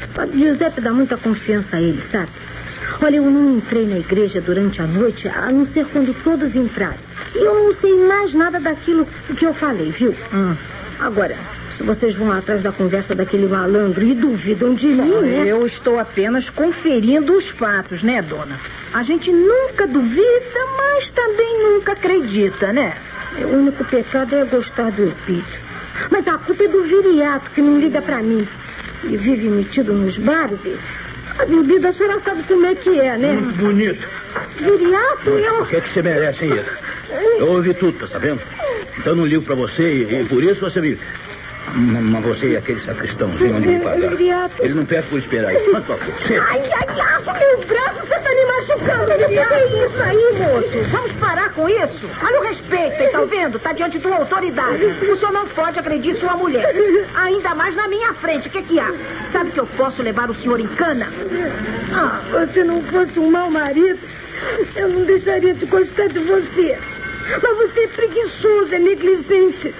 O 0.03 0.07
padre 0.13 0.39
Giuseppe 0.39 0.79
dá 0.81 0.91
muita 0.93 1.17
confiança 1.17 1.77
a 1.77 1.81
ele, 1.81 2.01
sabe? 2.01 2.29
Olha, 3.01 3.15
eu 3.17 3.23
não 3.23 3.57
entrei 3.57 3.85
na 3.87 3.97
igreja 3.97 4.39
durante 4.39 4.81
a 4.81 4.85
noite, 4.87 5.27
a 5.27 5.51
não 5.51 5.65
ser 5.65 5.85
quando 5.87 6.13
todos 6.23 6.55
entraram. 6.55 6.97
E 7.35 7.39
eu 7.39 7.55
não 7.63 7.73
sei 7.73 7.93
mais 8.05 8.33
nada 8.33 8.59
daquilo 8.59 9.07
que 9.37 9.45
eu 9.45 9.53
falei, 9.53 9.91
viu? 9.91 10.13
Hum. 10.33 10.55
Agora, 10.99 11.35
vocês 11.79 12.13
vão 12.15 12.31
atrás 12.31 12.61
da 12.61 12.71
conversa 12.71 13.15
daquele 13.15 13.47
malandro 13.47 14.03
e 14.05 14.13
duvidam 14.13 14.73
de 14.75 14.87
mim, 14.87 15.19
né? 15.21 15.43
Eu 15.47 15.65
estou 15.65 15.99
apenas 15.99 16.49
conferindo 16.49 17.35
os 17.35 17.47
fatos, 17.49 18.03
né, 18.03 18.21
dona? 18.21 18.59
A 18.93 19.03
gente 19.03 19.31
nunca 19.31 19.87
duvida, 19.87 20.59
mas 20.77 21.09
também 21.09 21.63
nunca 21.63 21.93
acredita, 21.93 22.73
né? 22.73 22.97
O 23.37 23.55
único 23.55 23.85
pecado 23.85 24.35
é 24.35 24.43
gostar 24.43 24.91
do 24.91 25.03
Elpidio. 25.03 25.61
Mas 26.09 26.27
a 26.27 26.37
culpa 26.37 26.63
é 26.63 26.67
do 26.67 26.83
viriato, 26.83 27.49
que 27.51 27.61
não 27.61 27.79
liga 27.79 28.01
pra 28.01 28.21
mim. 28.21 28.45
E 29.03 29.15
vive 29.15 29.47
metido 29.47 29.93
nos 29.93 30.17
bares 30.17 30.65
e... 30.65 30.77
A 31.39 31.45
bebida 31.45 31.89
a 31.89 31.93
senhora 31.93 32.19
sabe 32.19 32.43
como 32.43 32.65
é 32.65 32.75
que 32.75 32.99
é, 32.99 33.17
né? 33.17 33.31
Muito 33.31 33.57
bonito. 33.57 34.07
Viriato, 34.57 35.29
eu... 35.29 35.61
O 35.61 35.65
que 35.65 35.77
é 35.77 35.81
que 35.81 35.89
você 35.89 36.01
merece, 36.01 36.45
hein, 36.45 36.51
Ida? 36.51 36.65
Eu 37.39 37.47
ouvi 37.53 37.73
tudo, 37.73 37.97
tá 37.99 38.07
sabendo? 38.07 38.41
Então 38.97 39.13
eu 39.13 39.15
não 39.15 39.25
ligo 39.25 39.43
pra 39.43 39.55
você 39.55 39.83
e, 39.83 40.21
e 40.21 40.25
por 40.25 40.43
isso 40.43 40.61
você 40.61 40.81
me... 40.81 40.99
Mas 41.73 42.23
você 42.23 42.49
e 42.49 42.57
aquele 42.57 42.79
sacristãozinho 42.79 43.55
onde 43.55 43.67
me 43.67 43.79
pagar. 43.79 44.11
Ele 44.59 44.73
não 44.73 44.85
perde 44.85 45.07
por 45.07 45.19
esperar 45.19 45.53
por 45.53 45.81
favor, 45.83 46.19
chega. 46.19 46.43
Ai, 46.49 46.59
ai, 46.59 46.87
ai, 46.99 47.39
meu 47.39 47.65
braço, 47.65 47.99
você 48.01 48.19
tá 48.19 48.29
me 48.29 48.45
machucando, 48.45 49.17
Viriato. 49.17 49.49
Que 49.49 49.59
é 49.59 49.85
isso 49.85 50.01
aí, 50.01 50.33
moço? 50.37 50.89
Vamos 50.91 51.11
parar 51.13 51.49
com 51.53 51.69
isso? 51.69 52.09
Olha 52.21 52.39
o 52.41 52.43
respeito, 52.43 53.01
hein? 53.01 53.09
Tá 53.11 53.21
vendo? 53.23 53.59
Tá 53.59 53.73
diante 53.73 53.99
de 53.99 54.07
uma 54.07 54.17
autoridade. 54.17 54.85
O 54.85 55.17
senhor 55.17 55.31
não 55.31 55.47
pode 55.47 55.79
agredir 55.79 56.15
sua 56.19 56.35
mulher. 56.35 56.65
Ainda 57.15 57.55
mais 57.55 57.75
na 57.75 57.87
minha 57.87 58.13
frente. 58.13 58.47
O 58.47 58.51
que 58.51 58.61
que 58.63 58.79
há? 58.79 58.93
Sabe 59.31 59.51
que 59.51 59.59
eu 59.59 59.65
posso 59.65 60.01
levar 60.01 60.29
o 60.29 60.35
senhor 60.35 60.59
em 60.59 60.67
cana? 60.67 61.07
Ah, 61.93 62.21
se 62.51 62.63
não 62.63 62.81
fosse 62.83 63.17
um 63.19 63.31
mau 63.31 63.49
marido, 63.49 63.99
eu 64.75 64.89
não 64.89 65.05
deixaria 65.05 65.53
de 65.53 65.65
gostar 65.65 66.07
de 66.07 66.19
você. 66.19 66.77
Mas 67.41 67.57
você 67.57 67.81
é 67.81 67.87
preguiçoso, 67.87 68.73
é 68.75 68.79
negligente. 68.79 69.73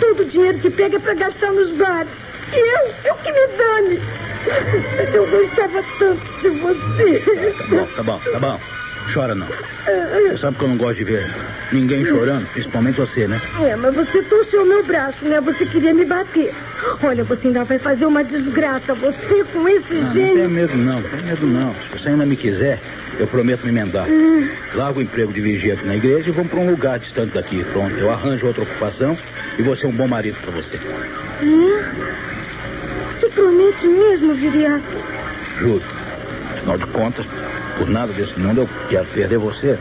Todo 0.00 0.20
o 0.20 0.24
dinheiro 0.24 0.58
que 0.58 0.70
pega 0.70 0.96
é 0.96 1.00
pra 1.00 1.14
gastar 1.14 1.52
nos 1.52 1.70
bares. 1.72 2.10
E 2.52 2.56
eu, 2.58 2.94
eu 3.04 3.14
que 3.16 3.32
me 3.32 3.46
dane. 3.56 4.00
Mas 4.96 5.14
eu 5.14 5.26
gostava 5.26 5.82
tanto 5.98 6.40
de 6.40 6.48
você. 6.50 7.22
Tá 7.56 7.64
bom, 7.68 7.86
tá 7.96 8.02
bom, 8.02 8.20
tá 8.32 8.38
bom. 8.38 8.60
Chora 9.12 9.34
não. 9.36 9.46
Você 9.46 10.36
sabe 10.36 10.56
que 10.58 10.64
eu 10.64 10.68
não 10.68 10.76
gosto 10.76 10.96
de 10.98 11.04
ver 11.04 11.30
ninguém 11.72 12.04
chorando, 12.04 12.44
principalmente 12.48 12.98
você, 12.98 13.28
né? 13.28 13.40
É, 13.60 13.76
mas 13.76 13.94
você 13.94 14.20
torceu 14.22 14.64
meu 14.66 14.82
braço, 14.84 15.24
né? 15.24 15.40
Você 15.40 15.64
queria 15.64 15.94
me 15.94 16.04
bater. 16.04 16.52
Olha, 17.02 17.22
você 17.22 17.46
ainda 17.46 17.62
vai 17.64 17.78
fazer 17.78 18.04
uma 18.06 18.24
desgraça. 18.24 18.94
Você 18.94 19.44
com 19.52 19.68
esse 19.68 19.94
Não, 19.94 20.02
não 20.02 20.12
gênio. 20.12 20.34
tenha 20.34 20.48
medo 20.48 20.76
não, 20.76 21.00
não 21.00 21.22
medo 21.24 21.46
não. 21.46 21.72
Se 21.92 21.98
você 22.00 22.08
ainda 22.08 22.26
me 22.26 22.36
quiser, 22.36 22.80
eu 23.18 23.26
prometo 23.26 23.64
me 23.64 23.70
emendar. 23.70 24.06
Largo 24.74 25.00
o 25.00 25.02
emprego 25.02 25.32
de 25.32 25.40
vigia 25.40 25.74
aqui 25.74 25.86
na 25.86 25.96
igreja 25.96 26.28
e 26.28 26.32
vamos 26.32 26.50
para 26.50 26.60
um 26.60 26.70
lugar 26.70 26.98
distante 26.98 27.34
daqui. 27.34 27.64
Pronto, 27.72 27.94
eu 27.96 28.10
arranjo 28.10 28.46
outra 28.46 28.62
ocupação 28.62 29.16
e 29.58 29.62
vou 29.62 29.74
ser 29.74 29.86
um 29.86 29.92
bom 29.92 30.06
marido 30.06 30.36
para 30.42 30.50
você. 30.50 30.78
Você 33.10 33.28
promete 33.28 33.86
mesmo, 33.86 34.34
Viriato? 34.34 34.84
Juro. 35.58 35.82
Afinal 36.54 36.78
de 36.78 36.86
contas, 36.86 37.26
por 37.78 37.88
nada 37.88 38.12
desse 38.12 38.38
mundo 38.38 38.62
eu 38.62 38.68
quero 38.88 39.06
perder 39.06 39.38
você. 39.38 39.78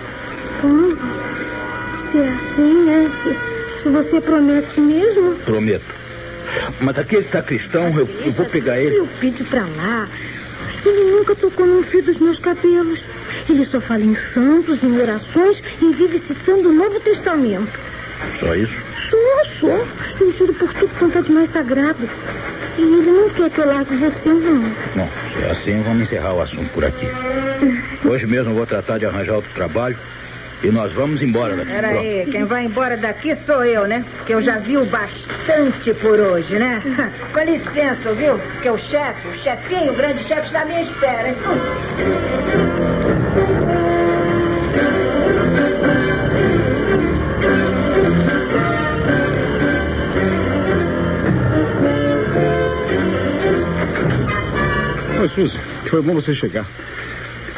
Hum, 0.63 0.95
se 1.99 2.17
é 2.17 2.29
assim, 2.29 2.85
né? 2.85 3.11
Se, 3.23 3.83
se 3.83 3.89
você 3.89 4.21
promete 4.21 4.79
mesmo. 4.79 5.35
Prometo. 5.45 5.83
Mas 6.79 6.97
aquele 6.97 7.23
sacristão, 7.23 7.87
eu, 7.97 8.07
eu 8.23 8.31
vou 8.31 8.45
pegar 8.45 8.79
ele. 8.79 8.95
Eu 8.95 9.07
pedi 9.19 9.43
pra 9.43 9.61
lá. 9.61 10.07
Ele 10.85 11.11
nunca 11.11 11.35
tocou 11.35 11.65
num 11.65 11.81
fio 11.81 12.03
dos 12.03 12.19
meus 12.19 12.39
cabelos. 12.39 13.05
Ele 13.49 13.65
só 13.65 13.81
fala 13.81 14.03
em 14.03 14.15
santos, 14.15 14.83
em 14.83 14.99
orações 14.99 15.61
e 15.81 15.91
vive 15.93 16.19
citando 16.19 16.69
o 16.69 16.73
Novo 16.73 16.99
Testamento. 16.99 17.79
Só 18.39 18.53
isso? 18.55 18.73
Sou, 19.09 19.45
sou. 19.59 19.87
Eu 20.19 20.31
juro 20.31 20.53
por 20.53 20.73
tudo 20.73 20.93
quanto 20.97 21.17
é 21.17 21.21
de 21.21 21.31
mais 21.31 21.49
sagrado. 21.49 22.09
E 22.77 22.81
ele 22.81 23.11
não 23.11 23.29
quer 23.29 23.49
que 23.49 23.59
eu 23.59 23.67
largue 23.67 23.95
você, 23.95 24.29
não. 24.29 24.59
Bom, 24.95 25.09
se 25.33 25.43
é 25.43 25.49
assim, 25.49 25.81
vamos 25.81 26.03
encerrar 26.03 26.33
o 26.33 26.41
assunto 26.41 26.69
por 26.73 26.83
aqui. 26.83 27.07
Hoje 28.03 28.27
mesmo 28.27 28.53
vou 28.53 28.65
tratar 28.65 28.97
de 28.97 29.05
arranjar 29.05 29.35
outro 29.35 29.51
trabalho 29.53 29.97
e 30.65 30.71
nós 30.71 30.91
vamos 30.93 31.21
embora 31.21 31.55
daqui. 31.55 31.71
Pera 31.71 31.89
Pronto. 31.89 32.03
aí, 32.03 32.27
quem 32.31 32.43
vai 32.43 32.65
embora 32.65 32.97
daqui 32.97 33.35
sou 33.35 33.63
eu, 33.63 33.87
né? 33.87 34.03
Porque 34.17 34.33
eu 34.33 34.41
já 34.41 34.57
vi 34.57 34.77
o 34.77 34.85
bastante 34.85 35.93
por 35.93 36.19
hoje, 36.19 36.57
né? 36.57 36.81
Com 37.31 37.39
licença, 37.41 38.13
viu? 38.13 38.37
Porque 38.53 38.69
o 38.69 38.77
chefe, 38.77 39.27
o 39.27 39.35
chefinho, 39.35 39.93
o 39.93 39.95
grande 39.95 40.23
chefe 40.23 40.47
está 40.47 40.61
à 40.61 40.65
minha 40.65 40.81
espera. 40.81 41.35
Oi, 55.21 55.29
Suzy. 55.29 55.59
Foi 55.89 56.01
bom 56.01 56.15
você 56.15 56.33
chegar. 56.33 56.65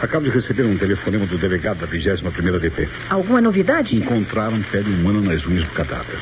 Acabo 0.01 0.25
de 0.25 0.29
receber 0.29 0.63
um 0.63 0.77
telefonema 0.77 1.25
do 1.25 1.37
delegado 1.37 1.79
da 1.79 1.87
21ª 1.87 2.59
DP. 2.59 2.87
Alguma 3.09 3.41
novidade? 3.41 3.95
Encontraram 3.95 4.61
pele 4.63 4.89
humana 4.89 5.33
nas 5.33 5.45
unhas 5.45 5.65
do 5.65 5.71
cadáver. 5.71 6.19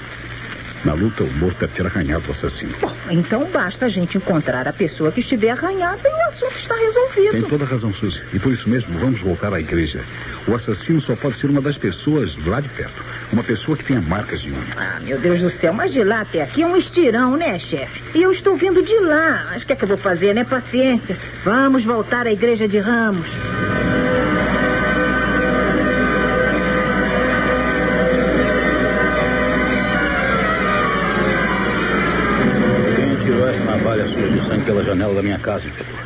Na 0.86 0.94
luta, 0.94 1.24
o 1.24 1.34
morto 1.34 1.62
deve 1.62 1.74
ter 1.74 1.86
arranhado 1.88 2.24
o 2.28 2.32
assassino. 2.32 2.72
Bom, 2.80 2.96
então 3.10 3.44
basta 3.52 3.88
a 3.88 3.90
gente 3.90 4.18
encontrar 4.18 4.68
a 4.68 4.72
pessoa 4.72 5.12
que 5.12 5.20
estiver 5.20 5.50
arranhada 5.50 6.08
e 6.08 6.12
o 6.12 6.28
assunto 6.28 6.56
está 6.56 6.76
resolvido. 6.76 7.32
Tem 7.32 7.42
toda 7.42 7.66
razão, 7.66 7.92
Suzy. 7.92 8.22
E 8.32 8.38
por 8.38 8.54
isso 8.54 8.70
mesmo, 8.70 8.96
vamos 9.00 9.20
voltar 9.20 9.52
à 9.52 9.60
igreja. 9.60 10.02
O 10.48 10.54
assassino 10.54 11.02
só 11.02 11.16
pode 11.16 11.40
ser 11.40 11.50
uma 11.50 11.60
das 11.60 11.76
pessoas 11.76 12.38
lá 12.46 12.62
de 12.62 12.70
perto. 12.70 13.04
Uma 13.34 13.44
pessoa 13.44 13.76
que 13.76 13.84
tenha 13.84 14.00
marcas 14.00 14.42
de 14.42 14.52
unha. 14.52 14.60
Ah, 14.78 15.00
meu 15.02 15.18
Deus 15.18 15.40
do 15.40 15.50
céu, 15.50 15.74
mas 15.74 15.92
de 15.92 16.04
lá 16.04 16.22
até 16.22 16.44
aqui 16.44 16.62
é 16.62 16.68
um 16.68 16.78
estirão, 16.78 17.36
né, 17.36 17.58
chefe? 17.58 18.04
E 18.14 18.22
eu 18.22 18.32
estou 18.32 18.56
vindo 18.56 18.84
de 18.84 19.00
lá. 19.00 19.48
Mas 19.50 19.64
o 19.64 19.66
que 19.66 19.74
é 19.74 19.76
que 19.76 19.84
eu 19.84 19.88
vou 19.88 19.98
fazer, 19.98 20.36
né? 20.36 20.44
Paciência. 20.44 21.18
Vamos 21.44 21.84
voltar 21.84 22.28
à 22.28 22.32
igreja 22.32 22.68
de 22.68 22.78
Ramos. 22.78 23.28
Pela 34.66 34.84
janela 34.84 35.14
da 35.14 35.22
minha 35.22 35.40
casa, 35.40 35.68
inspetor? 35.68 36.00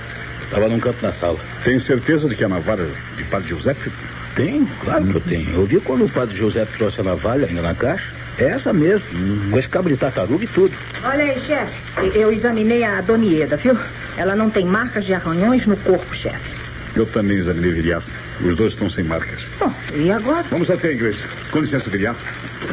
Estava 0.43 0.67
num 0.67 0.79
canto 0.79 1.01
da 1.01 1.11
sala. 1.11 1.39
Tem 1.63 1.79
certeza 1.79 2.27
de 2.27 2.35
que 2.35 2.43
a 2.43 2.49
navalha 2.49 2.87
de 3.15 3.23
Padre 3.23 3.49
Giuseppe? 3.49 3.91
Tem, 4.35 4.67
claro 4.83 5.05
que 5.05 5.15
eu 5.15 5.21
tenho. 5.21 5.53
Eu 5.53 5.65
vi 5.65 5.79
quando 5.79 6.05
o 6.05 6.09
padre 6.09 6.37
José 6.37 6.65
trouxe 6.65 7.01
a 7.01 7.03
navalha 7.03 7.47
ainda 7.47 7.61
na 7.61 7.73
caixa. 7.73 8.13
É 8.37 8.45
essa 8.45 8.71
mesmo, 8.71 9.05
com 9.51 9.59
esse 9.59 9.67
cabo 9.67 9.89
de 9.89 9.97
tartaruga 9.97 10.45
e 10.45 10.47
tudo. 10.47 10.73
Olha 11.03 11.25
aí, 11.25 11.39
chefe. 11.41 11.75
Eu 12.17 12.31
examinei 12.31 12.85
a 12.85 13.01
Donieda, 13.01 13.57
viu? 13.57 13.77
Ela 14.15 14.35
não 14.35 14.49
tem 14.49 14.65
marcas 14.65 15.03
de 15.05 15.13
arranhões 15.13 15.65
no 15.65 15.75
corpo, 15.77 16.15
chefe. 16.15 16.51
Eu 16.95 17.05
também 17.05 17.37
examinei 17.37 17.73
Viriato. 17.73 18.09
Os 18.41 18.55
dois 18.55 18.71
estão 18.71 18.89
sem 18.89 19.03
marcas. 19.03 19.41
Bom, 19.59 19.73
e 19.93 20.09
agora? 20.09 20.45
Vamos 20.49 20.69
até 20.71 20.87
a 20.87 20.91
igreja. 20.91 21.21
Com 21.51 21.59
licença, 21.59 21.89
Viriato. 21.89 22.19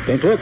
Tem 0.05 0.17
todo. 0.17 0.41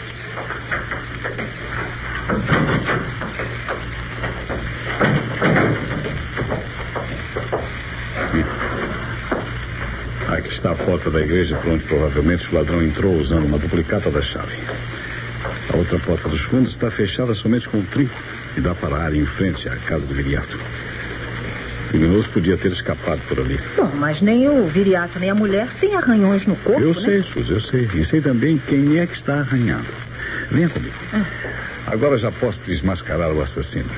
Aqui 10.29 10.49
está 10.65 10.73
a 10.73 10.87
porta 10.87 11.11
da 11.11 11.21
igreja 11.21 11.57
por 11.57 11.73
onde 11.73 11.85
provavelmente 11.85 12.49
o 12.51 12.55
ladrão 12.55 12.83
entrou 12.83 13.15
usando 13.19 13.45
uma 13.45 13.59
duplicata 13.59 14.11
da 14.11 14.23
chave. 14.23 14.57
A 15.71 15.77
outra 15.77 15.99
porta 15.99 16.27
dos 16.27 16.41
fundos 16.41 16.71
está 16.71 16.91
fechada 16.91 17.35
somente 17.35 17.69
com 17.69 17.77
um 17.77 17.85
trinco 17.85 18.15
e 18.57 18.63
dá 18.63 18.75
para 18.75 18.97
a 18.97 19.03
área 19.03 19.19
em 19.19 19.27
frente 19.27 19.69
à 19.69 19.77
casa 19.77 20.07
do 20.07 20.15
Viriato. 20.15 20.59
O 21.85 21.89
criminoso 21.91 22.31
podia 22.31 22.57
ter 22.57 22.73
escapado 22.73 23.21
por 23.29 23.41
ali. 23.41 23.61
Bom, 23.77 23.91
mas 23.97 24.23
nem 24.23 24.49
o 24.49 24.67
viriato 24.67 25.19
nem 25.19 25.29
a 25.29 25.35
mulher 25.35 25.69
têm 25.79 25.97
arranhões 25.97 26.47
no 26.47 26.57
corpo, 26.57 26.81
Eu 26.81 26.95
né? 26.95 27.01
sei, 27.01 27.23
Suzy, 27.23 27.53
eu 27.53 27.61
sei. 27.61 27.91
E 27.95 28.03
sei 28.03 28.23
também 28.23 28.57
quem 28.67 28.99
é 28.99 29.07
que 29.07 29.15
está 29.17 29.41
arranhado. 29.41 29.85
Venha 30.51 30.71
comigo. 30.71 30.95
Agora 31.87 32.17
já 32.17 32.33
posso 32.33 32.61
desmascarar 32.65 33.31
o 33.33 33.43
assassino. 33.43 33.91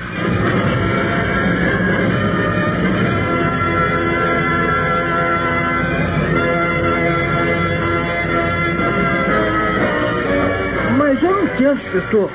Entendo, 11.67 11.75
inspetor. 11.75 12.31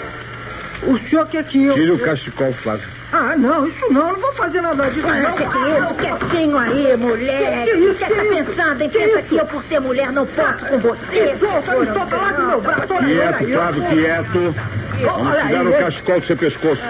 O 0.82 0.98
senhor 0.98 1.26
quer 1.26 1.44
que 1.44 1.64
eu. 1.64 1.74
Tire 1.74 1.92
o 1.92 1.98
cachecol, 1.98 2.52
Flávio. 2.52 2.86
Ah, 3.12 3.36
não, 3.36 3.66
isso 3.66 3.92
não, 3.92 4.08
eu 4.08 4.12
não 4.14 4.20
vou 4.20 4.32
fazer 4.32 4.62
nada 4.62 4.90
disso. 4.90 5.06
Ah, 5.06 5.20
não. 5.20 5.36
que 5.36 5.46
que 5.46 5.58
é 5.58 5.78
isso? 5.78 5.94
Quietinho 5.94 6.58
aí, 6.58 6.96
mulher. 6.96 7.64
Que 7.64 7.64
que 7.64 7.70
é 7.70 7.78
isso? 7.78 7.90
O 7.92 7.94
que 7.94 8.04
Que 8.06 8.14
tá 8.14 8.24
isso? 8.24 8.34
pensando, 8.46 8.82
hein? 8.82 8.88
Que 8.90 8.98
Pensa 8.98 9.18
isso? 9.20 9.28
que 9.28 9.36
eu, 9.36 9.46
por 9.46 9.62
ser 9.64 9.80
mulher, 9.80 10.12
não 10.12 10.26
posso 10.26 10.66
com 10.66 10.78
você. 10.78 11.36
Solta, 11.36 11.76
me 11.76 11.86
solta 11.86 12.16
lá 12.16 12.32
do 12.32 12.46
meu 12.46 12.60
braço. 12.60 12.86
Olha, 12.90 13.24
olha 13.26 13.32
Quieto. 13.34 13.52
Flávio, 13.52 13.82
quieto. 13.84 14.54
Vamos 15.02 15.28
Olha 15.28 15.46
tirar 15.46 15.60
aí, 15.60 15.68
o 15.68 15.72
cachecol 15.72 16.20
do 16.20 16.26
seu 16.26 16.36
pescoço. 16.36 16.82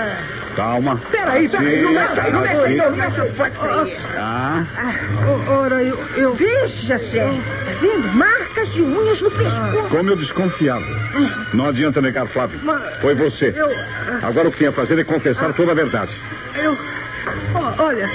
Calma. 0.56 1.00
Peraí, 1.10 1.48
peraí, 1.48 1.82
não 1.82 1.92
mexe 1.92 2.20
aí, 2.20 2.32
não 2.32 2.40
mexe 2.40 2.64
aí, 2.64 2.76
não 2.76 2.90
mexe 2.90 3.20
aí. 3.20 3.98
Tá. 4.14 4.66
Oh, 5.48 5.52
Ora, 5.52 5.82
eu, 5.82 5.98
eu. 6.16 6.34
Veja, 6.34 6.98
chefe. 6.98 7.40
Tá 7.64 7.72
vendo? 7.80 8.14
Marcas 8.14 8.68
de 8.72 8.82
unhas 8.82 9.20
no 9.22 9.30
pescoço. 9.30 9.88
Como 9.88 10.10
eu 10.10 10.16
desconfiava. 10.16 10.84
Não 11.52 11.66
adianta 11.66 12.00
negar, 12.00 12.26
Flávio. 12.26 12.58
Mas- 12.62 12.96
Foi 13.00 13.14
você. 13.14 13.52
Eu. 13.56 13.70
Agora 14.22 14.48
o 14.48 14.52
que 14.52 14.58
tem 14.58 14.68
a 14.68 14.72
fazer 14.72 14.98
é 14.98 15.04
confessar 15.04 15.52
toda 15.52 15.72
a 15.72 15.74
verdade. 15.74 16.18
Eu. 16.56 16.76
ó, 17.54 17.72
olha, 17.82 18.08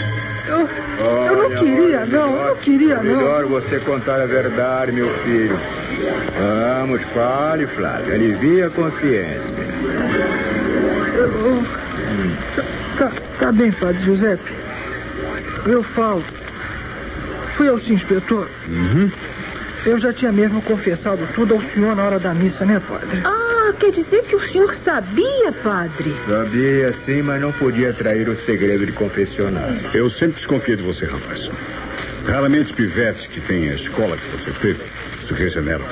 eu. 0.48 0.70
Eu 1.28 1.36
não 1.50 1.50
queria, 1.60 2.06
não. 2.06 2.36
Eu 2.36 2.48
não 2.50 2.56
queria, 2.58 2.96
não. 2.96 3.04
Melhor 3.04 3.46
você 3.46 3.80
contar 3.80 4.22
a 4.22 4.26
verdade, 4.26 4.92
meu 4.92 5.10
filho. 5.20 5.58
Vamos, 6.80 7.02
fale, 7.14 7.68
Flávio. 7.68 8.14
Alivie 8.14 8.64
a 8.64 8.70
consciência. 8.70 9.68
Eu- 11.16 11.64
Tá, 12.98 13.12
tá 13.40 13.52
bem, 13.52 13.72
Padre 13.72 14.04
Giuseppe. 14.04 14.52
Eu 15.68 15.84
falo. 15.84 16.24
Fui 17.54 17.68
ao 17.68 17.78
sim, 17.78 17.94
inspetor. 17.94 18.48
Eu 19.88 19.98
já 19.98 20.12
tinha 20.12 20.34
mesmo 20.34 20.62
confessado 20.62 21.26
tudo 21.34 21.54
ao 21.54 21.62
senhor 21.62 21.96
na 21.96 22.04
hora 22.04 22.20
da 22.20 22.34
missa, 22.34 22.66
né, 22.66 22.78
padre? 22.90 23.22
Ah, 23.24 23.74
quer 23.80 23.90
dizer 23.90 24.22
que 24.24 24.36
o 24.36 24.46
senhor 24.46 24.76
sabia, 24.76 25.54
padre? 25.64 26.14
Sabia 26.28 26.92
sim, 26.92 27.22
mas 27.22 27.42
não 27.42 27.54
podia 27.54 27.94
trair 27.94 28.28
o 28.28 28.38
segredo 28.38 28.86
de 28.86 28.92
confessionário. 28.92 29.80
Eu 29.94 30.10
sempre 30.10 30.36
desconfiei 30.36 30.76
de 30.76 30.84
você, 30.84 31.06
rapaz. 31.06 31.50
Raramente 32.28 32.74
pivetes 32.74 33.28
que 33.28 33.40
têm 33.40 33.70
a 33.70 33.76
escola 33.76 34.18
que 34.18 34.28
você 34.30 34.52
teve 34.60 34.82
se 35.24 35.34
regeneram. 35.34 35.86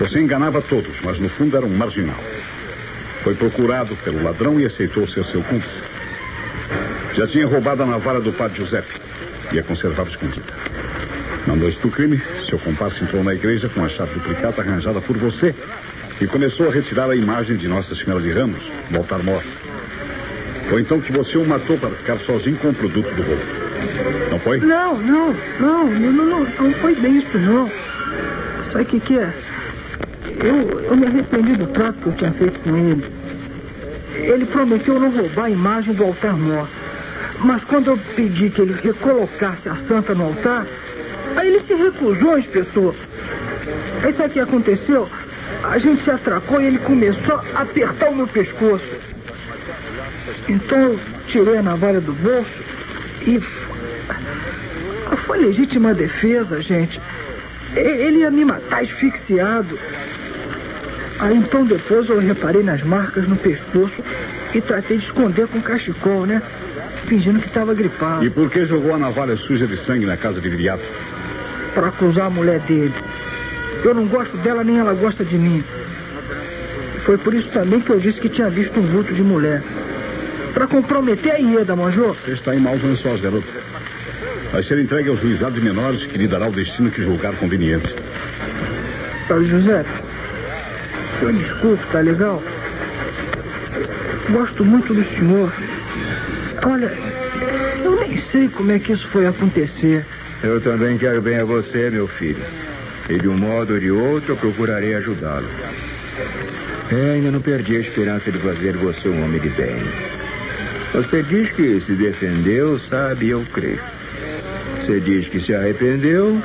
Você 0.00 0.18
enganava 0.18 0.60
todos, 0.60 1.00
mas 1.04 1.20
no 1.20 1.28
fundo 1.28 1.56
era 1.56 1.64
um 1.64 1.76
marginal. 1.76 2.18
Foi 3.22 3.36
procurado 3.36 3.94
pelo 4.02 4.24
ladrão 4.24 4.58
e 4.58 4.64
aceitou 4.64 5.06
ser 5.06 5.24
seu 5.24 5.40
cúmplice. 5.44 5.80
Já 7.14 7.28
tinha 7.28 7.46
roubado 7.46 7.84
a 7.84 7.86
navalha 7.86 8.20
do 8.20 8.32
padre 8.32 8.58
Giuseppe 8.58 9.00
e 9.52 9.58
a 9.60 9.62
conservava 9.62 10.10
escondida. 10.10 10.52
Na 11.46 11.56
noite 11.56 11.78
do 11.80 11.90
crime, 11.90 12.22
seu 12.52 12.58
comparsa 12.58 13.02
entrou 13.02 13.24
na 13.24 13.32
igreja 13.32 13.66
com 13.70 13.82
a 13.82 13.88
chave 13.88 14.12
duplicata 14.12 14.60
arranjada 14.60 15.00
por 15.00 15.16
você 15.16 15.54
e 16.20 16.26
começou 16.26 16.68
a 16.68 16.70
retirar 16.70 17.08
a 17.08 17.16
imagem 17.16 17.56
de 17.56 17.66
Nossa 17.66 17.94
Senhora 17.94 18.22
de 18.22 18.30
Ramos, 18.30 18.70
no 18.90 18.98
altar 18.98 19.22
mor. 19.22 19.42
Foi 20.68 20.82
então 20.82 21.00
que 21.00 21.10
você 21.12 21.38
o 21.38 21.48
matou 21.48 21.78
para 21.78 21.88
ficar 21.88 22.18
sozinho 22.18 22.58
com 22.58 22.68
o 22.68 22.74
produto 22.74 23.08
do 23.14 23.22
roubo. 23.22 23.42
Não 24.30 24.38
foi? 24.38 24.58
Não, 24.58 24.98
não, 24.98 25.34
não, 25.58 25.86
não, 25.86 26.40
não, 26.44 26.72
foi 26.74 26.94
bem 26.94 27.18
isso, 27.18 27.38
não. 27.38 27.70
Sabe 28.62 28.84
o 28.84 28.86
que, 28.86 29.00
que 29.00 29.18
é? 29.18 29.32
Eu, 30.44 30.80
eu 30.82 30.96
me 30.96 31.06
arrependi 31.06 31.54
do 31.54 31.66
trato 31.68 32.02
que 32.02 32.08
eu 32.08 32.12
tinha 32.12 32.32
feito 32.32 32.60
com 32.60 32.76
ele. 32.76 33.04
Ele 34.14 34.44
prometeu 34.44 35.00
não 35.00 35.10
roubar 35.10 35.44
a 35.44 35.50
imagem 35.50 35.94
do 35.94 36.04
altar 36.04 36.36
mor. 36.36 36.68
Mas 37.38 37.64
quando 37.64 37.88
eu 37.88 37.98
pedi 38.14 38.50
que 38.50 38.60
ele 38.60 38.74
recolocasse 38.74 39.70
a 39.70 39.74
santa 39.74 40.14
no 40.14 40.24
altar, 40.24 40.66
aí 41.36 41.48
ele 41.48 41.60
se 41.60 41.74
recusou, 41.74 42.38
inspetor. 42.38 42.94
Aí 44.02 44.12
sabe 44.12 44.30
o 44.30 44.32
que 44.32 44.40
aconteceu? 44.40 45.08
A 45.62 45.78
gente 45.78 46.02
se 46.02 46.10
atracou 46.10 46.60
e 46.60 46.66
ele 46.66 46.78
começou 46.78 47.40
a 47.54 47.62
apertar 47.62 48.10
o 48.10 48.16
meu 48.16 48.26
pescoço. 48.26 48.84
Então 50.48 50.78
eu 50.78 51.00
tirei 51.26 51.58
a 51.58 51.62
navalha 51.62 52.00
do 52.00 52.12
bolso 52.12 52.60
e 53.26 53.40
foi 55.16 55.38
legítima 55.38 55.94
defesa, 55.94 56.60
gente. 56.60 57.00
Ele 57.74 58.18
ia 58.18 58.30
me 58.30 58.44
matar 58.44 58.82
asfixiado. 58.82 59.78
Aí 61.18 61.36
então 61.36 61.64
depois 61.64 62.08
eu 62.08 62.18
reparei 62.18 62.62
nas 62.62 62.82
marcas 62.82 63.28
no 63.28 63.36
pescoço 63.36 64.02
e 64.52 64.60
tratei 64.60 64.98
de 64.98 65.04
esconder 65.04 65.46
com 65.46 65.60
cachecol, 65.62 66.26
né? 66.26 66.42
Fingindo 67.06 67.38
que 67.38 67.46
estava 67.46 67.72
gripado. 67.72 68.24
E 68.24 68.30
por 68.30 68.50
que 68.50 68.64
jogou 68.64 68.94
a 68.94 68.98
navalha 68.98 69.36
suja 69.36 69.66
de 69.66 69.76
sangue 69.76 70.06
na 70.06 70.16
casa 70.16 70.40
de 70.40 70.48
Viriato? 70.48 70.82
Para 71.74 71.88
acusar 71.88 72.26
a 72.26 72.30
mulher 72.30 72.60
dele. 72.60 72.94
Eu 73.84 73.94
não 73.94 74.06
gosto 74.06 74.36
dela 74.38 74.62
nem 74.62 74.78
ela 74.78 74.94
gosta 74.94 75.24
de 75.24 75.36
mim. 75.36 75.64
Foi 77.04 77.18
por 77.18 77.34
isso 77.34 77.48
também 77.48 77.80
que 77.80 77.90
eu 77.90 77.98
disse 77.98 78.20
que 78.20 78.28
tinha 78.28 78.48
visto 78.48 78.78
um 78.78 78.86
vulto 78.86 79.12
de 79.12 79.22
mulher. 79.22 79.62
Para 80.54 80.66
comprometer 80.66 81.32
a 81.32 81.38
Ieda, 81.38 81.74
manjou? 81.74 82.14
Você 82.14 82.32
está 82.32 82.54
em 82.54 82.60
maus 82.60 82.82
lençóis, 82.82 83.20
garoto. 83.20 83.46
Vai 84.52 84.62
ser 84.62 84.78
entregue 84.78 85.08
ao 85.08 85.16
juizado 85.16 85.54
de 85.54 85.60
menores 85.60 86.04
que 86.04 86.18
lhe 86.18 86.28
dará 86.28 86.46
o 86.46 86.52
destino 86.52 86.90
que 86.90 87.02
julgar 87.02 87.34
conveniência. 87.36 87.96
Padre 89.26 89.46
José, 89.46 89.84
senhor 91.18 91.32
desculpe, 91.34 91.86
tá 91.90 92.00
legal? 92.00 92.42
Gosto 94.30 94.64
muito 94.64 94.92
do 94.92 95.02
senhor. 95.04 95.52
Olha, 96.66 96.92
eu 97.82 97.96
nem 97.96 98.16
sei 98.16 98.48
como 98.48 98.72
é 98.72 98.78
que 98.78 98.92
isso 98.92 99.06
foi 99.08 99.26
acontecer. 99.26 100.04
Eu 100.42 100.60
também 100.60 100.98
quero 100.98 101.22
bem 101.22 101.38
a 101.38 101.44
você, 101.44 101.90
meu 101.90 102.08
filho. 102.08 102.42
E 103.08 103.18
de 103.18 103.28
um 103.28 103.36
modo 103.36 103.74
ou 103.74 103.80
de 103.80 103.90
outro 103.90 104.32
eu 104.32 104.36
procurarei 104.36 104.94
ajudá-lo. 104.94 105.48
É, 106.90 107.12
ainda 107.14 107.30
não 107.30 107.40
perdi 107.40 107.76
a 107.76 107.80
esperança 107.80 108.30
de 108.30 108.38
fazer 108.38 108.76
você 108.76 109.08
um 109.08 109.24
homem 109.24 109.40
de 109.40 109.48
bem. 109.50 109.76
Você 110.92 111.22
diz 111.22 111.50
que 111.50 111.80
se 111.80 111.92
defendeu, 111.92 112.78
sabe, 112.78 113.30
eu 113.30 113.44
creio. 113.52 113.80
Você 114.78 115.00
diz 115.00 115.28
que 115.28 115.40
se 115.40 115.54
arrependeu 115.54 116.42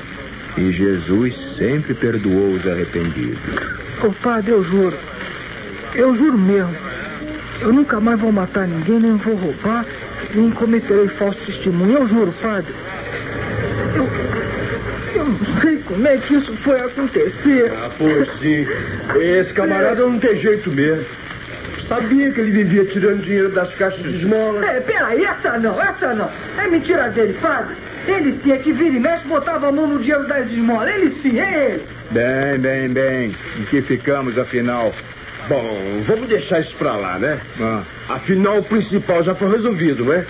e 0.57 0.71
Jesus 0.71 1.35
sempre 1.57 1.93
perdoou 1.93 2.53
os 2.53 2.65
arrependidos. 2.65 3.39
Ô 4.01 4.11
padre, 4.11 4.51
eu 4.51 4.63
juro. 4.63 4.97
Eu 5.93 6.15
juro 6.15 6.37
mesmo. 6.37 6.75
Eu 7.59 7.73
nunca 7.73 7.99
mais 7.99 8.19
vou 8.19 8.31
matar 8.31 8.67
ninguém, 8.67 8.99
nem 8.99 9.17
vou 9.17 9.35
roubar, 9.35 9.85
nem 10.33 10.51
cometerei 10.51 11.07
falso 11.07 11.39
testemunho. 11.45 11.97
Eu 11.97 12.05
juro, 12.05 12.33
padre. 12.41 12.73
Eu. 13.95 14.07
Eu 15.15 15.25
não 15.25 15.59
sei 15.59 15.76
como 15.87 16.07
é 16.07 16.17
que 16.17 16.35
isso 16.35 16.55
foi 16.57 16.79
acontecer. 16.79 17.71
Ah, 17.73 17.89
pois 17.97 18.27
sim. 18.39 18.67
Esse 19.19 19.53
camarada 19.53 20.01
não 20.01 20.19
tem 20.19 20.35
jeito 20.35 20.69
mesmo. 20.71 21.05
Sabia 21.87 22.31
que 22.31 22.41
ele 22.41 22.51
vivia 22.51 22.83
tirando 22.85 23.23
dinheiro 23.23 23.49
das 23.49 23.73
caixas 23.73 24.01
de 24.01 24.17
esmola. 24.17 24.65
É, 24.65 24.81
peraí, 24.81 25.23
essa 25.23 25.57
não, 25.57 25.81
essa 25.81 26.13
não. 26.13 26.29
É 26.61 26.67
mentira 26.67 27.09
dele, 27.09 27.33
padre. 27.41 27.75
Ele 28.05 28.31
sim 28.33 28.51
é 28.51 28.57
que 28.57 28.73
vira 28.73 28.95
e 28.95 28.99
mexe, 28.99 29.25
botava 29.27 29.69
a 29.69 29.71
mão 29.71 29.87
no 29.87 29.99
dinheiro 29.99 30.27
das 30.27 30.51
esmolas. 30.51 30.93
Ele 30.93 31.09
sim, 31.09 31.39
é 31.39 31.71
ele. 31.71 31.83
Bem, 32.11 32.59
bem, 32.59 32.89
bem. 32.89 33.35
Em 33.57 33.63
que 33.63 33.81
ficamos, 33.81 34.37
afinal? 34.37 34.93
Bom, 35.47 36.03
vamos 36.05 36.27
deixar 36.27 36.59
isso 36.59 36.75
pra 36.75 36.93
lá, 36.97 37.17
né? 37.17 37.39
Ah, 37.61 37.81
Afinal, 38.09 38.59
o 38.59 38.63
principal 38.63 39.23
já 39.23 39.33
foi 39.33 39.49
resolvido, 39.49 40.03
né? 40.03 40.25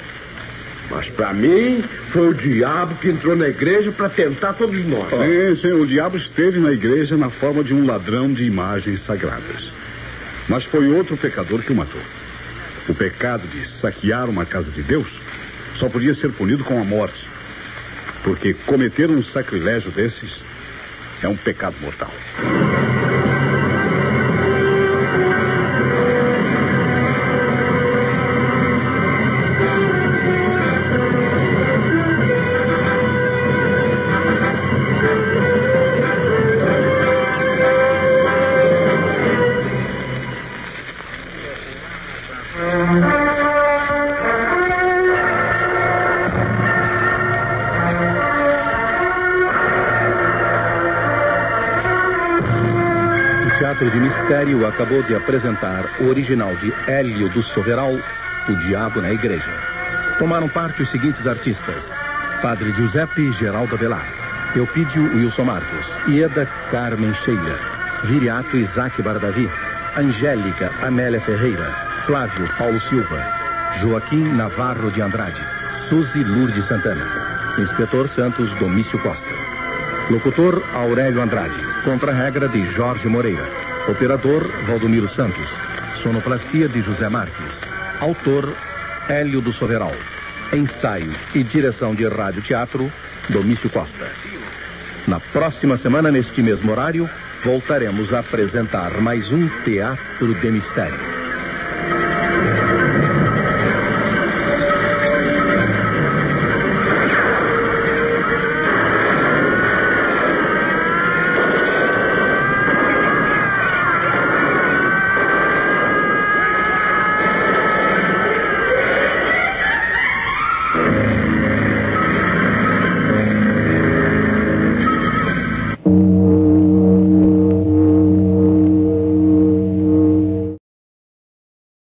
Mas 0.90 1.10
pra 1.10 1.34
mim, 1.34 1.84
foi 2.10 2.30
o 2.30 2.34
diabo 2.34 2.96
que 2.96 3.10
entrou 3.10 3.36
na 3.36 3.48
igreja 3.48 3.92
pra 3.92 4.08
tentar 4.08 4.54
todos 4.54 4.86
nós. 4.86 5.10
Sim, 5.10 5.62
sim, 5.62 5.74
o 5.74 5.86
diabo 5.86 6.16
esteve 6.18 6.60
na 6.60 6.72
igreja 6.72 7.18
na 7.18 7.30
forma 7.30 7.64
de 7.64 7.74
um 7.74 7.86
ladrão 7.86 8.32
de 8.32 8.46
imagens 8.46 9.02
sagradas. 9.02 9.70
Mas 10.48 10.64
foi 10.64 10.88
outro 10.88 11.18
pecador 11.18 11.62
que 11.62 11.74
o 11.74 11.76
matou. 11.76 12.02
O 12.88 12.94
pecado 12.96 13.46
de 13.48 13.68
saquear 13.68 14.30
uma 14.30 14.46
casa 14.46 14.72
de 14.72 14.82
Deus 14.82 15.20
só 15.76 15.90
podia 15.90 16.14
ser 16.14 16.32
punido 16.32 16.64
com 16.64 16.80
a 16.80 16.86
morte. 16.86 17.28
Porque 18.24 18.54
cometer 18.54 19.10
um 19.10 19.22
sacrilégio 19.22 19.92
desses 19.92 20.38
é 21.22 21.28
um 21.28 21.36
pecado 21.36 21.76
mortal. 21.82 22.12
Mistério 54.28 54.68
acabou 54.68 55.02
de 55.04 55.16
apresentar 55.16 55.86
o 56.02 56.10
original 56.10 56.54
de 56.58 56.74
Hélio 56.86 57.30
do 57.30 57.42
Soveral, 57.42 57.94
O 58.50 58.56
Diabo 58.58 59.00
na 59.00 59.14
Igreja. 59.14 59.50
Tomaram 60.20 60.50
parte 60.50 60.82
os 60.82 60.92
seguintes 60.92 61.26
artistas: 61.26 61.98
Padre 62.42 62.74
Giuseppe 62.74 63.32
Geraldo 63.32 63.76
Avelar, 63.76 64.06
Eupídio 64.54 65.04
Wilson 65.16 65.46
Marcos, 65.46 65.88
Ieda 66.10 66.46
Carmen 66.70 67.14
Sheila, 67.14 67.56
Viriato 68.04 68.58
Isaac 68.58 69.02
Bardavi, 69.02 69.50
Angélica 69.96 70.74
Amélia 70.82 71.22
Ferreira, 71.22 71.72
Flávio 72.06 72.50
Paulo 72.58 72.82
Silva, 72.82 73.24
Joaquim 73.82 74.26
Navarro 74.34 74.92
de 74.92 75.02
Andrade, 75.02 75.42
Suzy 75.88 76.26
Lourdes 76.26 76.66
Santana, 76.66 77.08
Inspetor 77.58 78.10
Santos 78.10 78.54
Domício 78.60 79.00
Costa. 79.00 79.32
Locutor 80.10 80.62
Aurélio 80.74 81.22
Andrade. 81.22 81.56
Contra-regra 81.86 82.50
de 82.50 82.66
Jorge 82.76 83.08
Moreira. 83.08 83.57
Operador 83.88 84.46
Valdomiro 84.66 85.08
Santos. 85.08 85.50
Sonoplastia 86.04 86.68
de 86.68 86.82
José 86.82 87.08
Marques. 87.08 87.62
Autor 88.02 88.54
Hélio 89.08 89.40
do 89.40 89.54
Soveral. 89.54 89.94
Ensaio 90.52 91.12
e 91.34 91.42
direção 91.42 91.96
de 91.96 92.06
rádio 92.08 92.42
teatro 92.42 92.92
Domício 93.30 93.70
Costa. 93.70 94.12
Na 95.08 95.22
próxima 95.22 95.78
semana, 95.78 96.12
neste 96.12 96.44
mesmo 96.44 96.72
horário, 96.72 97.10
voltaremos 97.46 98.14
a 98.14 98.20
apresentar 98.20 99.00
mais 99.00 99.32
um 99.32 99.48
Teatro 99.64 100.34
de 100.36 100.52
Mistério. 100.52 101.00